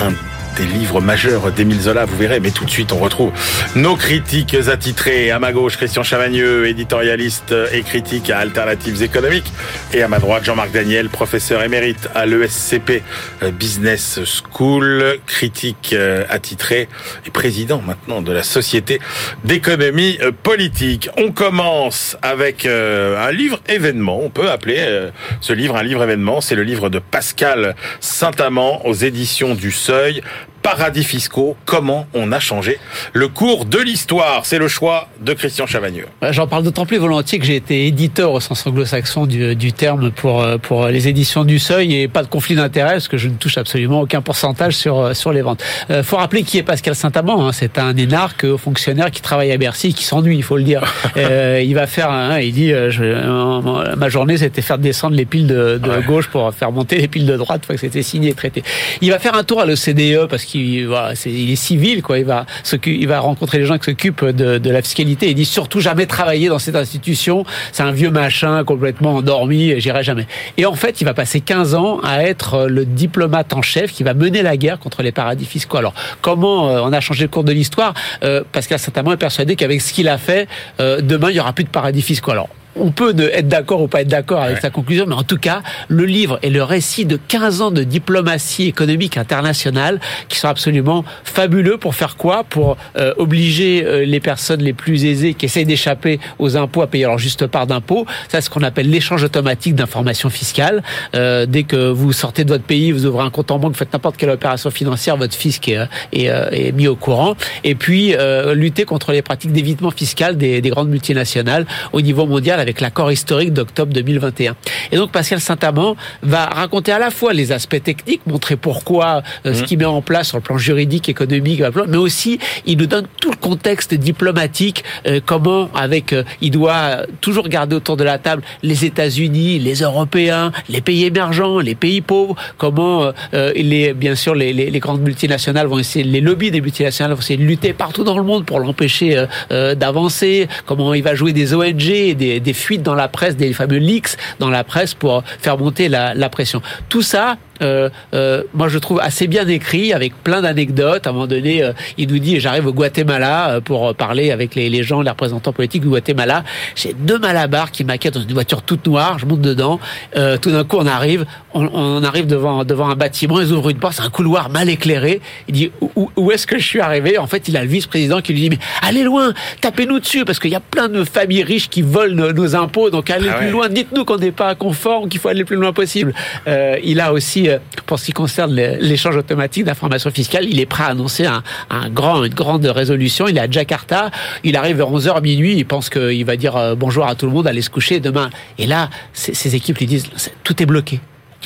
un 0.00 0.12
des 0.56 0.66
livres 0.66 1.00
majeurs 1.00 1.50
d'Émile 1.52 1.80
Zola, 1.80 2.04
vous 2.04 2.16
verrez. 2.16 2.40
Mais 2.40 2.50
tout 2.50 2.64
de 2.64 2.70
suite, 2.70 2.92
on 2.92 2.98
retrouve 2.98 3.32
nos 3.76 3.96
critiques 3.96 4.56
attitrés. 4.68 5.30
À 5.30 5.38
ma 5.38 5.52
gauche, 5.52 5.76
Christian 5.76 6.02
Chavagneux, 6.02 6.66
éditorialiste 6.66 7.54
et 7.72 7.82
critique 7.82 8.30
à 8.30 8.38
Alternatives 8.38 9.02
économiques. 9.02 9.52
Et 9.92 10.02
à 10.02 10.08
ma 10.08 10.18
droite, 10.18 10.44
Jean-Marc 10.44 10.72
Daniel, 10.72 11.08
professeur 11.08 11.62
émérite 11.62 12.08
à 12.14 12.26
l'ESCP 12.26 13.02
euh, 13.42 13.50
Business 13.50 14.20
School, 14.24 15.18
critique 15.26 15.90
euh, 15.92 16.24
attitré 16.28 16.88
et 17.26 17.30
président 17.30 17.82
maintenant 17.84 18.22
de 18.22 18.32
la 18.32 18.42
Société 18.42 19.00
d'économie 19.44 20.18
euh, 20.20 20.32
politique. 20.32 21.08
On 21.16 21.32
commence 21.32 22.16
avec 22.22 22.66
un 22.66 23.30
livre 23.30 23.60
événement. 23.68 24.20
On 24.22 24.30
peut 24.30 24.50
appeler 24.50 25.10
ce 25.40 25.52
livre 25.52 25.76
un 25.76 25.82
livre 25.82 26.02
événement. 26.02 26.40
C'est 26.40 26.54
le 26.54 26.62
livre 26.62 26.88
de 26.88 26.98
Pascal 26.98 27.74
Saint-Amand 28.00 28.84
aux 28.84 28.94
éditions 28.94 29.54
du 29.54 29.70
Seuil 29.70 30.22
paradis 30.64 31.04
fiscaux, 31.04 31.56
comment 31.66 32.06
on 32.14 32.32
a 32.32 32.40
changé 32.40 32.78
le 33.12 33.28
cours 33.28 33.66
de 33.66 33.78
l'histoire. 33.78 34.46
C'est 34.46 34.58
le 34.58 34.66
choix 34.66 35.08
de 35.20 35.34
Christian 35.34 35.66
Chavagneux. 35.66 36.06
J'en 36.30 36.46
parle 36.46 36.64
d'autant 36.64 36.86
plus 36.86 36.96
volontiers 36.96 37.38
que 37.38 37.44
j'ai 37.44 37.56
été 37.56 37.86
éditeur 37.86 38.32
au 38.32 38.40
sens 38.40 38.66
anglo-saxon 38.66 39.26
du, 39.26 39.54
du, 39.54 39.74
terme 39.74 40.10
pour, 40.10 40.42
euh, 40.42 40.56
pour 40.56 40.86
les 40.86 41.06
éditions 41.06 41.44
du 41.44 41.58
Seuil 41.58 41.94
et 41.94 42.08
pas 42.08 42.22
de 42.22 42.28
conflit 42.28 42.54
d'intérêt 42.54 42.92
parce 42.92 43.08
que 43.08 43.18
je 43.18 43.28
ne 43.28 43.34
touche 43.34 43.58
absolument 43.58 44.00
aucun 44.00 44.22
pourcentage 44.22 44.74
sur, 44.74 44.98
euh, 44.98 45.14
sur 45.14 45.34
les 45.34 45.42
ventes. 45.42 45.62
Euh, 45.90 46.02
faut 46.02 46.16
rappeler 46.16 46.42
qui 46.44 46.56
est 46.56 46.62
Pascal 46.62 46.94
Saint-Amand. 46.94 47.46
Hein. 47.46 47.52
C'est 47.52 47.76
un 47.76 47.94
énarque 47.94 48.56
fonctionnaire 48.56 49.10
qui 49.10 49.20
travaille 49.20 49.52
à 49.52 49.58
Bercy, 49.58 49.92
qui 49.92 50.04
s'ennuie, 50.04 50.36
il 50.36 50.42
faut 50.42 50.56
le 50.56 50.64
dire. 50.64 50.82
euh, 51.18 51.62
il 51.62 51.74
va 51.74 51.86
faire, 51.86 52.10
un, 52.10 52.38
il 52.40 52.54
dit, 52.54 52.72
euh, 52.72 52.90
je, 52.90 53.94
ma 53.96 54.08
journée 54.08 54.38
c'était 54.38 54.62
faire 54.62 54.78
descendre 54.78 55.14
les 55.14 55.26
piles 55.26 55.46
de, 55.46 55.78
de 55.78 56.06
gauche 56.06 56.28
pour 56.28 56.52
faire 56.54 56.72
monter 56.72 56.96
les 56.96 57.08
piles 57.08 57.26
de 57.26 57.36
droite, 57.36 57.60
une 57.62 57.66
fois 57.66 57.74
que 57.74 57.80
c'était 57.82 58.02
signé 58.02 58.30
et 58.30 58.34
traité. 58.34 58.62
Il 59.02 59.10
va 59.10 59.18
faire 59.18 59.34
un 59.34 59.44
tour 59.44 59.60
à 59.60 59.66
l'OCDE 59.66 60.26
parce 60.28 60.44
qu'il 60.44 60.53
il, 60.54 60.78
est, 60.78 61.26
il 61.26 61.50
est 61.50 61.56
civil, 61.56 62.02
quoi. 62.02 62.18
Il 62.18 62.24
va, 62.24 62.46
il 62.86 63.08
va 63.08 63.20
rencontrer 63.20 63.58
les 63.58 63.66
gens 63.66 63.78
qui 63.78 63.84
s'occupent 63.84 64.24
de, 64.24 64.70
la 64.70 64.82
fiscalité. 64.82 65.28
Il 65.28 65.34
dit 65.34 65.44
surtout 65.44 65.80
jamais 65.80 66.06
travailler 66.06 66.48
dans 66.48 66.58
cette 66.58 66.76
institution. 66.76 67.44
C'est 67.72 67.82
un 67.82 67.92
vieux 67.92 68.10
machin 68.10 68.64
complètement 68.64 69.16
endormi. 69.16 69.80
J'irai 69.80 70.02
jamais. 70.02 70.26
Et 70.56 70.66
en 70.66 70.74
fait, 70.74 71.00
il 71.00 71.04
va 71.04 71.14
passer 71.14 71.40
15 71.40 71.74
ans 71.74 72.00
à 72.02 72.22
être 72.22 72.66
le 72.66 72.84
diplomate 72.84 73.52
en 73.52 73.62
chef 73.62 73.92
qui 73.92 74.02
va 74.02 74.14
mener 74.14 74.42
la 74.42 74.56
guerre 74.56 74.78
contre 74.78 75.02
les 75.02 75.12
paradis 75.12 75.46
fiscaux. 75.46 75.78
Alors, 75.78 75.94
comment 76.20 76.68
euh, 76.68 76.80
on 76.82 76.92
a 76.92 77.00
changé 77.00 77.22
le 77.22 77.28
cours 77.28 77.44
de 77.44 77.52
l'histoire? 77.52 77.94
Euh, 78.22 78.42
Pascal 78.52 78.78
Saint-Amand 78.78 79.12
est 79.12 79.16
persuadé 79.16 79.56
qu'avec 79.56 79.80
ce 79.80 79.92
qu'il 79.92 80.08
a 80.08 80.18
fait, 80.18 80.48
euh, 80.80 81.00
demain 81.00 81.30
il 81.30 81.36
y 81.36 81.40
aura 81.40 81.52
plus 81.52 81.64
de 81.64 81.68
paradis 81.68 82.02
fiscaux. 82.02 82.30
Alors, 82.30 82.48
on 82.76 82.90
peut 82.90 83.14
être 83.32 83.48
d'accord 83.48 83.82
ou 83.82 83.88
pas 83.88 84.02
être 84.02 84.08
d'accord 84.08 84.42
avec 84.42 84.58
sa 84.58 84.70
conclusion, 84.70 85.06
mais 85.06 85.14
en 85.14 85.22
tout 85.22 85.38
cas, 85.38 85.62
le 85.88 86.04
livre 86.04 86.38
est 86.42 86.50
le 86.50 86.62
récit 86.62 87.04
de 87.04 87.16
15 87.16 87.62
ans 87.62 87.70
de 87.70 87.82
diplomatie 87.82 88.66
économique 88.66 89.16
internationale 89.16 90.00
qui 90.28 90.38
sont 90.38 90.48
absolument 90.48 91.04
fabuleux 91.24 91.78
pour 91.78 91.94
faire 91.94 92.16
quoi? 92.16 92.44
Pour 92.44 92.76
euh, 92.96 93.14
obliger 93.18 93.84
euh, 93.84 94.04
les 94.04 94.20
personnes 94.20 94.62
les 94.62 94.72
plus 94.72 95.04
aisées 95.04 95.34
qui 95.34 95.46
essayent 95.46 95.64
d'échapper 95.64 96.18
aux 96.38 96.56
impôts 96.56 96.82
à 96.82 96.86
payer 96.86 97.04
leur 97.04 97.18
juste 97.18 97.46
part 97.46 97.66
d'impôts. 97.66 98.06
Ça, 98.28 98.40
c'est 98.40 98.42
ce 98.42 98.50
qu'on 98.50 98.62
appelle 98.62 98.90
l'échange 98.90 99.22
automatique 99.22 99.74
d'informations 99.74 100.30
fiscales. 100.30 100.82
Euh, 101.14 101.46
dès 101.46 101.62
que 101.62 101.90
vous 101.90 102.12
sortez 102.12 102.44
de 102.44 102.50
votre 102.50 102.64
pays, 102.64 102.92
vous 102.92 103.06
ouvrez 103.06 103.24
un 103.24 103.30
compte 103.30 103.50
en 103.50 103.58
banque, 103.58 103.72
vous 103.72 103.78
faites 103.78 103.92
n'importe 103.92 104.16
quelle 104.16 104.30
opération 104.30 104.70
financière, 104.70 105.16
votre 105.16 105.34
fisc 105.34 105.68
est, 105.68 105.78
est, 106.12 106.24
est 106.24 106.72
mis 106.72 106.88
au 106.88 106.96
courant. 106.96 107.34
Et 107.62 107.74
puis, 107.74 108.14
lutter 108.54 108.84
contre 108.84 109.12
les 109.12 109.22
pratiques 109.22 109.52
d'évitement 109.52 109.90
fiscal 109.90 110.36
des, 110.36 110.60
des 110.60 110.70
grandes 110.70 110.88
multinationales 110.88 111.66
au 111.92 112.00
niveau 112.00 112.26
mondial 112.26 112.60
avec 112.64 112.80
l'accord 112.80 113.12
historique 113.12 113.52
d'octobre 113.52 113.92
2021. 113.92 114.56
Et 114.90 114.96
donc 114.96 115.12
Pascal 115.12 115.38
Saint-Amand 115.40 115.96
va 116.22 116.46
raconter 116.46 116.92
à 116.92 116.98
la 116.98 117.10
fois 117.10 117.34
les 117.34 117.52
aspects 117.52 117.82
techniques, 117.82 118.26
montrer 118.26 118.56
pourquoi 118.56 119.22
euh, 119.44 119.52
ce 119.52 119.62
mmh. 119.62 119.64
qu'il 119.66 119.78
met 119.78 119.84
en 119.84 120.00
place 120.00 120.28
sur 120.28 120.38
le 120.38 120.42
plan 120.42 120.56
juridique, 120.56 121.10
économique, 121.10 121.62
mais 121.88 121.98
aussi 121.98 122.38
il 122.64 122.78
nous 122.78 122.86
donne 122.86 123.06
tout 123.20 123.30
le 123.30 123.36
contexte 123.36 123.92
diplomatique, 123.92 124.82
euh, 125.06 125.20
comment 125.24 125.68
avec 125.74 126.14
euh, 126.14 126.24
il 126.40 126.52
doit 126.52 127.02
toujours 127.20 127.48
garder 127.48 127.76
autour 127.76 127.98
de 127.98 128.04
la 128.04 128.18
table 128.18 128.42
les 128.62 128.86
États-Unis, 128.86 129.58
les 129.58 129.82
Européens, 129.82 130.50
les 130.70 130.80
pays 130.80 131.04
émergents, 131.04 131.58
les 131.58 131.74
pays 131.74 132.00
pauvres, 132.00 132.34
comment 132.56 133.12
les 133.32 133.92
bien 133.92 134.14
sûr 134.14 134.34
les, 134.34 134.52
les, 134.52 134.70
les, 134.70 134.78
grandes 134.78 135.02
multinationales 135.02 135.66
vont 135.66 135.78
essayer, 135.78 136.04
les 136.04 136.20
lobbies 136.20 136.50
des 136.50 136.60
multinationales 136.60 137.12
vont 137.12 137.20
essayer 137.20 137.36
de 137.36 137.44
lutter 137.44 137.72
partout 137.72 138.04
dans 138.04 138.16
le 138.16 138.24
monde 138.24 138.46
pour 138.46 138.58
l'empêcher 138.58 139.26
d'avancer, 139.50 140.48
comment 140.64 140.94
il 140.94 141.02
va 141.02 141.14
jouer 141.14 141.32
des 141.32 141.54
ONG, 141.54 142.14
des, 142.14 142.40
des 142.40 142.53
fuites 142.54 142.82
dans 142.82 142.94
la 142.94 143.08
presse, 143.08 143.36
des 143.36 143.52
fameux 143.52 143.78
leaks 143.78 144.16
dans 144.38 144.50
la 144.50 144.64
presse 144.64 144.94
pour 144.94 145.22
faire 145.40 145.58
monter 145.58 145.88
la, 145.88 146.14
la 146.14 146.28
pression. 146.28 146.62
Tout 146.88 147.02
ça, 147.02 147.36
euh, 147.62 147.88
euh, 148.14 148.42
moi 148.52 148.68
je 148.68 148.78
trouve 148.78 149.00
assez 149.00 149.26
bien 149.26 149.46
écrit 149.48 149.92
avec 149.92 150.14
plein 150.22 150.42
d'anecdotes. 150.42 151.06
À 151.06 151.10
un 151.10 151.12
moment 151.12 151.26
donné, 151.26 151.62
euh, 151.62 151.72
il 151.98 152.08
nous 152.08 152.18
dit 152.18 152.40
j'arrive 152.40 152.66
au 152.66 152.72
Guatemala 152.72 153.50
euh, 153.50 153.60
pour 153.60 153.94
parler 153.94 154.30
avec 154.30 154.54
les, 154.54 154.68
les, 154.68 154.82
gens, 154.82 155.02
les 155.02 155.10
représentants 155.10 155.52
politiques 155.52 155.82
du 155.82 155.88
Guatemala. 155.88 156.44
J'ai 156.74 156.94
deux 156.94 157.18
malabars 157.18 157.70
qui 157.70 157.84
m'inquiètent 157.84 158.14
dans 158.14 158.22
une 158.22 158.32
voiture 158.32 158.62
toute 158.62 158.86
noire. 158.86 159.18
Je 159.18 159.26
monte 159.26 159.40
dedans. 159.40 159.78
Euh, 160.16 160.36
tout 160.38 160.50
d'un 160.50 160.64
coup, 160.64 160.76
on 160.78 160.86
arrive, 160.86 161.26
on, 161.52 161.68
on, 161.72 162.02
arrive 162.02 162.26
devant 162.26 162.64
devant 162.64 162.88
un 162.88 162.96
bâtiment. 162.96 163.40
Ils 163.40 163.52
ouvrent 163.52 163.70
une 163.70 163.78
porte, 163.78 163.94
c'est 163.94 164.02
un 164.02 164.10
couloir 164.10 164.50
mal 164.50 164.68
éclairé. 164.68 165.20
Il 165.48 165.54
dit 165.54 165.72
où, 165.96 166.10
où 166.16 166.32
est-ce 166.32 166.46
que 166.46 166.58
je 166.58 166.64
suis 166.64 166.80
arrivé? 166.80 167.18
En 167.18 167.26
fait, 167.26 167.48
il 167.48 167.56
a 167.56 167.62
le 167.62 167.68
vice-président 167.68 168.20
qui 168.20 168.32
lui 168.32 168.40
dit 168.40 168.50
mais 168.50 168.58
allez 168.82 169.02
loin, 169.02 169.32
tapez-nous 169.60 170.00
dessus 170.00 170.24
parce 170.24 170.38
qu'il 170.38 170.50
y 170.50 170.56
a 170.56 170.60
plein 170.60 170.88
de 170.88 171.04
familles 171.04 171.44
riches 171.44 171.68
qui 171.68 171.82
volent 171.82 172.32
nos, 172.32 172.56
impôts. 172.56 172.90
Donc 172.90 173.10
allez 173.10 173.28
ah 173.30 173.38
plus 173.38 173.50
loin. 173.50 173.68
Dites-nous 173.68 174.04
qu'on 174.04 174.18
n'est 174.18 174.32
pas 174.32 174.54
conforme, 174.54 175.08
qu'il 175.08 175.20
faut 175.20 175.28
aller 175.28 175.40
le 175.40 175.44
plus 175.44 175.56
loin 175.56 175.72
possible. 175.72 176.12
il 176.46 177.00
a 177.00 177.12
aussi 177.12 177.43
euh, 177.48 177.58
pour 177.86 177.98
ce 177.98 178.06
qui 178.06 178.12
concerne 178.12 178.54
l'échange 178.54 179.16
automatique 179.16 179.64
d'informations 179.64 180.10
fiscales, 180.10 180.44
il 180.48 180.60
est 180.60 180.66
prêt 180.66 180.84
à 180.84 180.88
annoncer 180.88 181.26
une 181.26 182.28
grande 182.34 182.66
résolution. 182.66 183.28
Il 183.28 183.36
est 183.36 183.40
à 183.40 183.50
Jakarta, 183.50 184.10
il 184.42 184.56
arrive 184.56 184.76
vers 184.76 184.90
11h 184.90 185.22
minuit, 185.22 185.56
il 185.56 185.66
pense 185.66 185.90
qu'il 185.90 186.24
va 186.24 186.36
dire 186.36 186.56
euh, 186.56 186.74
bonjour 186.74 187.06
à 187.06 187.14
tout 187.14 187.26
le 187.26 187.32
monde, 187.32 187.46
allez 187.46 187.62
se 187.62 187.70
coucher 187.70 188.00
demain. 188.00 188.30
Et 188.58 188.66
là, 188.66 188.90
ses 189.12 189.54
équipes 189.54 189.78
lui 189.78 189.86
disent 189.86 190.06
tout 190.42 190.62
est 190.62 190.66
bloqué. 190.66 191.00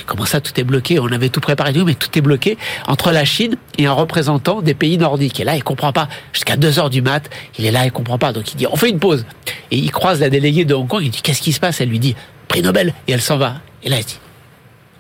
Comment 0.07 0.27
ça, 0.27 0.41
tout 0.41 0.59
est 0.59 0.65
bloqué? 0.65 0.99
On 0.99 1.11
avait 1.11 1.29
tout 1.29 1.41
préparé, 1.41 1.73
mais 1.85 1.95
tout 1.95 2.17
est 2.17 2.21
bloqué 2.21 2.57
entre 2.87 3.11
la 3.11 3.25
Chine 3.25 3.57
et 3.79 3.87
un 3.87 3.93
représentant 3.93 4.63
des 4.63 4.75
pays 4.75 4.99
nordiques. 4.99 5.41
Et 5.41 5.45
là, 5.45 5.57
il 5.57 5.65
comprend 5.65 5.93
pas. 5.93 6.09
Jusqu'à 6.33 6.57
2 6.57 6.79
heures 6.79 6.91
du 6.91 7.03
mat, 7.03 7.29
il 7.59 7.67
est 7.67 7.71
là, 7.71 7.85
il 7.85 7.93
comprend 7.93 8.19
pas. 8.19 8.33
Donc 8.33 8.53
il 8.53 8.57
dit, 8.57 8.67
on 8.67 8.77
fait 8.77 8.91
une 8.91 8.99
pause. 8.99 9.27
Et 9.71 9.77
il 9.77 9.91
croise 9.91 10.21
la 10.21 10.31
déléguée 10.31 10.65
de 10.65 10.75
Hong 10.75 10.89
Kong, 10.89 11.03
il 11.03 11.11
dit, 11.11 11.23
qu'est-ce 11.23 11.43
qui 11.43 11.53
se 11.53 11.61
passe? 11.61 11.81
Elle 11.81 11.89
lui 11.89 11.99
dit, 11.99 12.15
prix 12.49 12.63
Nobel. 12.63 12.95
Et 13.07 13.13
elle 13.13 13.21
s'en 13.21 13.39
va. 13.39 13.57
Et 13.83 13.89
là, 13.89 13.99
il 13.99 14.05
dit, 14.05 14.19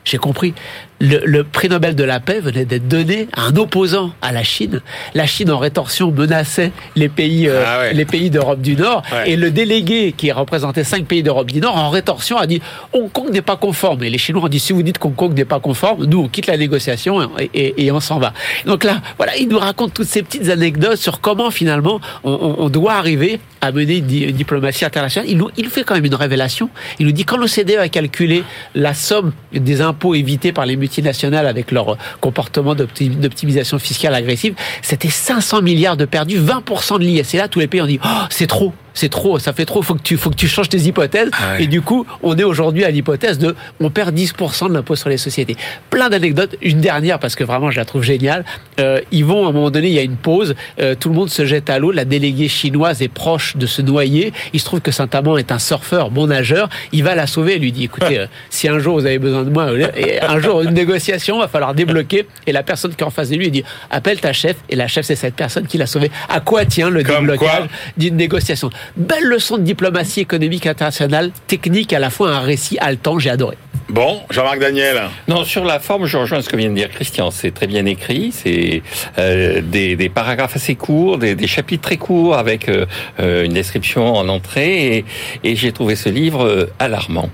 j'ai 0.04 0.18
compris 0.18 0.54
le, 1.00 1.42
prix 1.42 1.68
Nobel 1.68 1.94
de 1.94 2.04
la 2.04 2.20
paix 2.20 2.40
venait 2.40 2.64
d'être 2.64 2.88
donné 2.88 3.28
à 3.32 3.46
un 3.46 3.56
opposant 3.56 4.12
à 4.22 4.32
la 4.32 4.42
Chine. 4.42 4.80
La 5.14 5.26
Chine 5.26 5.50
en 5.50 5.58
rétorsion 5.58 6.10
menaçait 6.10 6.72
les 6.96 7.08
pays, 7.08 7.48
euh, 7.48 7.62
ah 7.66 7.92
les 7.92 8.04
pays 8.04 8.30
d'Europe 8.30 8.60
du 8.60 8.76
Nord, 8.76 9.02
et 9.26 9.36
le 9.36 9.50
délégué 9.50 10.12
qui 10.16 10.32
représentait 10.32 10.84
cinq 10.84 11.06
pays 11.06 11.22
d'Europe 11.22 11.50
du 11.50 11.60
Nord 11.60 11.76
en 11.76 11.90
rétorsion 11.90 12.36
a 12.36 12.46
dit 12.46 12.60
Hong 12.92 13.10
Kong 13.10 13.30
n'est 13.30 13.42
pas 13.42 13.56
conforme. 13.56 14.02
Et 14.04 14.10
les 14.10 14.18
Chinois 14.18 14.44
ont 14.44 14.48
dit 14.48 14.60
si 14.60 14.72
vous 14.72 14.82
dites 14.82 14.98
qu'Hong 14.98 15.14
Kong 15.14 15.36
n'est 15.36 15.44
pas 15.44 15.60
conforme, 15.60 16.04
nous 16.04 16.20
on 16.20 16.28
quitte 16.28 16.46
la 16.46 16.56
négociation 16.56 17.30
et, 17.54 17.90
on 17.90 18.00
s'en 18.00 18.18
va. 18.18 18.32
Donc 18.66 18.84
là, 18.84 19.00
voilà, 19.16 19.36
il 19.36 19.48
nous 19.48 19.58
raconte 19.58 19.94
toutes 19.94 20.06
ces 20.06 20.22
petites 20.22 20.50
anecdotes 20.50 20.98
sur 20.98 21.20
comment 21.20 21.50
finalement 21.50 22.00
on, 22.24 22.68
doit 22.68 22.94
arriver 22.94 23.40
à 23.60 23.72
mener 23.72 23.98
une 23.98 24.32
diplomatie 24.32 24.84
internationale. 24.84 25.28
Il 25.30 25.38
nous, 25.38 25.48
il 25.56 25.68
fait 25.68 25.84
quand 25.84 25.94
même 25.94 26.04
une 26.04 26.14
révélation. 26.14 26.68
Il 26.98 27.06
nous 27.06 27.12
dit 27.12 27.24
quand 27.24 27.36
l'OCDE 27.36 27.78
a 27.78 27.88
calculé 27.88 28.44
la 28.74 28.94
somme 28.94 29.32
des 29.52 29.80
impôts 29.80 30.14
évités 30.14 30.52
par 30.52 30.66
les 30.66 30.76
multinationales 30.88 31.46
avec 31.46 31.70
leur 31.70 31.98
comportement 32.20 32.74
d'optimisation 32.74 33.78
fiscale 33.78 34.14
agressive, 34.14 34.54
c'était 34.80 35.10
500 35.10 35.60
milliards 35.60 35.98
de 35.98 36.06
perdus, 36.06 36.40
20% 36.40 36.98
de 36.98 37.04
l'IS. 37.04 37.34
Et 37.34 37.36
là, 37.36 37.48
tous 37.48 37.60
les 37.60 37.66
pays 37.66 37.82
ont 37.82 37.86
dit, 37.86 38.00
oh, 38.02 38.08
c'est 38.30 38.46
trop 38.46 38.72
c'est 38.98 39.08
trop, 39.08 39.38
ça 39.38 39.52
fait 39.52 39.64
trop, 39.64 39.80
faut 39.80 39.94
que 39.94 40.02
tu, 40.02 40.16
faut 40.16 40.30
que 40.30 40.34
tu 40.34 40.48
changes 40.48 40.68
tes 40.68 40.78
hypothèses. 40.78 41.30
Ah 41.32 41.60
et 41.60 41.68
du 41.68 41.82
coup, 41.82 42.04
on 42.24 42.36
est 42.36 42.42
aujourd'hui 42.42 42.84
à 42.84 42.90
l'hypothèse 42.90 43.38
de, 43.38 43.54
on 43.78 43.90
perd 43.90 44.12
10% 44.12 44.68
de 44.68 44.74
l'impôt 44.74 44.96
sur 44.96 45.08
les 45.08 45.18
sociétés. 45.18 45.56
Plein 45.88 46.08
d'anecdotes. 46.08 46.56
Une 46.62 46.80
dernière, 46.80 47.20
parce 47.20 47.36
que 47.36 47.44
vraiment, 47.44 47.70
je 47.70 47.76
la 47.76 47.84
trouve 47.84 48.02
géniale. 48.02 48.44
Euh, 48.80 49.00
ils 49.12 49.24
vont, 49.24 49.46
à 49.46 49.50
un 49.50 49.52
moment 49.52 49.70
donné, 49.70 49.86
il 49.86 49.94
y 49.94 50.00
a 50.00 50.02
une 50.02 50.16
pause, 50.16 50.56
euh, 50.80 50.96
tout 50.98 51.10
le 51.10 51.14
monde 51.14 51.30
se 51.30 51.46
jette 51.46 51.70
à 51.70 51.78
l'eau, 51.78 51.92
la 51.92 52.04
déléguée 52.04 52.48
chinoise 52.48 53.00
est 53.00 53.08
proche 53.08 53.56
de 53.56 53.66
se 53.66 53.82
noyer. 53.82 54.32
Il 54.52 54.58
se 54.58 54.64
trouve 54.64 54.80
que 54.80 54.90
Saint-Amand 54.90 55.38
est 55.38 55.52
un 55.52 55.60
surfeur, 55.60 56.10
bon 56.10 56.26
nageur. 56.26 56.68
Il 56.90 57.04
va 57.04 57.14
la 57.14 57.28
sauver, 57.28 57.54
il 57.54 57.62
lui 57.62 57.70
dit, 57.70 57.84
écoutez, 57.84 58.18
euh, 58.18 58.26
si 58.50 58.66
un 58.66 58.80
jour 58.80 58.98
vous 58.98 59.06
avez 59.06 59.20
besoin 59.20 59.44
de 59.44 59.50
moi, 59.50 59.70
et 59.96 60.20
un 60.20 60.40
jour 60.40 60.62
une 60.62 60.74
négociation, 60.74 61.38
va 61.38 61.46
falloir 61.46 61.72
débloquer. 61.72 62.26
Et 62.48 62.52
la 62.52 62.64
personne 62.64 62.92
qui 62.92 63.04
est 63.04 63.06
en 63.06 63.10
face 63.10 63.30
de 63.30 63.36
lui, 63.36 63.46
il 63.46 63.52
dit, 63.52 63.64
appelle 63.92 64.18
ta 64.20 64.32
chef. 64.32 64.56
Et 64.68 64.74
la 64.74 64.88
chef, 64.88 65.06
c'est 65.06 65.14
cette 65.14 65.36
personne 65.36 65.68
qui 65.68 65.78
l'a 65.78 65.86
sauvé. 65.86 66.10
À 66.28 66.40
quoi 66.40 66.64
tient 66.64 66.90
le 66.90 67.04
déblocage 67.04 67.68
d'une 67.96 68.16
négociation? 68.16 68.70
Belle 68.96 69.24
leçon 69.24 69.58
de 69.58 69.62
diplomatie 69.62 70.20
économique 70.20 70.66
internationale, 70.66 71.30
technique, 71.46 71.92
à 71.92 71.98
la 71.98 72.10
fois 72.10 72.30
un 72.30 72.40
récit 72.40 72.78
haletant, 72.78 73.18
j'ai 73.18 73.30
adoré. 73.30 73.56
Bon, 73.88 74.20
Jean-Marc 74.30 74.58
Daniel. 74.58 75.00
Non, 75.28 75.44
sur 75.44 75.64
la 75.64 75.80
forme, 75.80 76.04
je 76.04 76.18
rejoins 76.18 76.42
ce 76.42 76.48
que 76.50 76.56
vient 76.56 76.68
de 76.68 76.74
dire 76.74 76.90
Christian. 76.90 77.30
C'est 77.30 77.52
très 77.52 77.66
bien 77.66 77.86
écrit. 77.86 78.32
C'est 78.32 78.82
euh, 79.18 79.62
des, 79.62 79.96
des, 79.96 80.08
paragraphes 80.10 80.56
assez 80.56 80.74
courts, 80.74 81.16
des, 81.16 81.34
des 81.34 81.46
chapitres 81.46 81.82
très 81.82 81.96
courts 81.96 82.36
avec 82.36 82.68
euh, 82.68 82.84
euh 83.18 83.44
une 83.44 83.54
description 83.54 84.14
en 84.14 84.28
entrée. 84.28 84.98
Et, 84.98 85.04
et 85.42 85.56
j'ai 85.56 85.72
trouvé 85.72 85.96
ce 85.96 86.10
livre 86.10 86.68
alarmant. 86.78 87.30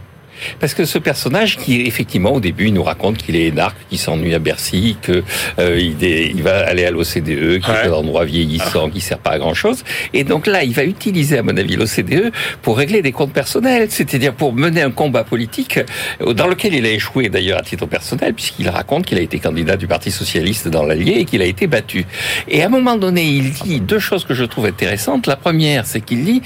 Parce 0.60 0.74
que 0.74 0.84
ce 0.84 0.98
personnage 0.98 1.56
qui, 1.56 1.82
effectivement, 1.82 2.32
au 2.32 2.40
début, 2.40 2.66
il 2.68 2.74
nous 2.74 2.82
raconte 2.82 3.18
qu'il 3.18 3.36
est 3.36 3.46
énarque, 3.46 3.76
qu'il 3.88 3.98
s'ennuie 3.98 4.34
à 4.34 4.38
Bercy, 4.38 4.96
qu'il 5.02 5.22
euh, 5.58 5.80
il 5.80 6.42
va 6.42 6.66
aller 6.66 6.84
à 6.84 6.90
l'OCDE, 6.90 7.60
qu'il 7.60 7.74
est 7.74 7.86
un 7.86 7.92
endroit 7.92 8.24
vieillissant, 8.24 8.90
qui 8.90 9.00
sert 9.00 9.18
pas 9.18 9.30
à 9.30 9.38
grand 9.38 9.54
chose. 9.54 9.84
Et 10.12 10.24
donc 10.24 10.46
là, 10.46 10.64
il 10.64 10.74
va 10.74 10.84
utiliser, 10.84 11.38
à 11.38 11.42
mon 11.42 11.56
avis, 11.56 11.76
l'OCDE 11.76 12.32
pour 12.62 12.78
régler 12.78 13.02
des 13.02 13.12
comptes 13.12 13.32
personnels, 13.32 13.88
c'est-à-dire 13.90 14.34
pour 14.34 14.52
mener 14.52 14.82
un 14.82 14.90
combat 14.90 15.24
politique 15.24 15.80
euh, 16.20 16.32
dans 16.32 16.46
lequel 16.46 16.74
il 16.74 16.86
a 16.86 16.90
échoué 16.90 17.28
d'ailleurs 17.28 17.58
à 17.58 17.62
titre 17.62 17.86
personnel, 17.86 18.34
puisqu'il 18.34 18.68
raconte 18.68 19.06
qu'il 19.06 19.18
a 19.18 19.22
été 19.22 19.38
candidat 19.38 19.76
du 19.76 19.86
Parti 19.86 20.10
socialiste 20.10 20.68
dans 20.68 20.84
l'Allier 20.84 21.14
et 21.18 21.24
qu'il 21.24 21.42
a 21.42 21.46
été 21.46 21.66
battu. 21.66 22.06
Et 22.48 22.62
à 22.62 22.66
un 22.66 22.68
moment 22.68 22.96
donné, 22.96 23.24
il 23.24 23.52
dit 23.52 23.80
deux 23.80 23.98
choses 23.98 24.24
que 24.24 24.34
je 24.34 24.44
trouve 24.44 24.66
intéressantes. 24.66 25.26
La 25.26 25.36
première, 25.36 25.86
c'est 25.86 26.00
qu'il 26.00 26.24
dit 26.24 26.42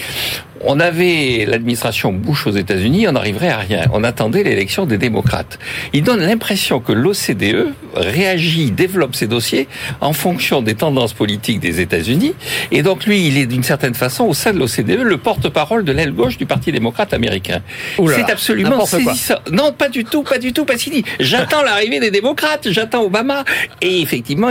on 0.60 0.80
avait 0.80 1.46
l'administration 1.46 2.12
Bush 2.12 2.46
aux 2.46 2.52
États-Unis, 2.52 3.08
on 3.08 3.12
n'arriverait 3.12 3.50
à 3.50 3.58
rien. 3.58 3.86
On 3.92 4.04
attendait 4.04 4.42
l'élection 4.42 4.86
des 4.86 4.98
démocrates. 4.98 5.58
Il 5.92 6.02
donne 6.02 6.20
l'impression 6.20 6.80
que 6.80 6.92
l'OCDE 6.92 7.72
réagit, 7.94 8.70
développe 8.70 9.14
ses 9.14 9.26
dossiers 9.26 9.68
en 10.00 10.12
fonction 10.12 10.62
des 10.62 10.74
tendances 10.74 11.12
politiques 11.12 11.60
des 11.60 11.80
États-Unis. 11.80 12.34
Et 12.70 12.82
donc 12.82 13.06
lui, 13.06 13.26
il 13.26 13.38
est 13.38 13.46
d'une 13.46 13.62
certaine 13.62 13.94
façon 13.94 14.24
au 14.24 14.34
sein 14.34 14.52
de 14.52 14.58
l'OCDE 14.58 15.02
le 15.02 15.16
porte-parole 15.16 15.84
de 15.84 15.92
l'aile 15.92 16.12
gauche 16.12 16.36
du 16.36 16.46
Parti 16.46 16.72
démocrate 16.72 17.12
américain. 17.12 17.60
C'est 17.96 18.30
absolument 18.30 18.84
saisissant. 18.84 19.38
Non, 19.52 19.72
pas 19.72 19.88
du 19.88 20.04
tout, 20.04 20.22
pas 20.22 20.38
du 20.38 20.52
tout, 20.52 20.64
parce 20.64 20.82
qu'il 20.82 20.92
dit 20.92 21.04
j'attends 21.20 21.62
l'arrivée 21.62 22.00
des 22.00 22.10
démocrates, 22.10 22.68
j'attends 22.70 23.04
Obama. 23.04 23.44
Et 23.80 24.00
effectivement, 24.00 24.50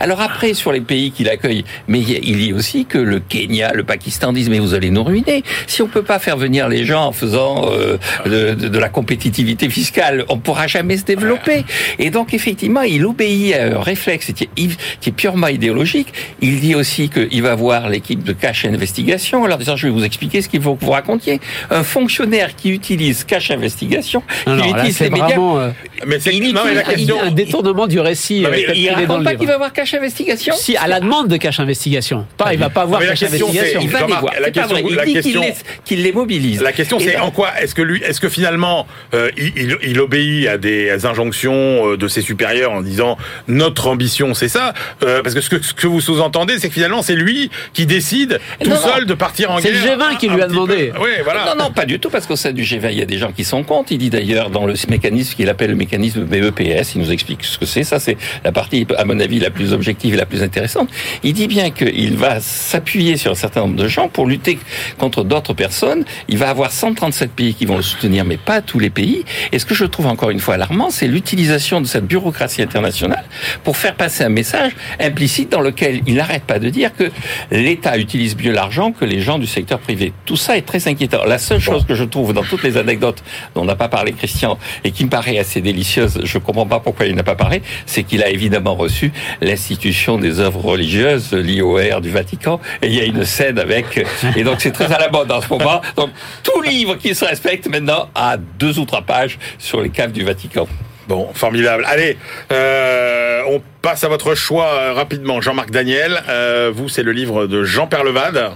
alors 0.00 0.20
après 0.20 0.54
sur 0.54 0.72
les 0.72 0.80
pays 0.80 1.10
qu'il 1.10 1.28
accueille, 1.28 1.64
mais 1.88 2.00
il 2.00 2.36
dit 2.38 2.52
aussi 2.52 2.84
que 2.84 2.98
le 2.98 3.20
Kenya, 3.20 3.72
le 3.74 3.84
Pakistan 3.84 4.32
disent 4.32 4.50
mais 4.50 4.58
vous 4.58 4.74
allez 4.74 4.90
nous 4.90 5.04
ruiner. 5.04 5.42
Si 5.66 5.82
on 5.82 5.88
peut 5.88 6.02
pas 6.02 6.18
faire 6.18 6.36
venir 6.36 6.68
les 6.68 6.84
gens 6.84 7.06
en 7.06 7.12
faisant 7.12 7.70
euh, 7.72 7.98
de, 8.26 8.54
de, 8.54 8.78
la 8.78 8.88
compétitivité 8.88 9.68
fiscale, 9.68 10.24
on 10.28 10.38
pourra 10.38 10.66
jamais 10.66 10.96
se 10.96 11.04
développer. 11.04 11.64
Et 11.98 12.10
donc 12.10 12.34
effectivement, 12.34 12.82
il 12.82 13.04
obéit 13.04 13.54
à 13.54 13.78
un 13.78 13.80
réflexe 13.80 14.32
qui 14.32 14.44
est, 14.44 14.78
qui 15.00 15.08
est 15.10 15.12
purement 15.12 15.48
idéologique. 15.48 16.12
Il 16.40 16.60
dit 16.60 16.74
aussi 16.74 17.08
qu'il 17.08 17.42
va 17.42 17.54
voir 17.54 17.88
l'équipe 17.88 18.22
de 18.22 18.32
Cash 18.32 18.64
Investigation. 18.64 19.44
Alors 19.44 19.58
disant, 19.58 19.76
je 19.76 19.86
vais 19.86 19.92
vous 19.92 20.04
expliquer 20.04 20.42
ce 20.42 20.48
qu'il 20.48 20.62
faut 20.62 20.74
que 20.74 20.84
vous 20.84 20.92
racontiez. 20.92 21.40
Un 21.70 21.82
fonctionnaire 21.82 22.54
qui 22.56 22.70
utilise 22.70 23.24
Cash 23.24 23.50
Investigation, 23.50 24.22
qui 24.44 24.70
utilise 24.70 25.00
les 25.00 25.10
médias. 25.10 25.38
Euh, 25.38 25.70
mais 26.06 26.18
c'est 26.20 26.32
un 26.32 27.30
détournement 27.30 27.86
du 27.86 28.00
récit. 28.00 28.44
Euh, 28.44 28.56
il 28.74 28.90
raconte 28.90 29.24
pas 29.24 29.34
qu'il 29.34 29.46
va 29.46 29.58
voir 29.58 29.72
Cash 29.72 29.94
Investigation. 29.94 30.54
Si 30.56 30.76
à 30.76 30.86
la 30.86 31.00
demande 31.00 31.28
de 31.28 31.36
Cash 31.36 31.60
Investigation, 31.60 32.26
pas 32.36 32.52
il 32.52 32.58
va 32.58 32.70
pas 32.70 32.84
voir 32.84 33.00
Cash 33.00 33.22
Investigation. 33.22 33.80
Il 33.82 33.90
va 33.90 34.00
les 34.00 34.06
voir. 34.06 34.32
La 34.40 34.50
question, 34.50 34.76
il 34.76 35.12
dit 35.12 35.54
qu'il 35.84 36.02
les, 36.02 36.12
mobilise. 36.12 36.62
La 36.62 36.72
question 36.72 36.98
c'est 36.98 37.18
en 37.18 37.30
quoi 37.30 37.50
est-ce 37.60 37.74
que 37.74 37.82
lui, 37.82 38.02
est-ce 38.02 38.20
que 38.20 38.28
finalement 38.28 38.86
euh, 39.14 39.30
il, 39.36 39.76
il, 39.82 40.00
obéit 40.00 40.48
à 40.48 40.58
des 40.58 41.06
injonctions 41.06 41.96
de 41.96 42.08
ses 42.08 42.22
supérieurs 42.22 42.72
en 42.72 42.82
disant 42.82 43.16
notre 43.46 43.88
ambition 43.88 44.34
c'est 44.34 44.48
ça 44.48 44.74
euh, 45.02 45.22
Parce 45.22 45.34
que 45.34 45.40
ce, 45.40 45.50
que 45.50 45.62
ce 45.62 45.74
que 45.74 45.86
vous 45.86 46.00
sous-entendez, 46.00 46.58
c'est 46.58 46.68
que 46.68 46.74
finalement 46.74 47.02
c'est 47.02 47.14
lui 47.14 47.50
qui 47.72 47.86
décide 47.86 48.40
tout 48.62 48.74
seul 48.74 49.06
de 49.06 49.14
partir 49.14 49.50
en 49.50 49.60
guerre. 49.60 49.72
C'est 49.74 49.96
le 49.96 49.96
G20 49.96 50.16
qui 50.18 50.28
lui 50.28 50.42
a 50.42 50.46
demandé. 50.46 50.92
Oui, 51.00 51.10
voilà. 51.24 51.46
Non, 51.46 51.64
non, 51.64 51.70
pas 51.70 51.84
du 51.84 51.98
tout, 51.98 52.10
parce 52.10 52.26
qu'au 52.26 52.36
sein 52.36 52.52
du 52.52 52.62
G20, 52.62 52.92
il 52.92 52.98
y 52.98 53.02
a 53.02 53.06
des 53.06 53.18
gens 53.18 53.32
qui 53.32 53.44
sont 53.44 53.62
contre. 53.62 53.92
Il 53.92 53.98
dit 53.98 54.10
d'ailleurs 54.10 54.50
dans 54.50 54.66
le 54.66 54.74
mécanisme 54.88 55.34
qu'il 55.34 55.48
appelle 55.48 55.70
le 55.70 55.76
mécanisme 55.88 56.24
BEPS. 56.24 56.94
Il 56.94 57.00
nous 57.00 57.10
explique 57.10 57.44
ce 57.44 57.56
que 57.56 57.64
c'est. 57.64 57.82
Ça, 57.82 57.98
c'est 57.98 58.18
la 58.44 58.52
partie, 58.52 58.86
à 58.98 59.04
mon 59.06 59.18
avis, 59.20 59.38
la 59.38 59.50
plus 59.50 59.72
objective 59.72 60.12
et 60.12 60.16
la 60.18 60.26
plus 60.26 60.42
intéressante. 60.42 60.90
Il 61.22 61.32
dit 61.32 61.48
bien 61.48 61.70
qu'il 61.70 62.16
va 62.16 62.40
s'appuyer 62.40 63.16
sur 63.16 63.32
un 63.32 63.34
certain 63.34 63.60
nombre 63.62 63.76
de 63.76 63.88
gens 63.88 64.08
pour 64.08 64.26
lutter 64.26 64.58
contre 64.98 65.24
d'autres 65.24 65.54
personnes. 65.54 66.04
Il 66.28 66.36
va 66.36 66.50
avoir 66.50 66.72
137 66.72 67.32
pays 67.32 67.54
qui 67.54 67.64
vont 67.64 67.76
le 67.76 67.82
soutenir, 67.82 68.26
mais 68.26 68.36
pas 68.36 68.60
tous 68.60 68.78
les 68.78 68.90
pays. 68.90 69.24
Et 69.52 69.58
ce 69.58 69.64
que 69.64 69.74
je 69.74 69.86
trouve 69.86 70.06
encore 70.06 70.28
une 70.28 70.40
fois 70.40 70.54
alarmant, 70.54 70.90
c'est 70.90 71.08
l'utilisation 71.08 71.80
de 71.80 71.86
cette 71.86 72.06
bureaucratie 72.06 72.60
internationale 72.60 73.24
pour 73.64 73.78
faire 73.78 73.94
passer 73.94 74.24
un 74.24 74.28
message 74.28 74.72
implicite 75.00 75.50
dans 75.50 75.62
lequel 75.62 76.02
il 76.06 76.16
n'arrête 76.16 76.44
pas 76.44 76.58
de 76.58 76.68
dire 76.68 76.94
que 76.94 77.10
l'État 77.50 77.96
utilise 77.96 78.36
mieux 78.36 78.52
l'argent 78.52 78.92
que 78.92 79.06
les 79.06 79.20
gens 79.20 79.38
du 79.38 79.46
secteur 79.46 79.78
privé. 79.78 80.12
Tout 80.26 80.36
ça 80.36 80.58
est 80.58 80.62
très 80.62 80.86
inquiétant. 80.86 81.24
La 81.24 81.38
seule 81.38 81.60
chose 81.60 81.86
que 81.86 81.94
je 81.94 82.04
trouve 82.04 82.34
dans 82.34 82.42
toutes 82.42 82.62
les 82.62 82.76
anecdotes 82.76 83.22
dont 83.54 83.64
n'a 83.64 83.76
pas 83.76 83.88
parlé 83.88 84.12
Christian 84.12 84.58
et 84.84 84.90
qui 84.90 85.04
me 85.04 85.10
paraît 85.10 85.38
assez 85.38 85.60
délicieuse, 85.78 86.20
je 86.24 86.38
comprends 86.38 86.66
pas 86.66 86.80
pourquoi 86.80 87.06
il 87.06 87.14
n'a 87.14 87.22
pas 87.22 87.36
parlé, 87.36 87.62
c'est 87.86 88.02
qu'il 88.02 88.22
a 88.24 88.30
évidemment 88.30 88.74
reçu 88.74 89.12
l'institution 89.40 90.18
des 90.18 90.40
œuvres 90.40 90.60
religieuses, 90.60 91.32
l'IOR 91.32 92.00
du 92.00 92.10
Vatican, 92.10 92.60
et 92.82 92.88
il 92.88 92.94
y 92.94 93.00
a 93.00 93.04
une 93.04 93.24
scène 93.24 93.60
avec, 93.60 94.04
et 94.36 94.42
donc 94.42 94.56
c'est 94.58 94.72
très 94.72 94.92
à 94.92 94.98
la 94.98 95.08
mode 95.08 95.30
en 95.30 95.40
ce 95.40 95.48
moment. 95.48 95.80
Donc 95.96 96.10
tout 96.42 96.60
livre 96.62 96.96
qui 96.96 97.14
se 97.14 97.24
respecte 97.24 97.68
maintenant 97.68 98.08
a 98.14 98.36
deux 98.36 98.80
ou 98.80 98.84
trois 98.84 99.02
pages 99.02 99.38
sur 99.58 99.80
les 99.80 99.90
caves 99.90 100.10
du 100.10 100.24
Vatican. 100.24 100.66
Bon, 101.06 101.30
formidable. 101.32 101.84
Allez, 101.86 102.18
euh, 102.52 103.42
on 103.48 103.62
passe 103.80 104.04
à 104.04 104.08
votre 104.08 104.34
choix 104.34 104.66
euh, 104.66 104.92
rapidement. 104.92 105.40
Jean-Marc 105.40 105.70
Daniel, 105.70 106.22
euh, 106.28 106.70
vous, 106.74 106.90
c'est 106.90 107.02
le 107.02 107.12
livre 107.12 107.46
de 107.46 107.62
Jean 107.64 107.86
Perlevade. 107.86 108.50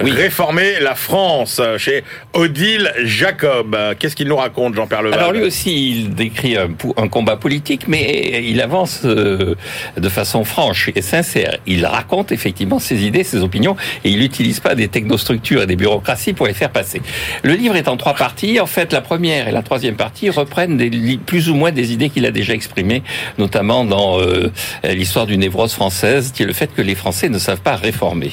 Réformer 0.00 0.80
la 0.80 0.94
France 0.94 1.60
chez 1.78 2.04
Odile 2.32 2.92
Jacob. 3.04 3.76
Qu'est-ce 3.98 4.16
qu'il 4.16 4.28
nous 4.28 4.36
raconte, 4.36 4.74
Jean-Pierre 4.74 5.02
Leval 5.02 5.18
Alors 5.18 5.32
lui 5.32 5.42
aussi, 5.42 5.90
il 5.90 6.14
décrit 6.14 6.56
un, 6.56 6.70
un, 6.96 7.08
combat 7.08 7.36
politique, 7.36 7.88
mais 7.88 8.42
il 8.44 8.60
avance 8.60 9.02
euh, 9.04 9.54
de 9.96 10.08
façon 10.08 10.44
franche 10.44 10.90
et 10.94 11.02
sincère. 11.02 11.58
Il 11.66 11.86
raconte 11.86 12.32
effectivement 12.32 12.78
ses 12.78 13.04
idées, 13.04 13.24
ses 13.24 13.42
opinions, 13.42 13.76
et 14.04 14.10
il 14.10 14.18
n'utilise 14.18 14.60
pas 14.60 14.74
des 14.74 14.88
technostructures 14.88 15.62
et 15.62 15.66
des 15.66 15.76
bureaucraties 15.76 16.32
pour 16.32 16.46
les 16.46 16.54
faire 16.54 16.70
passer. 16.70 17.00
Le 17.42 17.54
livre 17.54 17.76
est 17.76 17.88
en 17.88 17.96
trois 17.96 18.14
parties. 18.14 18.60
En 18.60 18.66
fait, 18.66 18.92
la 18.92 19.00
première 19.00 19.48
et 19.48 19.52
la 19.52 19.62
troisième 19.62 19.96
partie 19.96 20.30
reprennent 20.30 20.76
des, 20.76 21.18
plus 21.24 21.48
ou 21.50 21.54
moins 21.54 21.72
des 21.72 21.92
idées 21.92 22.10
qu'il 22.10 22.26
a 22.26 22.30
déjà 22.30 22.54
exprimées, 22.54 23.02
notamment 23.38 23.84
dans 23.84 24.20
euh, 24.20 24.50
l'histoire 24.84 25.26
d'une 25.26 25.40
névrose 25.40 25.72
française, 25.72 26.32
qui 26.32 26.42
est 26.42 26.46
le 26.46 26.52
fait 26.52 26.72
que 26.74 26.82
les 26.82 26.94
Français 26.94 27.28
ne 27.28 27.38
savent 27.38 27.60
pas 27.60 27.76
réformer. 27.76 28.32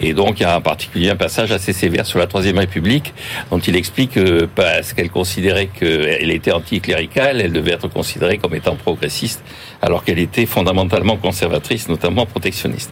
Et 0.00 0.12
donc, 0.12 0.40
il 0.40 0.44
y 0.44 0.46
a 0.46 0.54
un 0.54 0.60
particulier 0.80 1.10
un 1.10 1.16
passage 1.16 1.52
assez 1.52 1.74
sévère 1.74 2.06
sur 2.06 2.18
la 2.18 2.26
Troisième 2.26 2.56
République, 2.56 3.12
dont 3.50 3.58
il 3.58 3.76
explique 3.76 4.12
que 4.12 4.46
parce 4.46 4.94
qu'elle 4.94 5.10
considérait 5.10 5.66
qu'elle 5.66 6.30
était 6.30 6.52
anticléricale, 6.52 7.42
elle 7.42 7.52
devait 7.52 7.72
être 7.72 7.88
considérée 7.88 8.38
comme 8.38 8.54
étant 8.54 8.76
progressiste, 8.76 9.42
alors 9.82 10.04
qu'elle 10.04 10.18
était 10.18 10.46
fondamentalement 10.46 11.18
conservatrice, 11.18 11.90
notamment 11.90 12.24
protectionniste. 12.24 12.90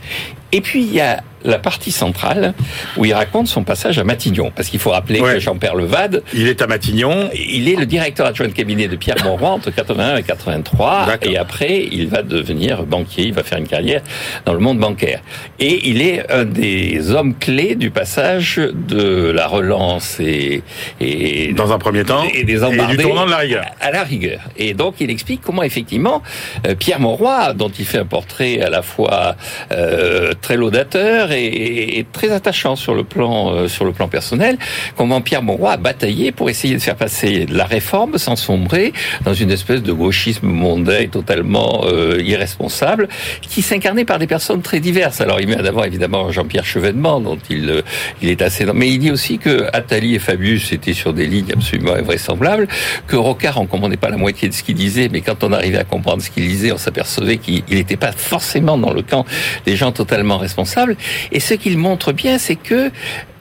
Et 0.52 0.60
puis 0.60 0.82
il 0.82 0.92
y 0.92 1.00
a 1.00 1.22
la 1.44 1.58
partie 1.58 1.92
centrale 1.92 2.54
où 2.96 3.04
il 3.04 3.14
raconte 3.14 3.48
son 3.48 3.64
passage 3.64 3.98
à 3.98 4.04
Matignon. 4.04 4.52
Parce 4.54 4.68
qu'il 4.68 4.80
faut 4.80 4.90
rappeler 4.90 5.20
que 5.20 5.38
Jean-Pierre 5.38 5.74
Levade... 5.74 6.22
Il 6.34 6.48
est 6.48 6.62
à 6.62 6.66
Matignon. 6.66 7.30
Il 7.34 7.68
est 7.68 7.76
le 7.76 7.86
directeur 7.86 8.26
adjoint 8.26 8.48
de 8.48 8.52
cabinet 8.52 8.88
de 8.88 8.96
Pierre 8.96 9.16
Monroy 9.24 9.48
entre 9.48 9.70
81 9.70 10.16
et 10.16 10.22
83. 10.22 11.06
Et 11.22 11.36
après, 11.36 11.86
il 11.90 12.08
va 12.08 12.22
devenir 12.22 12.84
banquier, 12.84 13.24
il 13.24 13.34
va 13.34 13.42
faire 13.42 13.58
une 13.58 13.68
carrière 13.68 14.02
dans 14.44 14.52
le 14.52 14.60
monde 14.60 14.78
bancaire. 14.78 15.20
Et 15.58 15.88
il 15.88 16.02
est 16.02 16.30
un 16.32 16.44
des 16.44 17.10
hommes 17.10 17.34
clés 17.34 17.74
du 17.74 17.90
passage 17.90 18.60
de 18.72 19.30
la 19.30 19.46
relance 19.46 20.20
et... 20.20 20.62
et 21.00 21.52
dans 21.52 21.72
un 21.72 21.78
premier 21.78 22.04
temps, 22.04 22.24
et, 22.34 22.44
des 22.44 22.64
et 22.64 22.86
du 22.86 22.96
tournant 22.96 23.26
de 23.26 23.30
la 23.30 23.38
rigueur. 23.38 23.64
À 23.80 23.90
la 23.90 24.04
rigueur. 24.04 24.40
Et 24.56 24.74
donc, 24.74 24.96
il 25.00 25.10
explique 25.10 25.40
comment, 25.42 25.62
effectivement, 25.62 26.22
euh, 26.66 26.74
Pierre 26.74 27.00
Monroy, 27.00 27.54
dont 27.54 27.68
il 27.68 27.84
fait 27.84 27.98
un 27.98 28.04
portrait 28.04 28.60
à 28.60 28.70
la 28.70 28.82
fois 28.82 29.36
euh, 29.72 30.32
très 30.40 30.56
laudateur 30.56 31.27
et, 31.32 32.06
très 32.12 32.30
attachant 32.30 32.76
sur 32.76 32.94
le 32.94 33.04
plan 33.04 33.52
euh, 33.52 33.68
sur 33.68 33.84
le 33.84 33.92
plan 33.92 34.08
personnel. 34.08 34.58
Comment 34.96 35.20
Pierre 35.20 35.42
Monroy 35.42 35.72
a 35.72 35.76
bataillé 35.76 36.32
pour 36.32 36.50
essayer 36.50 36.74
de 36.74 36.80
faire 36.80 36.96
passer 36.96 37.46
la 37.48 37.64
réforme 37.64 38.18
sans 38.18 38.36
sombrer 38.36 38.92
dans 39.24 39.34
une 39.34 39.50
espèce 39.50 39.82
de 39.82 39.92
gauchisme 39.92 40.46
mondain 40.46 41.06
totalement 41.06 41.82
euh, 41.84 42.22
irresponsable, 42.24 43.08
qui 43.42 43.62
s'incarnait 43.62 44.04
par 44.04 44.18
des 44.18 44.26
personnes 44.26 44.62
très 44.62 44.80
diverses. 44.80 45.20
Alors 45.20 45.40
il 45.40 45.48
met 45.48 45.56
d'abord 45.56 45.84
évidemment 45.84 46.30
Jean-Pierre 46.30 46.64
Chevènement, 46.64 47.20
dont 47.20 47.38
il 47.50 47.70
euh, 47.70 47.82
il 48.22 48.28
est 48.28 48.42
assez. 48.42 48.64
Mais 48.74 48.88
il 48.88 48.98
dit 48.98 49.10
aussi 49.10 49.38
que 49.38 49.66
Attali 49.72 50.14
et 50.14 50.18
Fabius 50.18 50.72
étaient 50.72 50.92
sur 50.92 51.12
des 51.12 51.26
lignes 51.26 51.52
absolument 51.52 51.94
invraisemblables, 51.94 52.68
que 53.06 53.16
Rocard 53.16 53.58
en 53.58 53.66
comprenait 53.66 53.96
pas 53.96 54.10
la 54.10 54.16
moitié 54.16 54.48
de 54.48 54.54
ce 54.54 54.62
qu'il 54.62 54.74
disait, 54.74 55.08
mais 55.10 55.20
quand 55.20 55.44
on 55.44 55.52
arrivait 55.52 55.78
à 55.78 55.84
comprendre 55.84 56.22
ce 56.22 56.30
qu'il 56.30 56.46
disait, 56.46 56.72
on 56.72 56.78
s'apercevait 56.78 57.38
qu'il 57.38 57.62
n'était 57.70 57.96
pas 57.96 58.12
forcément 58.12 58.78
dans 58.78 58.92
le 58.92 59.02
camp 59.02 59.24
des 59.66 59.76
gens 59.76 59.92
totalement 59.92 60.38
responsables. 60.38 60.96
Et 61.32 61.40
ce 61.40 61.54
qu'il 61.54 61.78
montre 61.78 62.12
bien, 62.12 62.38
c'est 62.38 62.56
que 62.56 62.90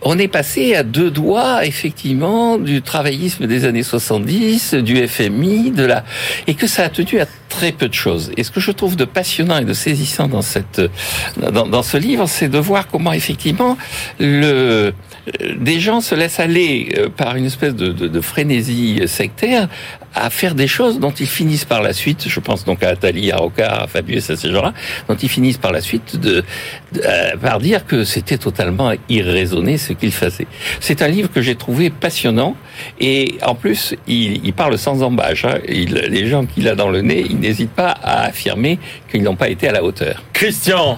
on 0.02 0.20
est 0.20 0.28
passé 0.28 0.76
à 0.76 0.84
deux 0.84 1.10
doigts, 1.10 1.66
effectivement, 1.66 2.58
du 2.58 2.82
travaillisme 2.82 3.48
des 3.48 3.66
années 3.66 3.84
70, 3.84 4.76
du 4.76 5.08
FMI, 5.08 5.72
de 5.72 5.84
la, 5.84 6.04
et 6.46 6.54
que 6.54 6.68
ça 6.68 6.84
a 6.84 6.90
tenu 6.90 7.20
à 7.20 7.26
très 7.50 7.72
peu 7.72 7.88
de 7.88 7.94
choses. 7.94 8.32
Et 8.38 8.44
ce 8.44 8.52
que 8.52 8.60
je 8.60 8.72
trouve 8.72 8.96
de 8.96 9.06
passionnant 9.06 9.58
et 9.58 9.66
de 9.66 9.74
saisissant 9.74 10.28
dans 10.28 10.44
cette, 10.44 10.82
dans, 11.38 11.68
dans 11.68 11.84
ce 11.84 11.98
livre, 11.98 12.28
c'est 12.28 12.48
de 12.48 12.60
voir 12.60 12.88
comment, 12.88 13.12
effectivement, 13.12 13.78
le, 14.20 14.94
des 15.58 15.80
gens 15.80 16.02
se 16.02 16.16
laissent 16.16 16.40
aller 16.40 16.90
euh, 16.98 17.10
par 17.10 17.36
une 17.36 17.46
espèce 17.46 17.76
de, 17.76 17.90
de, 17.90 18.08
de, 18.08 18.22
frénésie 18.22 19.02
sectaire 19.08 19.68
à 20.16 20.30
faire 20.30 20.56
des 20.56 20.68
choses 20.68 21.00
dont 21.00 21.12
ils 21.12 21.28
finissent 21.28 21.66
par 21.66 21.82
la 21.82 21.94
suite, 21.94 22.26
je 22.28 22.40
pense 22.40 22.66
donc 22.66 22.82
à 22.84 22.90
Attali, 22.90 23.32
à 23.32 23.38
Rocard, 23.38 23.84
à 23.84 23.88
Fabius, 23.88 24.30
à 24.30 24.36
ces 24.36 24.52
gens-là, 24.52 24.74
dont 25.08 25.16
ils 25.16 25.30
finissent 25.30 25.58
par 25.58 25.72
la 25.72 25.82
suite 25.82 26.20
de, 26.20 26.44
euh, 27.04 27.38
par 27.38 27.60
dire 27.60 27.86
que 27.86 28.04
c'était 28.04 28.38
totalement 28.38 28.94
irraisonné 29.10 29.78
ce 29.78 29.94
qu'ils 29.94 30.14
faisaient. 30.14 30.48
C'est 30.80 31.02
un 31.02 31.08
livre 31.08 31.30
que 31.32 31.42
j'ai 31.42 31.56
trouvé 31.56 31.90
passionnant 31.90 32.56
et 33.00 33.38
en 33.46 33.54
plus 33.54 33.96
il, 34.08 34.46
il 34.46 34.54
parle 34.54 34.78
sans 34.78 35.04
embâche. 35.04 35.46
Hein. 35.46 35.60
Il, 35.68 35.94
les 35.94 36.28
gens 36.28 36.46
qu'il 36.46 36.68
a 36.68 36.76
dans 36.76 36.90
le 36.90 37.02
nez, 37.02 37.26
il 37.30 37.40
n'hésite 37.40 37.72
pas 37.72 37.92
à 37.92 38.24
affirmer 38.26 38.80
qu'ils 39.12 39.24
n'ont 39.24 39.36
pas 39.36 39.50
été 39.50 39.68
à 39.68 39.72
la 39.72 39.84
hauteur. 39.84 40.24
Christian 40.34 40.98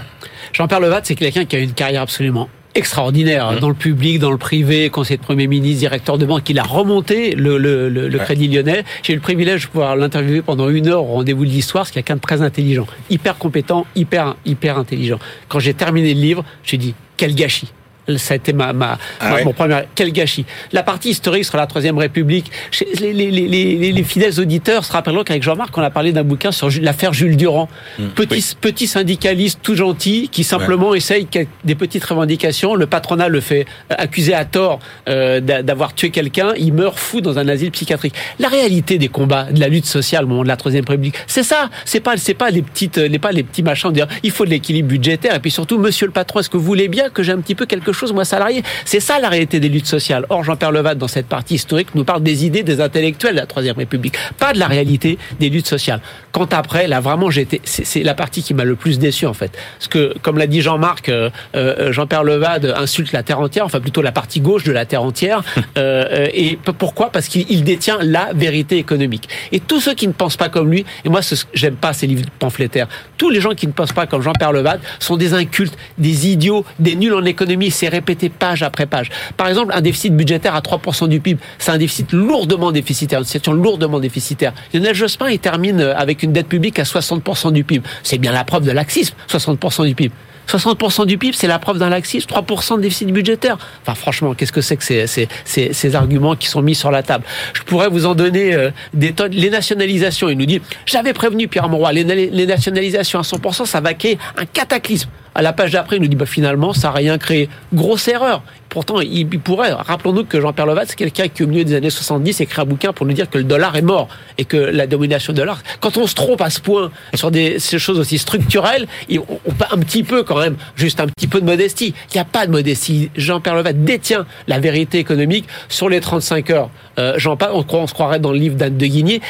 Jean-Pierre 0.54 0.80
Levat, 0.80 1.02
c'est 1.04 1.16
quelqu'un 1.16 1.46
qui 1.46 1.56
a 1.56 1.60
une 1.60 1.74
carrière 1.74 2.02
absolument 2.02 2.50
extraordinaire 2.76 3.54
mmh. 3.54 3.60
dans 3.60 3.70
le 3.70 3.76
public, 3.76 4.20
dans 4.20 4.32
le 4.32 4.38
privé, 4.38 4.90
conseiller 4.90 5.18
de 5.18 5.24
Premier 5.24 5.48
ministre, 5.48 5.80
directeur 5.80 6.18
de 6.18 6.26
banque. 6.26 6.50
Il 6.50 6.60
a 6.60 6.64
remonté 6.64 7.36
le, 7.36 7.58
le, 7.58 7.90
le, 7.90 8.08
le 8.08 8.18
ouais. 8.18 8.24
Crédit 8.24 8.48
Lyonnais. 8.48 8.84
J'ai 9.04 9.14
eu 9.14 9.16
le 9.16 9.22
privilège 9.22 9.66
de 9.66 9.68
pouvoir 9.68 9.96
l'interviewer 9.96 10.42
pendant 10.42 10.70
une 10.70 10.88
heure 10.88 11.04
au 11.04 11.14
rendez-vous 11.14 11.46
de 11.46 11.52
l'histoire. 11.52 11.88
C'est 11.88 11.94
quelqu'un 11.94 12.16
de 12.16 12.22
très 12.22 12.42
intelligent, 12.42 12.88
hyper 13.10 13.38
compétent, 13.38 13.86
hyper 13.96 14.36
hyper 14.46 14.78
intelligent. 14.78 15.20
Quand 15.48 15.60
j'ai 15.60 15.74
terminé 15.74 16.14
le 16.14 16.22
livre, 16.22 16.46
j'ai 16.64 16.78
dit 16.78 16.94
quel 17.18 17.36
gâchis 17.36 17.72
ça 18.18 18.34
a 18.34 18.38
été 18.38 18.54
ma, 18.54 18.74
ma, 18.74 18.98
ah 19.20 19.34
ouais. 19.34 19.44
mon 19.44 19.54
premier. 19.54 19.82
Quel 19.96 20.12
gâchis. 20.12 20.46
La 20.72 20.84
partie 20.84 21.10
historique 21.10 21.46
sur 21.46 21.58
la 21.58 21.68
Troisième 21.68 21.98
République. 21.98 22.52
Les, 23.00 23.14
les, 23.14 23.32
les, 23.32 23.92
les 23.92 24.04
fidèles 24.04 24.40
auditeurs 24.40 24.86
se 24.86 24.92
rappelleront 24.92 25.24
qu'avec 25.24 25.44
Jean-Marc, 25.44 25.78
on 25.78 25.82
a 25.82 25.90
parlé 25.90 26.12
d'un 26.12 26.24
bouquin 26.24 26.52
sur 26.52 26.70
l'affaire 26.82 27.14
Jules 27.14 27.38
Durand. 27.38 27.68
Mmh. 27.98 28.08
Petit, 28.16 28.36
oui. 28.36 28.58
petit 28.62 28.88
syndicaliste 28.88 29.60
tout 29.62 29.76
gentil 29.76 30.30
qui 30.32 30.44
simplement 30.44 30.90
ouais. 30.92 30.98
essaye 30.98 31.28
des 31.64 31.76
petites 31.76 32.06
revendications. 32.06 32.76
Le 32.76 32.86
patronat 32.86 33.28
le 33.28 33.42
fait 33.42 33.66
accuser 33.90 34.34
à 34.34 34.46
tort 34.46 34.80
euh, 35.08 35.40
d'avoir 35.42 35.94
tué 35.94 36.10
quelqu'un. 36.10 36.54
Il 36.58 36.74
meurt 36.74 36.98
fou 36.98 37.22
dans 37.22 37.38
un 37.38 37.48
asile 37.48 37.72
psychiatrique. 37.72 38.16
La 38.40 38.48
réalité 38.48 38.98
des 38.98 39.10
combats, 39.10 39.52
de 39.52 39.60
la 39.60 39.68
lutte 39.68 39.86
sociale 39.86 40.26
au 40.26 40.28
moment 40.28 40.44
de 40.44 40.48
la 40.48 40.58
Troisième 40.58 40.86
République, 40.88 41.16
c'est 41.28 41.44
ça. 41.44 41.70
C'est 41.86 42.00
pas, 42.00 42.18
c'est 42.18 42.34
pas 42.34 42.50
les 42.50 42.62
petites, 42.62 42.98
les 42.98 43.20
pas 43.20 43.32
les 43.32 43.44
petits 43.44 43.64
machins 43.64 43.90
il 44.24 44.32
faut 44.32 44.46
de 44.46 44.50
l'équilibre 44.50 44.90
budgétaire 44.90 45.36
et 45.36 45.40
puis 45.40 45.52
surtout, 45.52 45.78
Monsieur 45.78 46.06
le 46.06 46.12
patron, 46.12 46.40
est-ce 46.40 46.50
que 46.50 46.58
vous 46.58 46.64
voulez 46.64 46.88
bien 46.88 47.10
que 47.10 47.24
j'ai 47.24 47.32
un 47.32 47.40
petit 47.40 47.56
peu 47.56 47.66
quelque 47.66 47.92
chose 47.92 47.99
chose, 48.00 48.14
moi, 48.14 48.26
salarié. 48.26 48.64
C'est 48.86 49.00
ça 49.00 49.20
la 49.20 49.30
réalité 49.30 49.60
des 49.60 49.70
luttes 49.70 49.86
sociales. 49.86 50.26
Or, 50.30 50.44
Jean-Pierre 50.44 50.72
Levat, 50.72 50.96
dans 50.96 51.08
cette 51.08 51.28
partie 51.28 51.56
historique, 51.56 51.90
nous 51.96 52.04
parle 52.04 52.24
des 52.24 52.46
idées 52.46 52.64
des 52.64 52.82
intellectuels 52.82 53.34
de 53.34 53.40
la 53.40 53.46
Troisième 53.46 53.78
République, 53.78 54.16
pas 54.38 54.54
de 54.54 54.60
la 54.60 54.68
réalité 54.68 55.18
des 55.40 55.50
luttes 55.50 55.68
sociales. 55.68 56.02
Quant 56.32 56.48
après, 56.52 56.88
là, 56.88 57.00
vraiment, 57.00 57.30
j'étais, 57.30 57.62
c'est 57.64 58.04
la 58.04 58.14
partie 58.14 58.44
qui 58.44 58.54
m'a 58.54 58.64
le 58.64 58.76
plus 58.76 59.00
déçu, 59.00 59.26
en 59.26 59.34
fait. 59.34 59.52
Parce 59.78 59.88
que, 59.88 60.16
comme 60.22 60.38
l'a 60.38 60.48
dit 60.48 60.62
Jean-Marc, 60.62 61.10
euh, 61.10 61.30
euh, 61.56 61.92
Jean-Pierre 61.92 62.24
Levad 62.24 62.74
insulte 62.78 63.12
la 63.12 63.24
terre 63.24 63.40
entière, 63.40 63.66
enfin 63.66 63.80
plutôt 63.80 64.02
la 64.02 64.12
partie 64.12 64.40
gauche 64.40 64.64
de 64.64 64.72
la 64.72 64.86
terre 64.86 65.04
entière. 65.04 65.44
euh, 65.78 66.28
et 66.34 66.58
pourquoi? 66.78 67.12
Parce 67.12 67.28
qu'il 67.28 67.64
détient 67.64 67.98
la 68.02 68.30
vérité 68.34 68.78
économique. 68.78 69.28
Et 69.52 69.60
tous 69.60 69.80
ceux 69.82 69.94
qui 69.94 70.08
ne 70.08 70.14
pensent 70.14 70.38
pas 70.38 70.50
comme 70.50 70.72
lui, 70.72 70.86
et 71.04 71.10
moi, 71.10 71.22
j'aime 71.54 71.76
pas 71.76 71.94
ces 71.94 72.08
livres 72.08 72.26
pamphlétaires, 72.40 72.88
tous 73.18 73.30
les 73.30 73.42
gens 73.42 73.54
qui 73.54 73.68
ne 73.68 73.72
pensent 73.72 73.94
pas 73.94 74.08
comme 74.08 74.22
Jean-Pierre 74.22 74.54
Levad 74.54 74.80
sont 75.00 75.18
des 75.18 75.34
incultes, 75.34 75.78
des 75.98 76.28
idiots, 76.28 76.66
des 76.80 76.96
nuls 76.96 77.14
en 77.14 77.26
économie. 77.26 77.72
C'est 77.72 77.89
répété 77.90 78.30
page 78.30 78.64
après 78.64 78.86
page. 78.86 79.10
Par 79.38 79.48
exemple, 79.48 79.74
un 79.76 79.82
déficit 79.82 80.16
budgétaire 80.16 80.56
à 80.56 80.62
3% 80.62 81.08
du 81.08 81.20
PIB, 81.20 81.40
c'est 81.58 81.72
un 81.72 81.78
déficit 81.78 82.12
lourdement 82.14 82.72
déficitaire, 82.72 83.20
une 83.20 83.26
situation 83.26 83.54
lourdement 83.54 84.00
déficitaire. 84.00 84.54
Lionel 84.74 84.96
Jospin, 84.96 85.30
il 85.30 85.40
termine 85.40 85.82
avec 85.82 86.24
une 86.24 86.34
dette 86.34 86.48
publique 86.48 86.80
à 86.80 86.84
60% 86.84 87.52
du 87.52 87.64
PIB. 87.64 87.86
C'est 88.04 88.18
bien 88.18 88.32
la 88.32 88.44
preuve 88.44 88.64
de 88.64 88.72
laxisme, 88.72 89.16
60% 89.28 89.86
du 89.86 89.96
PIB. 89.96 90.14
60% 90.50 91.06
du 91.06 91.18
PIB, 91.18 91.36
c'est 91.38 91.48
la 91.48 91.60
preuve 91.60 91.78
d'un 91.78 91.90
laxisme, 91.90 92.28
3% 92.28 92.78
de 92.78 92.82
déficit 92.82 93.12
budgétaire. 93.12 93.58
Enfin, 93.84 93.94
franchement, 93.94 94.34
qu'est-ce 94.34 94.52
que 94.52 94.62
c'est 94.62 94.78
que 94.78 94.84
ces, 94.84 95.06
ces, 95.08 95.28
ces, 95.46 95.96
arguments 95.96 96.36
qui 96.36 96.48
sont 96.48 96.62
mis 96.62 96.76
sur 96.76 96.90
la 96.90 97.04
table? 97.04 97.24
Je 97.54 97.62
pourrais 97.62 97.90
vous 97.90 98.06
en 98.06 98.16
donner 98.16 98.56
euh, 98.56 98.72
des 98.94 99.14
tonnes. 99.14 99.32
Les 99.32 99.50
nationalisations, 99.50 100.30
il 100.30 100.38
nous 100.38 100.46
dit, 100.46 100.62
j'avais 100.86 101.14
prévenu 101.14 101.48
Pierre 101.48 101.70
les, 101.92 102.04
les 102.04 102.46
nationalisations 102.48 103.20
à 103.20 103.22
100%, 103.22 103.66
ça 103.66 103.80
va 103.80 103.94
créer 103.94 104.18
un 104.38 104.46
cataclysme. 104.46 105.10
À 105.36 105.42
la 105.42 105.54
page 105.54 105.72
d'après, 105.72 105.98
il 105.98 106.02
nous 106.02 106.08
dit, 106.08 106.16
bah, 106.16 106.26
finalement, 106.26 106.74
ça 106.74 106.90
n'a 106.90 106.96
rien 106.96 107.18
créé. 107.18 107.50
Grosse 107.74 108.08
erreur. 108.08 108.42
Pourtant, 108.70 109.02
il 109.02 109.28
pourrait. 109.28 109.72
Rappelons-nous 109.72 110.26
que 110.26 110.40
Jean-Pierre 110.40 110.68
Levat, 110.68 110.86
c'est 110.86 110.96
quelqu'un 110.96 111.28
qui, 111.28 111.44
au 111.44 111.48
milieu 111.48 111.64
des 111.64 111.74
années 111.74 111.90
70, 111.90 112.40
écrit 112.42 112.62
un 112.62 112.66
bouquin 112.66 112.94
pour 112.94 113.06
nous 113.06 113.14
dire 113.14 113.30
que 113.30 113.40
le 113.40 113.44
dollar 113.44 113.76
est 113.76 113.82
mort 113.82 114.08
et 114.38 114.46
que 114.46 114.58
la 114.58 114.86
domination 114.86 115.34
du 115.34 115.40
dollar. 115.40 115.62
Quand 115.80 115.98
on 115.98 116.06
se 116.06 116.14
trompe 116.14 116.42
à 116.42 116.52
ce 116.52 116.60
point 116.60 116.92
sur 117.16 117.32
des 117.32 117.58
ces 117.58 117.80
choses 117.80 118.00
aussi 118.00 118.20
structurelles, 118.20 118.88
on, 119.12 119.52
peut 119.52 119.66
un 119.72 119.80
petit 119.80 120.04
peu 120.04 120.22
quand 120.22 120.40
même, 120.40 120.56
juste 120.76 121.00
un 121.00 121.08
petit 121.08 121.28
peu 121.28 121.42
de 121.42 121.46
modestie. 121.46 121.96
Il 122.12 122.14
n'y 122.14 122.22
a 122.22 122.26
pas 122.26 122.46
de 122.46 122.52
modestie. 122.52 123.10
Jean-Pierre 123.16 123.56
Levat 123.56 123.74
détient 123.74 124.26
la 124.48 124.60
vérité 124.60 125.00
économique 125.00 125.46
sur 125.68 125.90
les 125.90 126.00
35 126.00 126.50
heures. 126.52 126.70
Euh, 127.00 127.18
Jean, 127.18 127.38
on, 127.52 127.66
on 127.68 127.88
se 127.88 127.94
croirait 127.94 128.20
dans 128.20 128.32
le 128.32 128.38
livre 128.38 128.56
d'Anne 128.56 128.78
de 128.78 128.86
Guigné. 128.86 129.22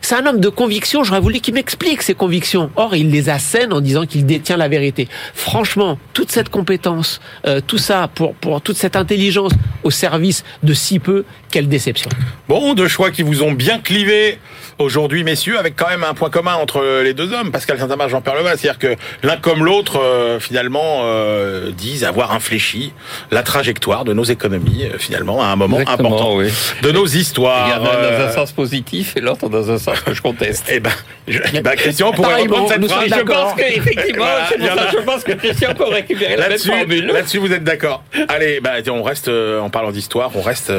C'est 0.00 0.14
un 0.14 0.26
homme 0.26 0.40
de 0.40 0.48
conviction, 0.48 1.04
j'aurais 1.04 1.20
voulu 1.20 1.40
qu'il 1.40 1.54
m'explique 1.54 2.02
ses 2.02 2.14
convictions. 2.14 2.70
Or, 2.76 2.94
il 2.94 3.10
les 3.10 3.28
assène 3.28 3.72
en 3.72 3.80
disant 3.80 4.06
qu'il 4.06 4.24
détient 4.24 4.56
la 4.56 4.68
vérité. 4.68 5.08
Franchement, 5.34 5.98
toute 6.12 6.30
cette 6.30 6.48
compétence, 6.48 7.20
euh, 7.46 7.60
tout 7.66 7.78
ça, 7.78 8.08
pour, 8.14 8.34
pour 8.34 8.60
toute 8.60 8.76
cette 8.76 8.96
intelligence 8.96 9.52
au 9.82 9.90
service 9.90 10.44
de 10.62 10.74
si 10.74 10.98
peu, 10.98 11.24
quelle 11.50 11.68
déception. 11.68 12.10
Bon, 12.48 12.74
deux 12.74 12.88
choix 12.88 13.10
qui 13.10 13.22
vous 13.22 13.42
ont 13.42 13.52
bien 13.52 13.78
clivé 13.78 14.38
aujourd'hui, 14.78 15.24
messieurs, 15.24 15.58
avec 15.58 15.74
quand 15.76 15.88
même 15.88 16.04
un 16.04 16.14
point 16.14 16.30
commun 16.30 16.54
entre 16.54 17.02
les 17.02 17.14
deux 17.14 17.32
hommes, 17.32 17.50
Pascal 17.50 17.78
Saint-Amand, 17.78 18.08
Jean-Pierre 18.08 18.36
Leval. 18.36 18.58
C'est-à-dire 18.58 18.78
que 18.78 18.96
l'un 19.22 19.36
comme 19.36 19.64
l'autre, 19.64 20.00
euh, 20.00 20.38
finalement, 20.38 21.02
euh, 21.04 21.70
disent 21.72 22.04
avoir 22.04 22.32
infléchi 22.32 22.92
la 23.30 23.42
trajectoire 23.42 24.04
de 24.04 24.12
nos 24.12 24.24
économies, 24.24 24.84
euh, 24.84 24.98
finalement, 24.98 25.42
à 25.42 25.46
un 25.46 25.56
moment 25.56 25.78
important 25.86 26.38
de 26.82 26.92
nos 26.92 27.06
histoires. 27.06 27.68
Il 27.68 27.70
y 27.70 27.74
en 27.74 27.90
a 27.90 28.10
dans 28.10 28.26
un 28.26 28.32
sens 28.32 28.52
positif 28.52 29.14
et 29.16 29.20
l'autre 29.20 29.48
dans 29.48 29.70
un 29.70 29.78
sens 29.78 29.95
je 30.12 30.20
conteste. 30.20 30.66
Eh 30.70 30.80
ben, 30.80 30.90
je, 31.28 31.38
ben 31.60 31.76
Christian 31.76 32.12
pourrait 32.12 32.42
reprendre 32.42 32.68
cette 32.68 32.86
phrase. 32.86 33.08
Je 33.08 33.22
pense 33.22 33.54
qu'effectivement, 33.54 34.24
je 34.58 35.02
pense 35.02 35.24
que 35.24 35.32
Christian 35.32 35.74
peut 35.74 35.84
récupérer 35.84 36.36
la 36.36 36.48
même 36.48 36.58
formule. 36.58 37.06
Là-dessus, 37.06 37.38
vous 37.38 37.52
êtes 37.52 37.64
d'accord. 37.64 38.04
Allez, 38.28 38.60
bah, 38.60 38.74
on 38.90 39.02
reste, 39.02 39.28
en 39.28 39.70
parlant 39.70 39.90
d'histoire, 39.90 40.30
on 40.34 40.42
reste 40.42 40.72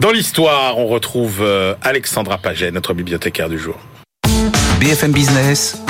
dans 0.00 0.10
l'histoire. 0.10 0.78
On 0.78 0.86
retrouve 0.86 1.44
Alexandra 1.82 2.38
Paget, 2.38 2.70
notre 2.70 2.94
bibliothèque 2.94 3.42
du 3.48 3.58
jour. 3.58 3.76
BFM 4.80 5.12
Business, 5.12 5.80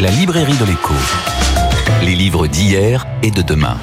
la 0.00 0.10
librairie 0.10 0.56
de 0.56 0.64
l'écho. 0.64 0.94
Les 2.02 2.14
livres 2.14 2.46
d'hier 2.46 3.06
et 3.22 3.30
de 3.30 3.42
demain. 3.42 3.76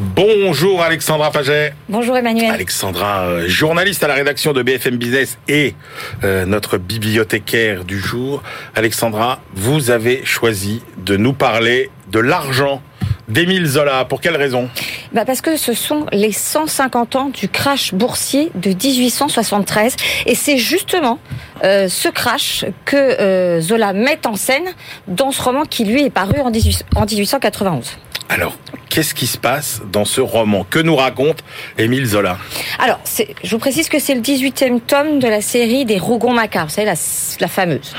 Bonjour 0.00 0.80
Alexandra 0.80 1.30
Paget. 1.30 1.74
Bonjour 1.90 2.16
Emmanuel. 2.16 2.50
Alexandra, 2.50 3.24
euh, 3.24 3.48
journaliste 3.48 4.02
à 4.02 4.08
la 4.08 4.14
rédaction 4.14 4.54
de 4.54 4.62
BFM 4.62 4.96
Business 4.96 5.36
et 5.46 5.74
euh, 6.24 6.46
notre 6.46 6.78
bibliothécaire 6.78 7.84
du 7.84 8.00
jour. 8.00 8.42
Alexandra, 8.74 9.40
vous 9.52 9.90
avez 9.90 10.24
choisi 10.24 10.80
de 11.04 11.18
nous 11.18 11.34
parler 11.34 11.90
de 12.10 12.18
l'argent 12.18 12.80
d'Émile 13.28 13.66
Zola. 13.66 14.06
Pour 14.06 14.22
quelle 14.22 14.36
raison? 14.36 14.70
Bah 15.12 15.26
Parce 15.26 15.42
que 15.42 15.58
ce 15.58 15.74
sont 15.74 16.06
les 16.12 16.32
150 16.32 17.16
ans 17.16 17.28
du 17.28 17.50
crash 17.50 17.92
boursier 17.92 18.50
de 18.54 18.70
1873. 18.70 19.96
Et 20.24 20.34
c'est 20.34 20.56
justement 20.56 21.18
euh, 21.62 21.88
ce 21.88 22.08
crash 22.08 22.64
que 22.86 22.96
euh, 22.96 23.60
Zola 23.60 23.92
met 23.92 24.26
en 24.26 24.36
scène 24.36 24.64
dans 25.08 25.30
ce 25.30 25.42
roman 25.42 25.64
qui, 25.66 25.84
lui, 25.84 26.04
est 26.04 26.10
paru 26.10 26.40
en, 26.40 26.50
18, 26.50 26.86
en 26.96 27.04
1891. 27.04 27.98
Alors, 28.30 28.56
qu'est-ce 28.90 29.12
qui 29.12 29.26
se 29.26 29.38
passe 29.38 29.80
dans 29.90 30.04
ce 30.04 30.20
roman 30.20 30.64
Que 30.68 30.78
nous 30.78 30.94
raconte 30.94 31.42
Émile 31.78 32.06
Zola 32.06 32.38
Alors, 32.78 33.00
je 33.42 33.50
vous 33.50 33.58
précise 33.58 33.88
que 33.88 33.98
c'est 33.98 34.14
le 34.14 34.20
18e 34.20 34.80
tome 34.80 35.18
de 35.18 35.26
la 35.26 35.40
série 35.40 35.84
des 35.84 35.98
Rougon-Macquart, 35.98 36.66
vous 36.66 36.72
savez, 36.72 36.86
la, 36.86 36.94
la, 37.40 37.48
fameuse. 37.48 37.92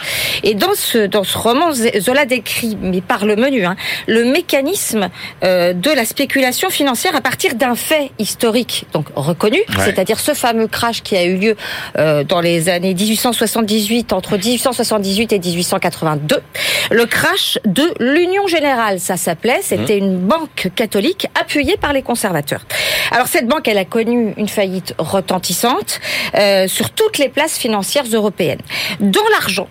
Et 0.44 0.54
dans 0.54 0.74
ce, 0.74 1.06
dans 1.06 1.26
ce 1.26 1.38
roman, 1.38 1.74
Zola 1.74 2.26
décrit, 2.26 2.78
mais 2.82 3.02
par 3.02 3.26
le 3.26 3.36
menu, 3.36 3.66
hein, 3.66 3.76
le 4.08 4.24
mécanisme 4.24 5.10
euh, 5.44 5.74
de 5.74 5.92
la 5.92 6.06
spéculation 6.06 6.70
financière 6.70 7.14
à 7.14 7.22
partir 7.22 7.56
d'un 7.56 7.76
fait 7.76 8.12
historique, 8.18 8.86
donc 8.94 9.08
reconnu, 9.16 9.60
c'est-à-dire 9.80 10.18
ce 10.18 10.34
fameux 10.34 10.68
crash 10.68 11.04
qui 11.04 11.18
a 11.18 11.26
eu 11.26 11.36
lieu 11.36 11.58
euh, 11.98 12.24
dans 12.24 12.40
les 12.40 12.70
années 12.70 12.94
1878, 12.94 14.14
entre 14.14 14.38
1878 14.38 15.34
et 15.34 15.40
1882. 15.40 16.42
Le 16.90 17.06
crash 17.06 17.60
de 17.66 17.84
l'Union 18.00 18.48
Générale, 18.48 19.02
ça 19.02 19.18
s'appelait, 19.18 19.60
c'était 19.62 20.00
mmh. 20.00 20.04
une 20.04 20.21
banque 20.22 20.70
catholique 20.76 21.28
appuyée 21.40 21.78
par 21.78 21.94
les 21.94 22.02
conservateurs. 22.02 22.66
Alors 23.12 23.28
cette 23.28 23.48
banque, 23.48 23.68
elle 23.68 23.78
a 23.78 23.86
connu 23.86 24.34
une 24.38 24.48
faillite 24.48 24.94
retentissante 24.98 26.00
euh, 26.36 26.68
sur 26.68 26.92
toutes 26.92 27.18
les 27.18 27.30
places 27.30 27.58
financières 27.58 28.06
européennes. 28.12 28.62
Dans 29.00 29.28
l'argent, 29.32 29.68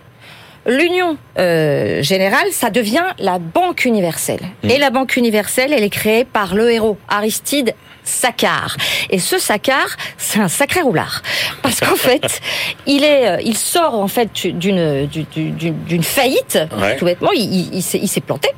L'Union 0.66 1.16
euh, 1.38 2.02
générale, 2.02 2.48
ça 2.52 2.68
devient 2.68 3.14
la 3.18 3.38
Banque 3.38 3.86
universelle. 3.86 4.40
Mmh. 4.62 4.70
Et 4.70 4.78
la 4.78 4.90
Banque 4.90 5.16
universelle, 5.16 5.72
elle 5.72 5.82
est 5.82 5.88
créée 5.88 6.26
par 6.26 6.54
le 6.54 6.70
héros 6.70 6.98
Aristide 7.08 7.74
Saccard. 8.04 8.76
Et 9.10 9.18
ce 9.18 9.38
Saccard, 9.38 9.96
c'est 10.16 10.40
un 10.40 10.48
sacré 10.48 10.80
roulard. 10.80 11.22
Parce 11.62 11.80
qu'en 11.80 11.96
fait, 11.96 12.40
il 12.86 13.04
est, 13.04 13.28
euh, 13.28 13.42
il 13.44 13.56
sort 13.56 13.94
en 13.94 14.08
fait 14.08 14.46
d'une 14.46 15.06
d'une 15.06 16.02
faillite. 16.02 16.58
Tout 16.98 17.04
bêtement, 17.04 17.30
il, 17.32 17.74
il, 17.74 17.82
s'est 17.82 18.20
planté. 18.20 18.50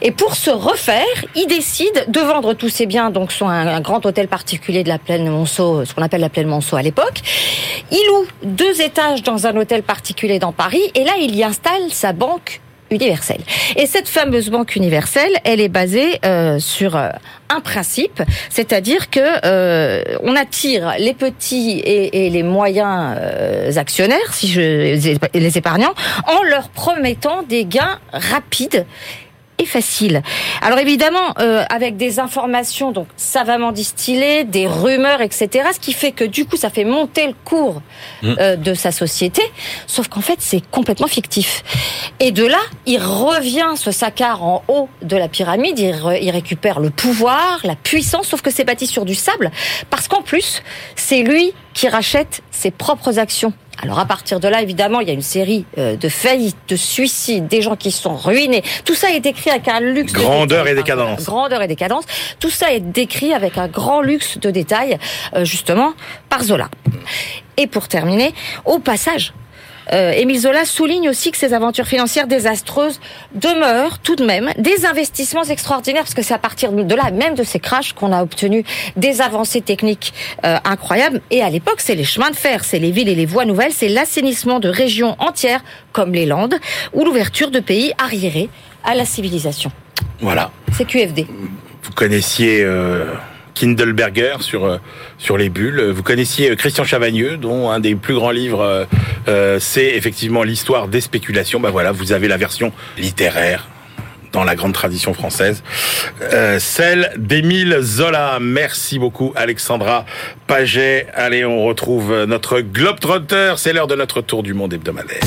Et 0.00 0.10
pour 0.10 0.34
se 0.34 0.50
refaire, 0.50 1.04
il 1.34 1.46
décide 1.46 2.06
de 2.08 2.20
vendre 2.20 2.54
tous 2.54 2.68
ses 2.68 2.86
biens, 2.86 3.10
donc 3.10 3.32
son 3.32 3.48
un, 3.48 3.80
grand 3.80 4.04
hôtel 4.06 4.28
particulier 4.28 4.82
de 4.82 4.88
la 4.88 4.98
plaine 4.98 5.28
Monceau, 5.28 5.84
ce 5.84 5.94
qu'on 5.94 6.02
appelle 6.02 6.20
la 6.20 6.28
plaine 6.28 6.48
Monceau 6.48 6.76
à 6.76 6.82
l'époque. 6.82 7.20
Il 7.90 8.04
loue 8.08 8.26
deux 8.42 8.80
étages 8.80 9.22
dans 9.22 9.46
un 9.46 9.56
hôtel 9.56 9.82
particulier 9.82 10.38
dans 10.38 10.52
Paris, 10.52 10.82
et 10.94 11.04
là, 11.04 11.12
il 11.20 11.34
y 11.34 11.44
installe 11.44 11.90
sa 11.90 12.12
banque 12.12 12.60
universelle. 12.92 13.40
Et 13.76 13.86
cette 13.86 14.08
fameuse 14.08 14.50
banque 14.50 14.76
universelle, 14.76 15.32
elle 15.44 15.60
est 15.60 15.68
basée 15.68 16.18
euh, 16.24 16.58
sur 16.58 16.96
euh, 16.96 17.08
un 17.48 17.60
principe, 17.60 18.22
c'est-à-dire 18.50 19.10
que 19.10 19.20
euh, 19.44 20.02
on 20.22 20.36
attire 20.36 20.94
les 20.98 21.14
petits 21.14 21.80
et, 21.80 22.26
et 22.26 22.30
les 22.30 22.42
moyens 22.42 23.16
euh, 23.18 23.76
actionnaires, 23.76 24.32
si 24.32 24.48
je 24.48 24.60
les 25.34 25.58
épargnants, 25.58 25.94
en 26.26 26.42
leur 26.42 26.68
promettant 26.68 27.42
des 27.42 27.64
gains 27.64 27.98
rapides 28.12 28.86
facile. 29.66 30.22
Alors 30.60 30.78
évidemment, 30.78 31.34
euh, 31.38 31.64
avec 31.70 31.96
des 31.96 32.20
informations 32.20 32.92
donc 32.92 33.06
savamment 33.16 33.72
distillées, 33.72 34.44
des 34.44 34.66
rumeurs, 34.66 35.20
etc. 35.20 35.68
Ce 35.72 35.80
qui 35.80 35.92
fait 35.92 36.12
que 36.12 36.24
du 36.24 36.44
coup, 36.44 36.56
ça 36.56 36.70
fait 36.70 36.84
monter 36.84 37.26
le 37.26 37.34
cours 37.44 37.82
mm. 38.22 38.34
euh, 38.38 38.56
de 38.56 38.74
sa 38.74 38.92
société. 38.92 39.42
Sauf 39.86 40.08
qu'en 40.08 40.20
fait, 40.20 40.38
c'est 40.40 40.62
complètement 40.70 41.06
fictif. 41.06 41.62
Et 42.20 42.32
de 42.32 42.44
là, 42.44 42.60
il 42.86 42.98
revient 42.98 43.72
ce 43.76 43.90
Saccard 43.90 44.42
en 44.42 44.62
haut 44.68 44.88
de 45.02 45.16
la 45.16 45.28
pyramide. 45.28 45.78
Il, 45.78 45.94
il 46.20 46.30
récupère 46.30 46.80
le 46.80 46.90
pouvoir, 46.90 47.60
la 47.64 47.76
puissance. 47.76 48.28
Sauf 48.28 48.42
que 48.42 48.50
c'est 48.50 48.64
bâti 48.64 48.86
sur 48.86 49.04
du 49.04 49.14
sable, 49.14 49.50
parce 49.90 50.08
qu'en 50.08 50.22
plus, 50.22 50.62
c'est 50.96 51.22
lui 51.22 51.52
qui 51.74 51.88
rachète 51.88 52.42
ses 52.50 52.70
propres 52.70 53.18
actions. 53.18 53.52
Alors 53.80 53.98
à 53.98 54.04
partir 54.04 54.38
de 54.38 54.48
là, 54.48 54.62
évidemment, 54.62 55.00
il 55.00 55.08
y 55.08 55.10
a 55.10 55.14
une 55.14 55.22
série 55.22 55.64
euh, 55.78 55.96
de 55.96 56.08
faillites, 56.08 56.56
de 56.68 56.76
suicides, 56.76 57.48
des 57.48 57.62
gens 57.62 57.74
qui 57.74 57.90
sont 57.90 58.14
ruinés. 58.14 58.62
Tout 58.84 58.94
ça 58.94 59.10
est 59.10 59.20
décrit 59.20 59.50
avec 59.50 59.66
un 59.68 59.80
luxe. 59.80 60.12
Grandeur 60.12 60.68
et 60.68 60.74
décadence. 60.74 61.24
Grandeur 61.24 61.62
et 61.62 61.68
décadence. 61.68 62.04
Tout 62.38 62.50
ça 62.50 62.72
est 62.72 62.80
décrit 62.80 63.32
avec 63.32 63.58
un 63.58 63.68
grand 63.68 64.02
luxe 64.02 64.38
de 64.38 64.50
détails, 64.50 64.98
euh, 65.34 65.44
justement, 65.44 65.94
par 66.28 66.42
Zola. 66.44 66.68
Et 67.56 67.66
pour 67.66 67.88
terminer, 67.88 68.34
au 68.64 68.78
passage, 68.78 69.32
euh, 69.92 70.12
Émile 70.12 70.40
Zola 70.40 70.64
souligne 70.64 71.08
aussi 71.08 71.30
que 71.30 71.38
ces 71.38 71.54
aventures 71.54 71.86
financières 71.86 72.26
désastreuses 72.26 73.00
demeurent 73.34 73.98
tout 73.98 74.16
de 74.16 74.24
même 74.24 74.50
des 74.58 74.86
investissements 74.86 75.44
extraordinaires, 75.44 76.02
parce 76.02 76.14
que 76.14 76.22
c'est 76.22 76.34
à 76.34 76.38
partir 76.38 76.72
de 76.72 76.94
là, 76.94 77.10
même 77.10 77.34
de 77.34 77.42
ces 77.42 77.58
crashs, 77.58 77.92
qu'on 77.92 78.12
a 78.12 78.22
obtenu 78.22 78.64
des 78.96 79.20
avancées 79.20 79.60
techniques 79.60 80.12
euh, 80.44 80.56
incroyables. 80.64 81.20
Et 81.30 81.42
à 81.42 81.50
l'époque, 81.50 81.80
c'est 81.80 81.94
les 81.94 82.04
chemins 82.04 82.30
de 82.30 82.36
fer, 82.36 82.64
c'est 82.64 82.78
les 82.78 82.90
villes 82.90 83.08
et 83.08 83.14
les 83.14 83.26
voies 83.26 83.44
nouvelles, 83.44 83.72
c'est 83.72 83.88
l'assainissement 83.88 84.60
de 84.60 84.68
régions 84.68 85.16
entières, 85.18 85.62
comme 85.92 86.12
les 86.12 86.26
Landes, 86.26 86.58
ou 86.92 87.04
l'ouverture 87.04 87.50
de 87.50 87.60
pays 87.60 87.92
arriérés 87.98 88.48
à 88.84 88.94
la 88.94 89.04
civilisation. 89.04 89.70
Voilà. 90.20 90.50
C'est 90.72 90.84
QFD. 90.84 91.26
Vous 91.82 91.92
connaissiez... 91.92 92.62
Euh 92.62 93.06
Kindleberger 93.62 94.38
sur 94.40 94.64
euh, 94.64 94.78
sur 95.18 95.36
les 95.36 95.48
bulles. 95.48 95.80
Vous 95.90 96.02
connaissiez 96.02 96.50
euh, 96.50 96.56
Christian 96.56 96.82
Chavagneux, 96.82 97.36
dont 97.36 97.70
un 97.70 97.78
des 97.78 97.94
plus 97.94 98.14
grands 98.14 98.32
livres, 98.32 98.88
euh, 99.28 99.58
c'est 99.60 99.90
effectivement 99.90 100.42
l'histoire 100.42 100.88
des 100.88 101.00
spéculations. 101.00 101.60
Bah 101.60 101.70
voilà, 101.70 101.92
vous 101.92 102.10
avez 102.10 102.26
la 102.26 102.38
version 102.38 102.72
littéraire 102.98 103.68
dans 104.32 104.42
la 104.42 104.56
grande 104.56 104.72
tradition 104.72 105.12
française, 105.12 105.62
celle 106.58 107.12
d'Émile 107.18 107.80
Zola. 107.82 108.38
Merci 108.40 108.98
beaucoup 108.98 109.34
Alexandra 109.36 110.06
Paget. 110.46 111.06
Allez, 111.12 111.44
on 111.44 111.62
retrouve 111.66 112.24
notre 112.24 112.60
Globetrotter. 112.60 113.54
C'est 113.58 113.74
l'heure 113.74 113.88
de 113.88 113.94
notre 113.94 114.22
tour 114.22 114.42
du 114.42 114.54
monde 114.54 114.72
hebdomadaire. 114.72 115.20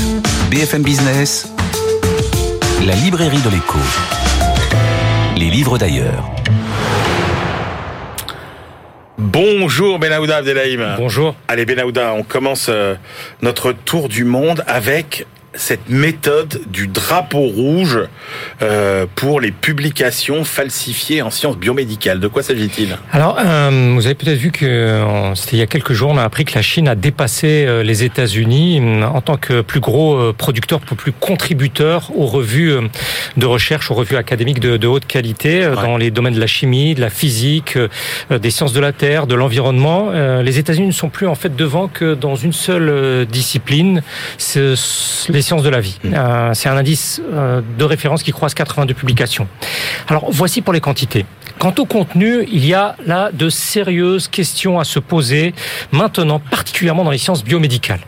BFM 0.49 0.81
Business, 0.81 1.47
La 2.87 2.95
librairie 2.95 3.41
de 3.43 3.49
l'écho. 3.51 3.77
Les 5.37 5.51
livres 5.51 5.77
d'ailleurs. 5.77 6.25
Bonjour 9.17 9.97
Benahouda 9.97 10.37
Abdelhaim. 10.37 10.97
Bonjour. 10.97 11.35
Allez 11.47 11.65
Benahouda, 11.65 12.13
on 12.13 12.23
commence 12.23 12.67
euh, 12.69 12.95
notre 13.41 13.71
tour 13.71 14.09
du 14.09 14.25
monde 14.25 14.63
avec 14.67 15.25
cette 15.55 15.89
méthode 15.89 16.61
du 16.67 16.87
drapeau 16.87 17.39
rouge 17.39 17.99
euh, 18.61 19.05
pour 19.15 19.39
les 19.39 19.51
publications 19.51 20.43
falsifiées 20.43 21.21
en 21.21 21.29
sciences 21.29 21.57
biomédicales. 21.57 22.19
De 22.19 22.27
quoi 22.27 22.43
s'agit-il? 22.43 22.97
Alors, 23.11 23.37
euh, 23.39 23.93
vous 23.95 24.05
avez 24.05 24.15
peut-être 24.15 24.37
vu 24.37 24.51
que 24.51 25.01
c'était 25.35 25.57
il 25.57 25.59
y 25.59 25.63
a 25.63 25.67
quelques 25.67 25.93
jours, 25.93 26.11
on 26.11 26.17
a 26.17 26.23
appris 26.23 26.45
que 26.45 26.55
la 26.55 26.61
Chine 26.61 26.87
a 26.87 26.95
dépassé 26.95 27.65
euh, 27.65 27.83
les 27.83 28.03
États-Unis 28.03 28.81
en 29.03 29.21
tant 29.21 29.37
que 29.37 29.61
plus 29.61 29.79
gros 29.79 30.15
euh, 30.15 30.33
producteur, 30.33 30.79
plus 30.79 31.11
contributeur 31.11 32.11
aux 32.15 32.25
revues 32.25 32.71
euh, 32.71 32.81
de 33.37 33.45
recherche, 33.45 33.91
aux 33.91 33.93
revues 33.93 34.17
académiques 34.17 34.59
de, 34.59 34.77
de 34.77 34.87
haute 34.87 35.05
qualité 35.05 35.67
ouais. 35.67 35.75
dans 35.75 35.97
les 35.97 36.11
domaines 36.11 36.33
de 36.33 36.39
la 36.39 36.47
chimie, 36.47 36.95
de 36.95 37.01
la 37.01 37.09
physique, 37.09 37.77
des 38.29 38.51
sciences 38.51 38.73
de 38.73 38.79
la 38.79 38.91
terre, 38.91 39.27
de 39.27 39.35
l'environnement. 39.35 40.11
Les 40.41 40.59
États-Unis 40.59 40.87
ne 40.87 40.91
sont 40.91 41.09
plus 41.09 41.27
en 41.27 41.35
fait 41.35 41.55
devant 41.55 41.87
que 41.87 42.13
dans 42.13 42.35
une 42.35 42.53
seule 42.53 43.25
discipline. 43.25 44.01
Les 45.29 45.41
sciences 45.45 45.63
de 45.63 45.69
la 45.69 45.79
vie. 45.79 45.97
Mmh. 46.03 46.13
Euh, 46.13 46.53
c'est 46.53 46.69
un 46.69 46.77
indice 46.77 47.21
euh, 47.31 47.61
de 47.77 47.83
référence 47.83 48.23
qui 48.23 48.31
croise 48.31 48.53
82 48.53 48.93
publications. 48.93 49.47
Alors 50.07 50.27
voici 50.29 50.61
pour 50.61 50.73
les 50.73 50.81
quantités. 50.81 51.25
Quant 51.57 51.73
au 51.77 51.85
contenu, 51.85 52.45
il 52.51 52.65
y 52.65 52.73
a 52.73 52.97
là 53.05 53.29
de 53.31 53.49
sérieuses 53.49 54.27
questions 54.27 54.77
à 54.77 54.83
se 54.83 54.99
poser 54.99 55.53
maintenant, 55.93 56.39
particulièrement 56.39 57.05
dans 57.05 57.11
les 57.11 57.17
sciences 57.17 57.45
biomédicales. 57.45 58.01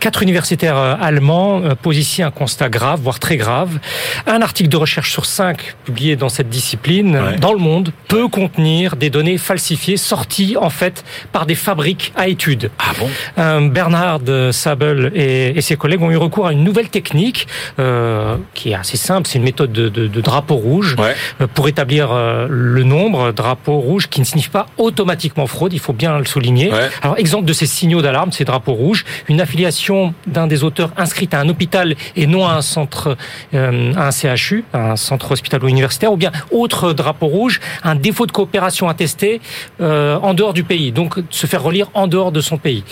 Quatre 0.00 0.22
universitaires 0.22 0.76
euh, 0.76 0.94
allemands 1.00 1.62
posent 1.82 1.98
ici 1.98 2.22
un 2.22 2.32
constat 2.32 2.68
grave, 2.68 3.00
voire 3.00 3.20
très 3.20 3.36
grave. 3.36 3.78
Un 4.26 4.42
article 4.42 4.68
de 4.68 4.76
recherche 4.76 5.12
sur 5.12 5.26
cinq 5.26 5.76
publié 5.84 6.16
dans 6.16 6.28
cette 6.28 6.48
discipline, 6.48 7.16
ouais. 7.16 7.36
dans 7.36 7.52
le 7.52 7.58
monde, 7.58 7.92
peut 8.08 8.26
contenir 8.26 8.96
des 8.96 9.10
données 9.10 9.38
falsifiées 9.38 9.96
sorties 9.96 10.56
en 10.58 10.70
fait 10.70 11.04
par 11.32 11.46
des 11.46 11.54
fabriques 11.54 12.12
à 12.16 12.26
études. 12.28 12.70
Ah 12.78 12.92
bon? 12.98 13.08
Euh, 13.38 13.68
Bernhard 13.68 14.22
Sabel 14.52 15.12
et, 15.14 15.56
et, 15.56 15.60
ses 15.60 15.76
collègues 15.76 16.02
ont 16.02 16.10
eu 16.10 16.16
recours 16.16 16.46
à 16.46 16.52
une 16.52 16.64
nouvelle 16.70 16.88
technique 16.88 17.46
euh, 17.78 18.36
qui 18.54 18.70
est 18.70 18.78
assez 18.84 18.96
simple, 18.96 19.24
c'est 19.28 19.38
une 19.38 19.48
méthode 19.52 19.72
de, 19.72 19.88
de, 19.88 20.06
de 20.16 20.20
drapeau 20.20 20.56
rouge 20.68 20.96
ouais. 20.98 21.14
euh, 21.40 21.46
pour 21.54 21.68
établir 21.68 22.06
le 22.48 22.82
nombre 22.84 23.32
drapeau 23.32 23.78
rouge 23.88 24.08
qui 24.08 24.20
ne 24.20 24.26
signifie 24.30 24.54
pas 24.60 24.66
automatiquement 24.78 25.46
fraude, 25.46 25.72
il 25.72 25.80
faut 25.86 25.92
bien 25.92 26.18
le 26.18 26.24
souligner. 26.34 26.68
Ouais. 26.72 26.88
Alors 27.02 27.16
exemple 27.18 27.46
de 27.46 27.52
ces 27.52 27.66
signaux 27.66 28.02
d'alarme, 28.02 28.32
ces 28.32 28.44
drapeaux 28.44 28.72
rouges, 28.72 29.04
une 29.28 29.40
affiliation 29.40 30.14
d'un 30.26 30.46
des 30.46 30.64
auteurs 30.64 30.90
inscrite 30.96 31.34
à 31.34 31.40
un 31.40 31.48
hôpital 31.48 31.96
et 32.16 32.26
non 32.26 32.46
à 32.46 32.52
un 32.52 32.62
centre, 32.62 33.16
euh, 33.54 33.92
à 33.94 34.08
un 34.08 34.10
CHU, 34.10 34.64
un 34.72 34.96
centre 34.96 35.32
hospitalo-universitaire, 35.32 36.12
ou 36.12 36.16
bien 36.16 36.32
autre 36.50 36.92
drapeau 36.92 37.26
rouge, 37.26 37.60
un 37.82 37.94
défaut 37.94 38.26
de 38.26 38.32
coopération 38.32 38.88
attesté 38.88 39.40
euh, 39.80 40.16
en 40.22 40.34
dehors 40.34 40.52
du 40.52 40.64
pays, 40.64 40.92
donc 40.92 41.16
se 41.30 41.46
faire 41.46 41.62
relire 41.62 41.88
en 41.94 42.06
dehors 42.06 42.32
de 42.32 42.40
son 42.40 42.58
pays 42.58 42.84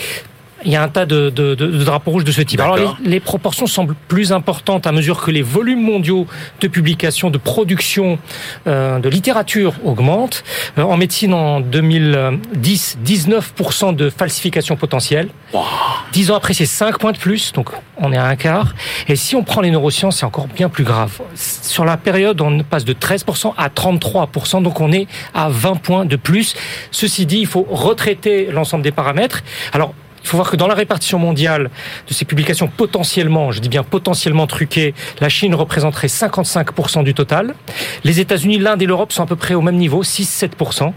il 0.65 0.71
y 0.71 0.75
a 0.75 0.83
un 0.83 0.87
tas 0.87 1.05
de, 1.05 1.29
de, 1.29 1.55
de, 1.55 1.67
de 1.67 1.83
drapeaux 1.83 2.11
rouges 2.11 2.23
de 2.23 2.31
ce 2.31 2.41
type. 2.41 2.59
Alors 2.59 2.77
les, 2.77 3.09
les, 3.09 3.19
proportions 3.19 3.67
semblent 3.67 3.95
plus 4.07 4.31
importantes 4.31 4.87
à 4.87 4.91
mesure 4.91 5.21
que 5.21 5.31
les 5.31 5.41
volumes 5.41 5.81
mondiaux 5.81 6.27
de 6.61 6.67
publication, 6.67 7.29
de 7.29 7.37
production 7.37 8.19
euh, 8.67 8.99
de 8.99 9.09
littérature 9.09 9.73
augmentent. 9.83 10.43
Euh, 10.77 10.83
en 10.83 10.97
médecine, 10.97 11.33
en 11.33 11.59
2010, 11.59 12.97
19% 13.05 13.95
de 13.95 14.09
falsification 14.09 14.75
potentielle. 14.75 15.29
Wow. 15.53 15.63
Dix 16.11 16.31
ans 16.31 16.35
après, 16.35 16.53
c'est 16.53 16.65
5 16.65 16.97
points 16.97 17.11
de 17.11 17.17
plus, 17.17 17.53
donc 17.53 17.69
on 17.97 18.11
est 18.11 18.17
à 18.17 18.25
un 18.25 18.35
quart. 18.35 18.73
Et 19.07 19.15
si 19.15 19.35
on 19.35 19.43
prend 19.43 19.61
les 19.61 19.71
neurosciences, 19.71 20.17
c'est 20.17 20.25
encore 20.25 20.47
bien 20.47 20.69
plus 20.69 20.83
grave. 20.83 21.19
Sur 21.35 21.85
la 21.85 21.97
période, 21.97 22.41
on 22.41 22.63
passe 22.63 22.85
de 22.85 22.93
13% 22.93 23.53
à 23.57 23.69
33%, 23.69 24.63
donc 24.63 24.81
on 24.81 24.91
est 24.91 25.07
à 25.33 25.49
20 25.49 25.75
points 25.75 26.05
de 26.05 26.15
plus. 26.15 26.55
Ceci 26.91 27.25
dit, 27.25 27.39
il 27.39 27.47
faut 27.47 27.65
retraiter 27.69 28.49
l'ensemble 28.51 28.83
des 28.83 28.91
paramètres. 28.91 29.43
Alors, 29.73 29.93
faut 30.29 30.37
voir 30.37 30.51
que 30.51 30.55
dans 30.55 30.67
la 30.67 30.75
répartition 30.75 31.19
mondiale 31.19 31.69
de 32.07 32.13
ces 32.13 32.25
publications 32.25 32.67
potentiellement, 32.67 33.51
je 33.51 33.59
dis 33.59 33.69
bien 33.69 33.83
potentiellement 33.83 34.47
truquées, 34.47 34.93
la 35.19 35.29
Chine 35.29 35.55
représenterait 35.55 36.07
55% 36.07 37.03
du 37.03 37.13
total. 37.13 37.55
Les 38.03 38.19
États-Unis, 38.19 38.59
l'Inde 38.59 38.81
et 38.81 38.85
l'Europe 38.85 39.11
sont 39.11 39.23
à 39.23 39.25
peu 39.25 39.35
près 39.35 39.55
au 39.55 39.61
même 39.61 39.77
niveau, 39.77 40.03
6-7%. 40.03 40.49
Mm-hmm. 40.49 40.93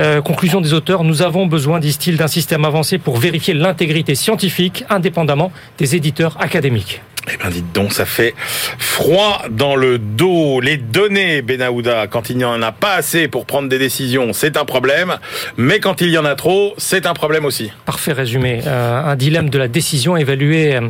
Euh, 0.00 0.22
conclusion 0.22 0.60
des 0.60 0.72
auteurs, 0.72 1.04
nous 1.04 1.22
avons 1.22 1.46
besoin, 1.46 1.80
disent-ils, 1.80 2.16
d'un 2.16 2.28
système 2.28 2.64
avancé 2.64 2.98
pour 2.98 3.18
vérifier 3.18 3.54
l'intégrité 3.54 4.14
scientifique 4.14 4.84
indépendamment 4.88 5.52
des 5.78 5.94
éditeurs 5.94 6.36
académiques. 6.40 7.02
Eh 7.32 7.36
ben 7.36 7.50
dites 7.50 7.72
donc, 7.72 7.92
ça 7.92 8.04
fait 8.04 8.34
froid 8.78 9.42
dans 9.50 9.76
le 9.76 9.98
dos. 9.98 10.60
Les 10.60 10.76
données, 10.76 11.40
Benahouda, 11.42 12.06
quand 12.08 12.30
il 12.30 12.36
n'y 12.36 12.44
en 12.44 12.60
a 12.62 12.72
pas 12.72 12.94
assez 12.94 13.28
pour 13.28 13.46
prendre 13.46 13.68
des 13.68 13.78
décisions, 13.78 14.32
c'est 14.32 14.56
un 14.56 14.64
problème. 14.64 15.16
Mais 15.56 15.78
quand 15.78 16.00
il 16.00 16.08
y 16.08 16.18
en 16.18 16.24
a 16.24 16.34
trop, 16.34 16.74
c'est 16.78 17.06
un 17.06 17.14
problème 17.14 17.44
aussi. 17.44 17.70
Parfait 17.84 18.12
résumé. 18.12 18.60
Euh, 18.66 19.02
un 19.04 19.14
dilemme 19.16 19.50
de 19.50 19.58
la 19.58 19.68
décision 19.68 20.16
évalué 20.16 20.74
euh, 20.74 20.80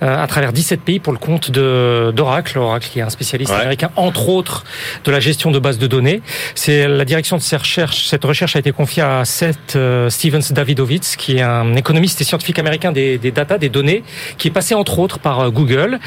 à 0.00 0.26
travers 0.28 0.52
17 0.52 0.82
pays 0.82 1.00
pour 1.00 1.12
le 1.12 1.18
compte 1.18 1.50
d'Oracle. 1.50 2.58
Oracle 2.58 2.88
qui 2.92 2.98
est 3.00 3.02
un 3.02 3.10
spécialiste 3.10 3.52
Ouais. 3.52 3.58
américain, 3.60 3.90
entre 3.96 4.28
autres, 4.28 4.64
de 5.04 5.10
la 5.10 5.18
gestion 5.20 5.50
de 5.50 5.58
bases 5.58 5.78
de 5.78 5.86
données. 5.88 6.22
C'est 6.54 6.86
la 6.86 7.04
direction 7.04 7.36
de 7.36 7.42
ces 7.42 7.56
recherches. 7.56 8.06
Cette 8.06 8.24
recherche 8.24 8.54
a 8.56 8.60
été 8.60 8.70
confiée 8.72 9.02
à 9.02 9.24
Seth 9.24 9.74
euh, 9.74 10.08
Stevens 10.10 10.40
Davidovitz, 10.52 11.16
qui 11.16 11.36
est 11.38 11.42
un 11.42 11.74
économiste 11.74 12.20
et 12.20 12.24
scientifique 12.24 12.58
américain 12.60 12.92
des, 12.92 13.18
des 13.18 13.30
data, 13.32 13.58
des 13.58 13.68
données, 13.68 14.04
qui 14.38 14.48
est 14.48 14.52
passé 14.52 14.74
entre 14.74 15.00
autres 15.00 15.18
par 15.18 15.40
euh, 15.40 15.50
Google. 15.72 15.98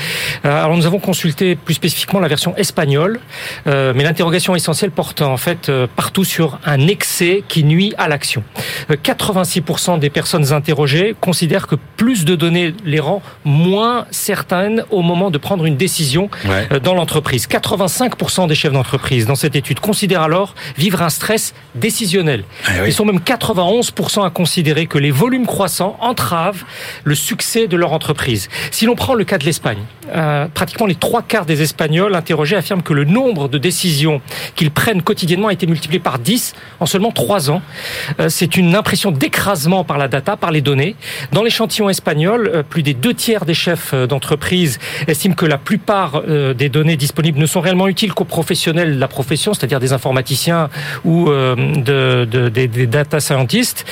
Euh, 0.46 0.64
alors 0.64 0.78
nous 0.78 0.86
avons 0.86 1.00
consulté 1.00 1.56
plus 1.56 1.74
spécifiquement 1.74 2.20
la 2.20 2.28
version 2.28 2.56
espagnole, 2.58 3.20
euh, 3.68 3.94
mais 3.96 4.04
l'interrogation 4.04 4.56
essentielle 4.56 4.92
porte 4.92 5.22
en 5.22 5.38
fait 5.38 5.70
euh, 5.70 5.88
partout 5.96 6.24
sur 6.24 6.60
un 6.66 6.88
excès 6.88 7.44
qui 7.48 7.64
nuit 7.64 7.94
à 7.98 8.08
l'action. 8.08 8.44
Euh, 8.92 8.96
86% 9.02 10.00
des 10.00 10.10
personnes 10.10 10.54
interrogées 10.54 11.16
considèrent 11.20 11.68
que 11.68 11.76
plus 11.98 12.26
de 12.26 12.36
données 12.36 12.74
les 12.86 13.00
rend 13.00 13.22
moins 13.44 14.06
certaines 14.12 14.84
au 14.92 15.02
moment 15.02 15.32
de 15.32 15.38
prendre 15.38 15.66
une 15.66 15.78
décision 15.78 16.30
Ouais. 16.46 16.80
dans 16.80 16.94
l'entreprise. 16.94 17.48
85% 17.48 18.48
des 18.48 18.56
chefs 18.56 18.72
d'entreprise 18.74 19.26
dans 19.26 19.36
cette 19.36 19.56
étude 19.56 19.80
considèrent 19.80 20.22
alors 20.22 20.54
vivre 20.78 21.02
un 21.02 21.10
stress 21.10 21.54
décisionnel. 21.76 22.44
Ah 22.66 22.72
oui. 22.82 22.90
Ils 22.90 22.94
sont 22.94 23.06
même 23.06 23.20
91% 23.20 24.24
à 24.26 24.30
considérer 24.30 24.86
que 24.86 24.98
les 24.98 25.12
volumes 25.12 25.46
croissants 25.46 25.98
entravent 26.02 26.64
le 27.04 27.16
succès 27.16 27.68
de 27.68 27.76
leur 27.78 27.94
entreprise. 27.94 28.50
Si 28.72 28.86
l'on 28.86 28.96
prend 28.96 29.14
le 29.14 29.24
cas 29.24 29.38
de 29.38 29.46
l'Espagne, 29.46 29.55
euh, 30.16 30.48
pratiquement 30.54 30.86
les 30.86 30.96
trois 30.96 31.22
quarts 31.22 31.46
des 31.46 31.62
Espagnols 31.62 32.14
interrogés 32.16 32.56
affirment 32.56 32.84
que 32.84 32.94
le 32.94 33.06
nombre 33.06 33.48
de 33.50 33.58
décisions 33.58 34.22
qu'ils 34.56 34.72
prennent 34.72 35.02
quotidiennement 35.02 35.48
a 35.48 35.54
été 35.54 35.66
multiplié 35.68 36.00
par 36.00 36.20
10 36.20 36.54
en 36.80 36.86
seulement 36.86 37.12
3 37.12 37.50
ans. 37.50 37.62
Euh, 38.20 38.30
C'est 38.30 38.58
une 38.58 38.76
impression 38.76 39.12
d'écrasement 39.12 39.84
par 39.84 39.98
la 39.98 40.08
data, 40.08 40.38
par 40.38 40.52
les 40.52 40.62
données. 40.62 40.96
Dans 41.32 41.44
l'échantillon 41.44 41.90
espagnol, 41.90 42.52
euh, 42.54 42.64
plus 42.64 42.84
des 42.84 42.94
deux 42.94 43.14
tiers 43.14 43.46
des 43.46 43.54
chefs 43.54 43.94
d'entreprise 43.94 44.80
estiment 45.08 45.36
que 45.36 45.46
la 45.46 45.58
plupart 45.58 46.24
des 46.56 46.70
données 46.70 46.98
disponibles 46.98 47.40
ne 47.40 47.46
sont 47.46 47.62
réellement 47.62 47.88
utiles 47.88 48.14
qu'aux 48.14 48.26
professionnels 48.26 48.96
de 48.96 49.00
la 49.00 49.08
profession, 49.08 49.54
c'est-à-dire 49.54 49.80
des 49.80 49.94
informaticiens 49.94 50.70
ou 51.04 51.30
de, 51.30 52.26
de- 52.26 52.50
des, 52.50 52.68
data 52.88 53.20
scientists, 53.20 53.86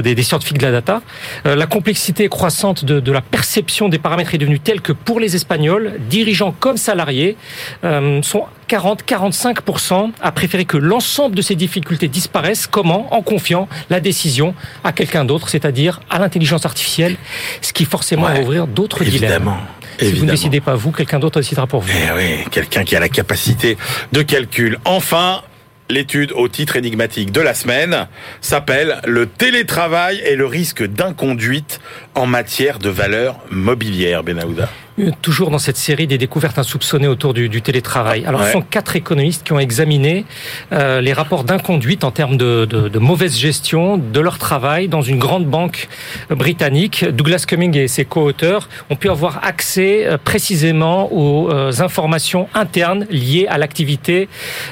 des, 0.00 0.14
des 0.14 0.22
scientifiques 0.22 0.58
de 0.58 0.66
la 0.66 0.72
data. 0.72 1.02
La 1.44 1.66
complexité 1.66 2.28
croissante 2.28 2.84
de, 2.84 3.12
la 3.12 3.20
perception 3.20 3.88
des 3.88 3.98
paramètres 3.98 4.34
est 4.34 4.38
devenue 4.38 4.60
telle 4.60 4.80
que 4.80 4.92
les 5.18 5.34
Espagnols, 5.36 5.94
dirigeants 6.08 6.54
comme 6.58 6.76
salariés, 6.76 7.36
euh, 7.84 8.22
sont 8.22 8.44
40-45% 8.68 10.12
à 10.20 10.32
préférer 10.32 10.64
que 10.64 10.76
l'ensemble 10.76 11.34
de 11.34 11.42
ces 11.42 11.54
difficultés 11.54 12.08
disparaissent. 12.08 12.66
Comment? 12.66 13.12
En 13.14 13.22
confiant 13.22 13.68
la 13.88 14.00
décision 14.00 14.54
à 14.84 14.92
quelqu'un 14.92 15.24
d'autre, 15.24 15.48
c'est-à-dire 15.48 16.00
à 16.10 16.18
l'intelligence 16.18 16.64
artificielle, 16.66 17.16
ce 17.60 17.72
qui 17.72 17.84
forcément 17.84 18.26
Ouais, 18.26 18.34
va 18.34 18.40
ouvrir 18.40 18.66
d'autres 18.66 19.02
dilemmes. 19.04 19.24
Évidemment. 19.24 19.58
Si 19.98 20.12
vous 20.12 20.24
ne 20.24 20.30
décidez 20.30 20.60
pas 20.60 20.74
vous, 20.76 20.92
quelqu'un 20.92 21.18
d'autre 21.18 21.40
décidera 21.40 21.66
pour 21.66 21.80
vous. 21.80 21.90
Eh 21.92 22.16
oui, 22.16 22.44
quelqu'un 22.50 22.84
qui 22.84 22.96
a 22.96 23.00
la 23.00 23.08
capacité 23.08 23.76
de 24.12 24.22
calcul. 24.22 24.78
Enfin, 24.84 25.42
l'étude 25.90 26.32
au 26.32 26.48
titre 26.48 26.76
énigmatique 26.76 27.32
de 27.32 27.40
la 27.40 27.52
semaine 27.52 28.06
s'appelle 28.40 29.00
Le 29.04 29.26
télétravail 29.26 30.22
et 30.24 30.36
le 30.36 30.46
risque 30.46 30.82
d'inconduite 30.86 31.80
en 32.14 32.26
matière 32.26 32.78
de 32.78 32.88
valeur 32.88 33.36
mobilière, 33.50 34.22
Benahouda. 34.22 34.70
Euh, 35.00 35.10
Toujours 35.22 35.50
dans 35.50 35.58
cette 35.58 35.76
série 35.76 36.06
des 36.06 36.18
découvertes 36.18 36.58
insoupçonnées 36.58 37.06
autour 37.08 37.34
du, 37.34 37.48
du 37.48 37.62
télétravail. 37.62 38.24
Alors, 38.26 38.40
Ouais. 38.40 38.46
ce 38.46 38.52
sont 38.52 38.62
quatre 38.62 38.96
économistes 38.96 39.44
qui 39.44 39.52
ont 39.52 39.58
examiné 39.58 40.24
euh, 40.72 41.00
les 41.00 41.12
rapports 41.12 41.44
d'inconduite 41.44 42.04
en 42.04 42.10
termes 42.10 42.36
de, 42.36 42.64
de, 42.64 42.88
de 42.88 42.98
mauvaise 42.98 43.36
gestion 43.36 43.96
de 43.98 44.20
leur 44.20 44.38
travail 44.38 44.88
dans 44.88 45.02
une 45.02 45.18
grande 45.18 45.44
banque 45.46 45.88
britannique. 46.30 47.04
Douglas 47.04 47.44
Cumming 47.46 47.76
et 47.76 47.88
ses 47.88 48.04
co-auteurs 48.04 48.68
ont 48.88 48.96
pu 48.96 49.08
avoir 49.10 49.44
accès 49.44 50.06
euh, 50.06 50.16
précisément 50.22 51.12
aux 51.12 51.50
euh, 51.50 51.72
informations 51.80 52.48
internes 52.54 53.06
liées 53.10 53.46
à 53.48 53.58
l'activité 53.58 54.28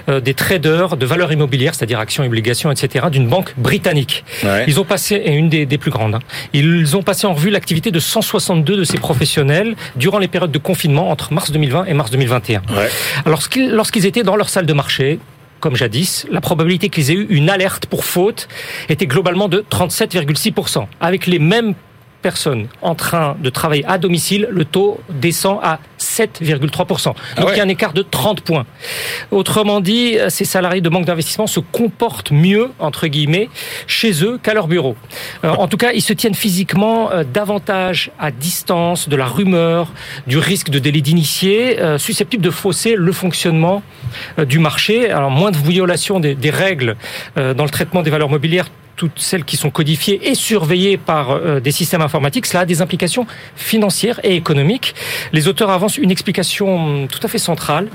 euh, 0.08 0.20
des 0.20 0.34
traders 0.34 0.96
de 0.96 1.06
valeurs 1.06 1.32
immobilières, 1.32 1.74
c'est-à-dire 1.74 1.98
actions, 2.00 2.24
obligations, 2.24 2.70
etc., 2.70 3.06
d'une 3.10 3.28
banque 3.28 3.54
britannique. 3.56 4.24
Ouais. 4.44 4.64
Ils 4.66 4.80
ont 4.80 4.84
passé, 4.84 5.16
et 5.16 5.32
une 5.34 5.48
des, 5.48 5.66
des 5.66 5.78
plus 5.78 5.90
grandes, 5.90 6.14
hein. 6.16 6.20
ils 6.52 6.96
ont 6.96 7.02
passé 7.02 7.26
en 7.26 7.34
revue 7.34 7.50
l'activité 7.50 7.90
de 7.90 8.00
162 8.00 8.76
de 8.76 8.84
ces 8.84 8.98
professionnels 8.98 9.74
durant 9.96 10.17
durant 10.18 10.20
les 10.20 10.28
périodes 10.28 10.50
de 10.50 10.58
confinement 10.58 11.10
entre 11.10 11.32
mars 11.32 11.50
2020 11.52 11.84
et 11.86 11.94
mars 11.94 12.10
2021. 12.10 12.62
Alors 13.24 13.42
lorsqu'ils 13.70 14.06
étaient 14.06 14.24
dans 14.24 14.36
leur 14.36 14.48
salle 14.48 14.66
de 14.66 14.72
marché, 14.72 15.20
comme 15.60 15.76
jadis, 15.76 16.26
la 16.30 16.40
probabilité 16.40 16.88
qu'ils 16.88 17.10
aient 17.10 17.14
eu 17.14 17.26
une 17.30 17.50
alerte 17.50 17.86
pour 17.86 18.04
faute 18.04 18.48
était 18.88 19.06
globalement 19.06 19.48
de 19.48 19.64
37,6%, 19.70 20.86
avec 21.00 21.26
les 21.26 21.38
mêmes 21.38 21.74
personnes 22.22 22.68
en 22.82 22.94
train 22.94 23.36
de 23.40 23.50
travailler 23.50 23.84
à 23.86 23.98
domicile, 23.98 24.48
le 24.50 24.64
taux 24.64 25.00
descend 25.10 25.58
à 25.62 25.78
7,3%. 25.98 27.14
Ah 27.36 27.40
Donc 27.40 27.50
il 27.52 27.56
y 27.56 27.60
a 27.60 27.64
un 27.64 27.68
écart 27.68 27.92
de 27.92 28.02
30 28.02 28.40
points. 28.40 28.66
Autrement 29.30 29.80
dit, 29.80 30.16
ces 30.28 30.44
salariés 30.44 30.80
de 30.80 30.88
manque 30.88 31.04
d'investissement 31.04 31.46
se 31.46 31.60
comportent 31.60 32.30
mieux, 32.30 32.70
entre 32.78 33.06
guillemets, 33.06 33.48
chez 33.86 34.24
eux 34.24 34.38
qu'à 34.42 34.54
leur 34.54 34.68
bureau. 34.68 34.96
Euh, 35.44 35.50
en 35.50 35.68
tout 35.68 35.76
cas, 35.76 35.92
ils 35.92 36.02
se 36.02 36.12
tiennent 36.12 36.34
physiquement 36.34 37.10
euh, 37.10 37.24
davantage 37.24 38.10
à 38.18 38.30
distance 38.30 39.08
de 39.08 39.16
la 39.16 39.26
rumeur, 39.26 39.92
du 40.26 40.38
risque 40.38 40.70
de 40.70 40.78
délit 40.78 41.02
d'initié, 41.02 41.80
euh, 41.80 41.98
susceptible 41.98 42.42
de 42.42 42.50
fausser 42.50 42.94
le 42.96 43.12
fonctionnement 43.12 43.82
du 44.38 44.58
marché. 44.58 45.10
Alors 45.10 45.30
moins 45.30 45.50
de 45.50 45.56
violation 45.56 46.20
des, 46.20 46.34
des 46.34 46.50
règles 46.50 46.96
dans 47.36 47.64
le 47.64 47.70
traitement 47.70 48.02
des 48.02 48.10
valeurs 48.10 48.30
mobilières 48.30 48.68
toutes 48.98 49.20
celles 49.20 49.44
qui 49.44 49.56
sont 49.56 49.70
codifiées 49.70 50.28
et 50.28 50.34
surveillées 50.34 50.98
par 50.98 51.30
euh, 51.30 51.60
des 51.60 51.70
systèmes 51.70 52.02
informatiques, 52.02 52.44
cela 52.44 52.60
a 52.60 52.66
des 52.66 52.82
implications 52.82 53.26
financières 53.54 54.20
et 54.24 54.34
économiques. 54.34 54.94
Les 55.32 55.48
auteurs 55.48 55.70
avancent 55.70 55.96
une 55.96 56.10
explication 56.10 57.06
tout 57.06 57.20
à 57.22 57.28
fait 57.28 57.38
centrale 57.38 57.88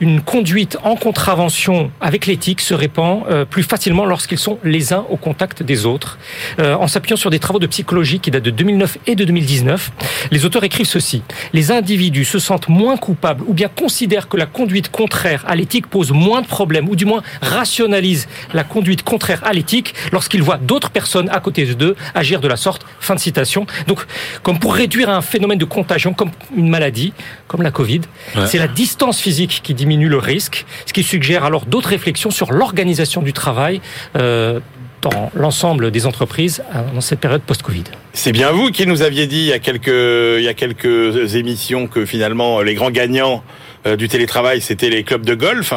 une 0.00 0.22
conduite 0.22 0.78
en 0.82 0.96
contravention 0.96 1.90
avec 2.00 2.26
l'éthique 2.26 2.62
se 2.62 2.72
répand 2.72 3.22
euh, 3.28 3.44
plus 3.44 3.62
facilement 3.62 4.06
lorsqu'ils 4.06 4.38
sont 4.38 4.58
les 4.64 4.94
uns 4.94 5.04
au 5.10 5.16
contact 5.16 5.62
des 5.62 5.84
autres. 5.84 6.18
Euh, 6.58 6.74
en 6.74 6.88
s'appuyant 6.88 7.16
sur 7.16 7.28
des 7.28 7.38
travaux 7.38 7.58
de 7.58 7.66
psychologie 7.66 8.18
qui 8.18 8.30
datent 8.30 8.42
de 8.42 8.50
2009 8.50 8.96
et 9.06 9.14
de 9.14 9.24
2019, 9.24 9.92
les 10.30 10.46
auteurs 10.46 10.64
écrivent 10.64 10.86
ceci. 10.86 11.22
Les 11.52 11.70
individus 11.70 12.24
se 12.24 12.38
sentent 12.38 12.68
moins 12.68 12.96
coupables 12.96 13.44
ou 13.46 13.52
bien 13.52 13.68
considèrent 13.68 14.28
que 14.28 14.38
la 14.38 14.46
conduite 14.46 14.90
contraire 14.90 15.44
à 15.46 15.54
l'éthique 15.54 15.86
pose 15.86 16.12
moins 16.12 16.40
de 16.40 16.46
problèmes 16.46 16.88
ou 16.88 16.96
du 16.96 17.04
moins 17.04 17.22
rationalise 17.42 18.26
la 18.54 18.64
conduite 18.64 19.02
contraire 19.02 19.42
à 19.44 19.52
l'éthique 19.52 19.94
lorsqu'ils 20.12 20.42
voient 20.42 20.58
d'autres 20.58 20.90
personnes 20.90 21.28
à 21.28 21.40
côté 21.40 21.66
d'eux 21.74 21.94
agir 22.14 22.40
de 22.40 22.48
la 22.48 22.56
sorte. 22.56 22.86
Fin 23.00 23.14
de 23.14 23.20
citation. 23.20 23.66
Donc, 23.86 24.00
comme 24.42 24.58
pour 24.58 24.74
réduire 24.74 25.10
un 25.10 25.20
phénomène 25.20 25.58
de 25.58 25.64
contagion 25.66 26.14
comme 26.14 26.30
une 26.56 26.70
maladie, 26.70 27.12
comme 27.48 27.62
la 27.62 27.70
Covid, 27.70 28.00
c'est 28.46 28.58
la 28.58 28.68
distance 28.68 29.20
physique 29.20 29.60
qui 29.62 29.74
diminue 29.74 29.89
diminue 29.90 30.08
le 30.08 30.18
risque, 30.18 30.66
ce 30.86 30.92
qui 30.92 31.02
suggère 31.02 31.44
alors 31.44 31.66
d'autres 31.66 31.88
réflexions 31.88 32.30
sur 32.30 32.52
l'organisation 32.52 33.22
du 33.22 33.32
travail. 33.32 33.80
Euh, 34.16 34.60
dans 35.02 35.30
l'ensemble 35.34 35.90
des 35.90 36.04
entreprises 36.04 36.62
euh, 36.76 36.82
dans 36.92 37.00
cette 37.00 37.20
période 37.20 37.40
post-Covid. 37.40 37.84
C'est 38.12 38.32
bien 38.32 38.50
vous 38.50 38.70
qui 38.70 38.86
nous 38.86 39.00
aviez 39.00 39.26
dit 39.26 39.38
il 39.38 39.46
y 39.46 39.52
a 39.54 39.58
quelques, 39.58 39.86
il 39.86 40.44
y 40.44 40.48
a 40.48 40.52
quelques 40.52 41.36
émissions 41.36 41.86
que 41.86 42.04
finalement 42.04 42.60
les 42.60 42.74
grands 42.74 42.90
gagnants 42.90 43.42
euh, 43.86 43.96
du 43.96 44.08
télétravail, 44.08 44.60
c'était 44.60 44.90
les 44.90 45.02
clubs 45.02 45.24
de 45.24 45.34
golf. 45.34 45.72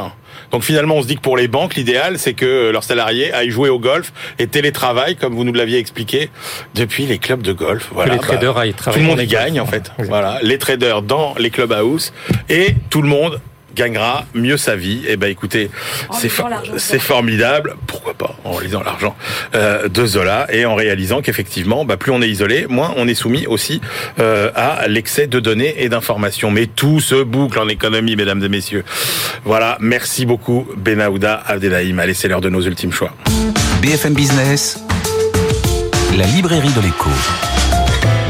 Donc 0.52 0.64
finalement, 0.64 0.96
on 0.96 1.02
se 1.02 1.08
dit 1.08 1.16
que 1.16 1.22
pour 1.22 1.38
les 1.38 1.48
banques, 1.48 1.76
l'idéal, 1.76 2.20
c'est 2.20 2.34
que 2.34 2.70
leurs 2.70 2.84
salariés 2.84 3.32
aillent 3.32 3.50
jouer 3.50 3.70
au 3.70 3.80
golf 3.80 4.12
et 4.40 4.48
télétravaillent, 4.48 5.16
comme 5.16 5.34
vous 5.34 5.46
nous 5.46 5.54
l'aviez 5.54 5.78
expliqué, 5.78 6.30
depuis 6.76 7.06
les 7.06 7.18
clubs 7.18 7.42
de 7.42 7.54
golf. 7.54 7.90
Voilà, 7.94 8.14
les 8.14 8.20
traders 8.20 8.54
bah, 8.54 8.62
aillent 8.62 8.74
travailler. 8.74 9.04
Tout 9.04 9.10
le 9.10 9.16
monde 9.16 9.26
y 9.26 9.28
gagne, 9.28 9.60
en 9.62 9.66
fait. 9.66 9.92
Voilà, 10.00 10.40
les 10.44 10.58
traders 10.58 11.02
dans 11.02 11.34
les 11.40 11.50
clubs 11.50 11.72
house 11.72 12.14
et 12.50 12.76
tout 12.90 13.02
le 13.02 13.08
monde 13.08 13.40
gagnera 13.76 14.26
mieux 14.34 14.58
sa 14.58 14.76
vie. 14.76 15.04
Et 15.08 15.14
eh 15.14 15.18
ben 15.18 15.30
écoutez, 15.30 15.70
c'est 16.20 16.32
c'est 16.78 17.00
formidable. 17.00 17.76
Pourquoi 17.88 18.14
pas 18.14 18.36
en 18.44 18.60
lisant 18.60 18.84
l'argent 18.84 19.16
euh, 19.56 19.88
de 19.88 20.06
Zola 20.06 20.48
et 20.52 20.66
en 20.66 20.76
réalisant 20.76 21.22
qu'effectivement, 21.22 21.86
bah, 21.86 21.98
plus 21.98 22.12
on 22.12 22.22
est 22.22 22.30
isolé, 22.30 22.66
moins 22.70 22.94
on 22.98 23.08
est 23.08 23.14
soumis 23.14 23.48
aussi 23.48 23.82
euh, 24.20 24.52
à 24.56 24.88
l'excès 24.88 25.28
de 25.28 25.40
données 25.40 25.76
et 25.78 25.90
d'informations. 25.90 26.52
Mais 26.52 26.68
tout 26.68 27.00
se 27.00 27.24
boucle 27.24 27.60
en 27.60 27.68
économie, 27.68 28.16
mesdames 28.16 28.44
et 28.44 28.50
messieurs. 28.50 28.84
Voilà. 29.44 29.78
Merci 29.80 30.26
beaucoup, 30.26 30.68
Benahouda 30.78 31.44
Abdelhaim. 31.48 32.00
Allez, 32.00 32.14
c'est 32.14 32.28
l'heure 32.28 32.42
de 32.42 32.50
nos 32.50 32.62
ultimes 32.62 32.92
choix. 32.92 33.12
BFM 33.82 34.14
Business, 34.14 34.80
la 36.18 36.26
librairie 36.26 36.72
de 36.74 36.82
l'écho. 36.82 37.10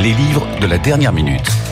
Les 0.01 0.11
livres 0.11 0.47
de 0.59 0.67
la 0.67 0.77
dernière 0.77 1.13
minute. 1.13 1.62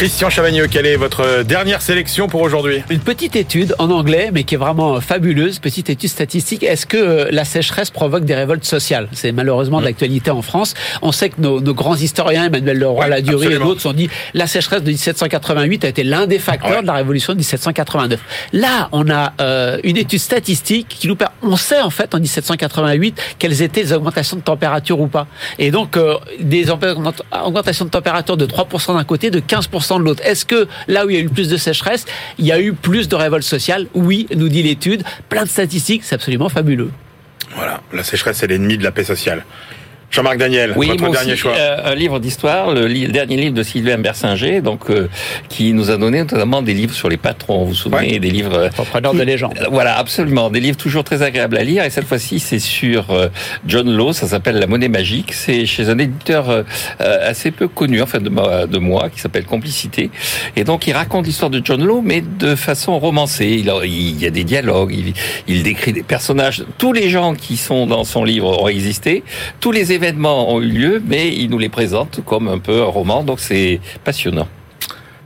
Christian 0.00 0.30
Chavagneux, 0.30 0.66
quelle 0.66 0.86
est 0.86 0.96
votre 0.96 1.42
dernière 1.42 1.82
sélection 1.82 2.26
pour 2.26 2.40
aujourd'hui? 2.40 2.82
Une 2.88 3.00
petite 3.00 3.36
étude 3.36 3.74
en 3.78 3.90
anglais, 3.90 4.30
mais 4.32 4.44
qui 4.44 4.54
est 4.54 4.56
vraiment 4.56 4.98
fabuleuse, 4.98 5.58
petite 5.58 5.90
étude 5.90 6.08
statistique. 6.08 6.62
Est-ce 6.62 6.86
que 6.86 6.96
euh, 6.96 7.28
la 7.30 7.44
sécheresse 7.44 7.90
provoque 7.90 8.24
des 8.24 8.34
révoltes 8.34 8.64
sociales? 8.64 9.10
C'est 9.12 9.30
malheureusement 9.30 9.78
de 9.78 9.84
l'actualité 9.84 10.30
en 10.30 10.40
France. 10.40 10.72
On 11.02 11.12
sait 11.12 11.28
que 11.28 11.38
nos, 11.42 11.60
grands 11.74 11.96
historiens, 11.96 12.46
Emmanuel 12.46 12.78
Leroy, 12.78 13.08
la 13.08 13.16
Ladurie 13.16 13.52
et 13.52 13.58
d'autres, 13.58 13.86
ont 13.86 13.92
dit 13.92 14.08
la 14.32 14.46
sécheresse 14.46 14.82
de 14.82 14.88
1788 14.88 15.84
a 15.84 15.88
été 15.88 16.02
l'un 16.02 16.26
des 16.26 16.38
facteurs 16.38 16.80
de 16.80 16.86
la 16.86 16.94
révolution 16.94 17.34
de 17.34 17.38
1789. 17.40 18.20
Là, 18.54 18.88
on 18.92 19.10
a 19.10 19.34
euh, 19.42 19.80
une 19.84 19.98
étude 19.98 20.20
statistique 20.20 20.86
qui 20.88 21.08
nous 21.08 21.16
permet... 21.16 21.34
On 21.42 21.56
sait 21.56 21.82
en 21.82 21.90
fait 21.90 22.14
en 22.14 22.20
1788 22.20 23.20
quelles 23.38 23.60
étaient 23.60 23.82
les 23.82 23.92
augmentations 23.92 24.38
de 24.38 24.42
température 24.42 24.98
ou 24.98 25.08
pas. 25.08 25.26
Et 25.58 25.70
donc, 25.70 25.98
euh, 25.98 26.14
des 26.38 26.70
augmentations 26.70 27.84
de 27.84 27.90
température 27.90 28.38
de 28.38 28.46
3% 28.46 28.96
d'un 28.96 29.04
côté, 29.04 29.30
de 29.30 29.40
15% 29.40 29.89
de 29.98 30.04
l'autre. 30.04 30.22
Est-ce 30.24 30.44
que 30.44 30.68
là 30.88 31.06
où 31.06 31.10
il 31.10 31.16
y 31.16 31.18
a 31.18 31.22
eu 31.22 31.28
plus 31.28 31.48
de 31.48 31.56
sécheresse, 31.56 32.04
il 32.38 32.46
y 32.46 32.52
a 32.52 32.60
eu 32.60 32.72
plus 32.72 33.08
de 33.08 33.16
révolte 33.16 33.44
sociale 33.44 33.86
Oui, 33.94 34.26
nous 34.34 34.48
dit 34.48 34.62
l'étude. 34.62 35.02
Plein 35.28 35.44
de 35.44 35.48
statistiques, 35.48 36.04
c'est 36.04 36.14
absolument 36.14 36.48
fabuleux. 36.48 36.90
Voilà, 37.56 37.80
la 37.92 38.04
sécheresse 38.04 38.42
est 38.42 38.46
l'ennemi 38.46 38.78
de 38.78 38.84
la 38.84 38.92
paix 38.92 39.04
sociale. 39.04 39.44
Jean-Marc 40.10 40.38
Daniel, 40.38 40.72
oui, 40.76 40.88
votre 40.88 41.12
dernier 41.12 41.36
choix. 41.36 41.52
Euh, 41.56 41.92
un 41.92 41.94
livre 41.94 42.18
d'histoire, 42.18 42.74
le, 42.74 42.88
dernier 43.06 43.36
livre 43.36 43.54
de 43.54 43.62
Sylvain 43.62 43.96
Bersinger, 43.98 44.60
donc 44.60 44.90
euh, 44.90 45.08
qui 45.48 45.72
nous 45.72 45.92
a 45.92 45.96
donné 45.96 46.18
notamment 46.18 46.62
des 46.62 46.74
livres 46.74 46.94
sur 46.94 47.08
les 47.08 47.16
patrons. 47.16 47.60
Vous 47.60 47.68
vous 47.68 47.74
souvenez 47.74 48.18
des 48.18 48.30
livres 48.30 48.54
euh, 48.54 48.66
entrepreneurs 48.68 49.14
de 49.14 49.22
légende. 49.22 49.54
voilà, 49.70 49.96
absolument, 49.96 50.50
des 50.50 50.58
livres 50.58 50.76
toujours 50.76 51.04
très 51.04 51.22
agréables 51.22 51.56
à 51.56 51.62
lire. 51.62 51.84
Et 51.84 51.90
cette 51.90 52.06
fois-ci, 52.06 52.40
c'est 52.40 52.58
sur 52.58 53.06
John 53.66 53.88
Law. 53.88 54.12
Ça 54.12 54.26
s'appelle 54.26 54.56
La 54.56 54.66
Monnaie 54.66 54.88
magique. 54.88 55.32
C'est 55.32 55.64
chez 55.64 55.88
un 55.88 55.98
éditeur 55.98 56.64
assez 56.98 57.52
peu 57.52 57.68
connu, 57.68 58.02
enfin 58.02 58.18
de, 58.18 58.66
de 58.66 58.78
moi, 58.78 59.10
qui 59.10 59.20
s'appelle 59.20 59.44
Complicité. 59.44 60.10
Et 60.56 60.64
donc, 60.64 60.88
il 60.88 60.92
raconte 60.92 61.26
l'histoire 61.26 61.50
de 61.50 61.62
John 61.64 61.84
Law, 61.84 62.02
mais 62.02 62.20
de 62.20 62.56
façon 62.56 62.98
romancée. 62.98 63.62
Il, 63.64 63.72
il 63.84 64.20
y 64.20 64.26
a 64.26 64.30
des 64.30 64.44
dialogues. 64.44 64.92
Il, 64.92 65.14
il 65.46 65.62
décrit 65.62 65.92
des 65.92 66.02
personnages. 66.02 66.64
Tous 66.78 66.92
les 66.92 67.10
gens 67.10 67.34
qui 67.34 67.56
sont 67.56 67.86
dans 67.86 68.02
son 68.02 68.24
livre 68.24 68.60
ont 68.60 68.68
existé. 68.68 69.22
Tous 69.60 69.70
les 69.70 69.92
événements 70.00 70.50
ont 70.50 70.62
eu 70.62 70.68
lieu, 70.68 71.02
mais 71.04 71.28
il 71.28 71.50
nous 71.50 71.58
les 71.58 71.68
présente 71.68 72.24
comme 72.24 72.48
un 72.48 72.58
peu 72.58 72.80
un 72.80 72.86
roman, 72.86 73.22
donc 73.22 73.38
c'est 73.38 73.80
passionnant. 74.02 74.48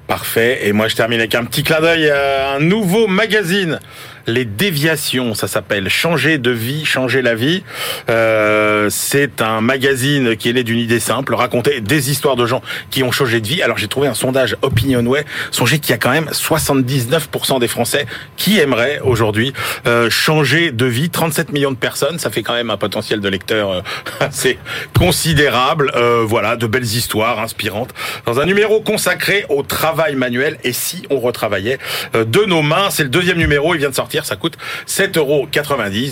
Parfait. 0.08 0.66
Et 0.66 0.72
moi, 0.72 0.88
je 0.88 0.96
termine 0.96 1.20
avec 1.20 1.34
un 1.34 1.44
petit 1.44 1.62
clin 1.62 1.80
d'œil 1.80 2.10
à 2.10 2.54
un 2.56 2.60
nouveau 2.60 3.06
magazine 3.06 3.78
les 4.26 4.44
déviations. 4.44 5.34
Ça 5.34 5.48
s'appelle 5.48 5.88
Changer 5.88 6.38
de 6.38 6.50
vie, 6.50 6.84
changer 6.84 7.22
la 7.22 7.34
vie. 7.34 7.62
Euh, 8.08 8.88
c'est 8.90 9.42
un 9.42 9.60
magazine 9.60 10.36
qui 10.36 10.50
est 10.50 10.52
né 10.52 10.64
d'une 10.64 10.78
idée 10.78 11.00
simple, 11.00 11.34
raconter 11.34 11.80
des 11.80 12.10
histoires 12.10 12.36
de 12.36 12.46
gens 12.46 12.62
qui 12.90 13.02
ont 13.02 13.12
changé 13.12 13.40
de 13.40 13.46
vie. 13.46 13.62
Alors 13.62 13.78
j'ai 13.78 13.88
trouvé 13.88 14.08
un 14.08 14.14
sondage 14.14 14.56
Opinionway. 14.62 15.24
Songez 15.50 15.78
qu'il 15.78 15.90
y 15.90 15.94
a 15.94 15.98
quand 15.98 16.10
même 16.10 16.28
79% 16.30 17.60
des 17.60 17.68
Français 17.68 18.06
qui 18.36 18.58
aimeraient 18.58 19.00
aujourd'hui 19.00 19.52
euh, 19.86 20.10
changer 20.10 20.72
de 20.72 20.86
vie. 20.86 21.10
37 21.10 21.52
millions 21.52 21.72
de 21.72 21.76
personnes, 21.76 22.18
ça 22.18 22.30
fait 22.30 22.42
quand 22.42 22.54
même 22.54 22.70
un 22.70 22.76
potentiel 22.76 23.20
de 23.20 23.28
lecteur 23.28 23.70
euh, 23.70 23.80
assez 24.20 24.58
considérable. 24.98 25.92
Voilà, 26.24 26.56
de 26.56 26.66
belles 26.66 26.82
histoires 26.84 27.38
inspirantes. 27.38 27.90
Dans 28.26 28.40
un 28.40 28.46
numéro 28.46 28.80
consacré 28.80 29.44
au 29.48 29.62
travail 29.62 30.16
manuel. 30.16 30.58
Et 30.64 30.72
si 30.72 31.02
on 31.10 31.20
retravaillait 31.20 31.78
de 32.14 32.44
nos 32.44 32.62
mains, 32.62 32.90
c'est 32.90 33.02
le 33.02 33.08
deuxième 33.08 33.38
numéro. 33.38 33.74
Il 33.74 33.78
vient 33.78 33.90
de 33.90 33.94
ça 34.22 34.36
coûte 34.36 34.56
7,90 34.86 35.18
euros. 35.18 35.48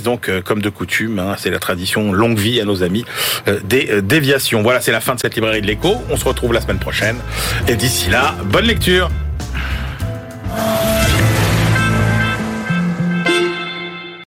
Donc, 0.03 0.28
euh, 0.28 0.42
comme 0.42 0.61
de 0.61 0.68
coutume, 0.68 1.18
hein, 1.18 1.36
c'est 1.38 1.50
la 1.50 1.59
tradition 1.59 2.12
longue 2.12 2.38
vie 2.38 2.61
à 2.61 2.64
nos 2.64 2.82
amis 2.82 3.05
euh, 3.48 3.61
des 3.64 3.88
euh, 3.90 4.03
déviations. 4.03 4.62
Voilà, 4.62 4.80
c'est 4.80 4.92
la 4.92 5.00
fin 5.00 5.14
de 5.14 5.20
cette 5.20 5.34
librairie 5.34 5.62
de 5.62 5.66
l'écho. 5.66 5.96
On 6.11 6.16
se 6.16 6.24
retrouve 6.24 6.53
la 6.53 6.61
semaine 6.61 6.78
prochaine. 6.78 7.16
Et 7.68 7.76
d'ici 7.76 8.11
là, 8.11 8.34
bonne 8.44 8.66
lecture. 8.66 9.11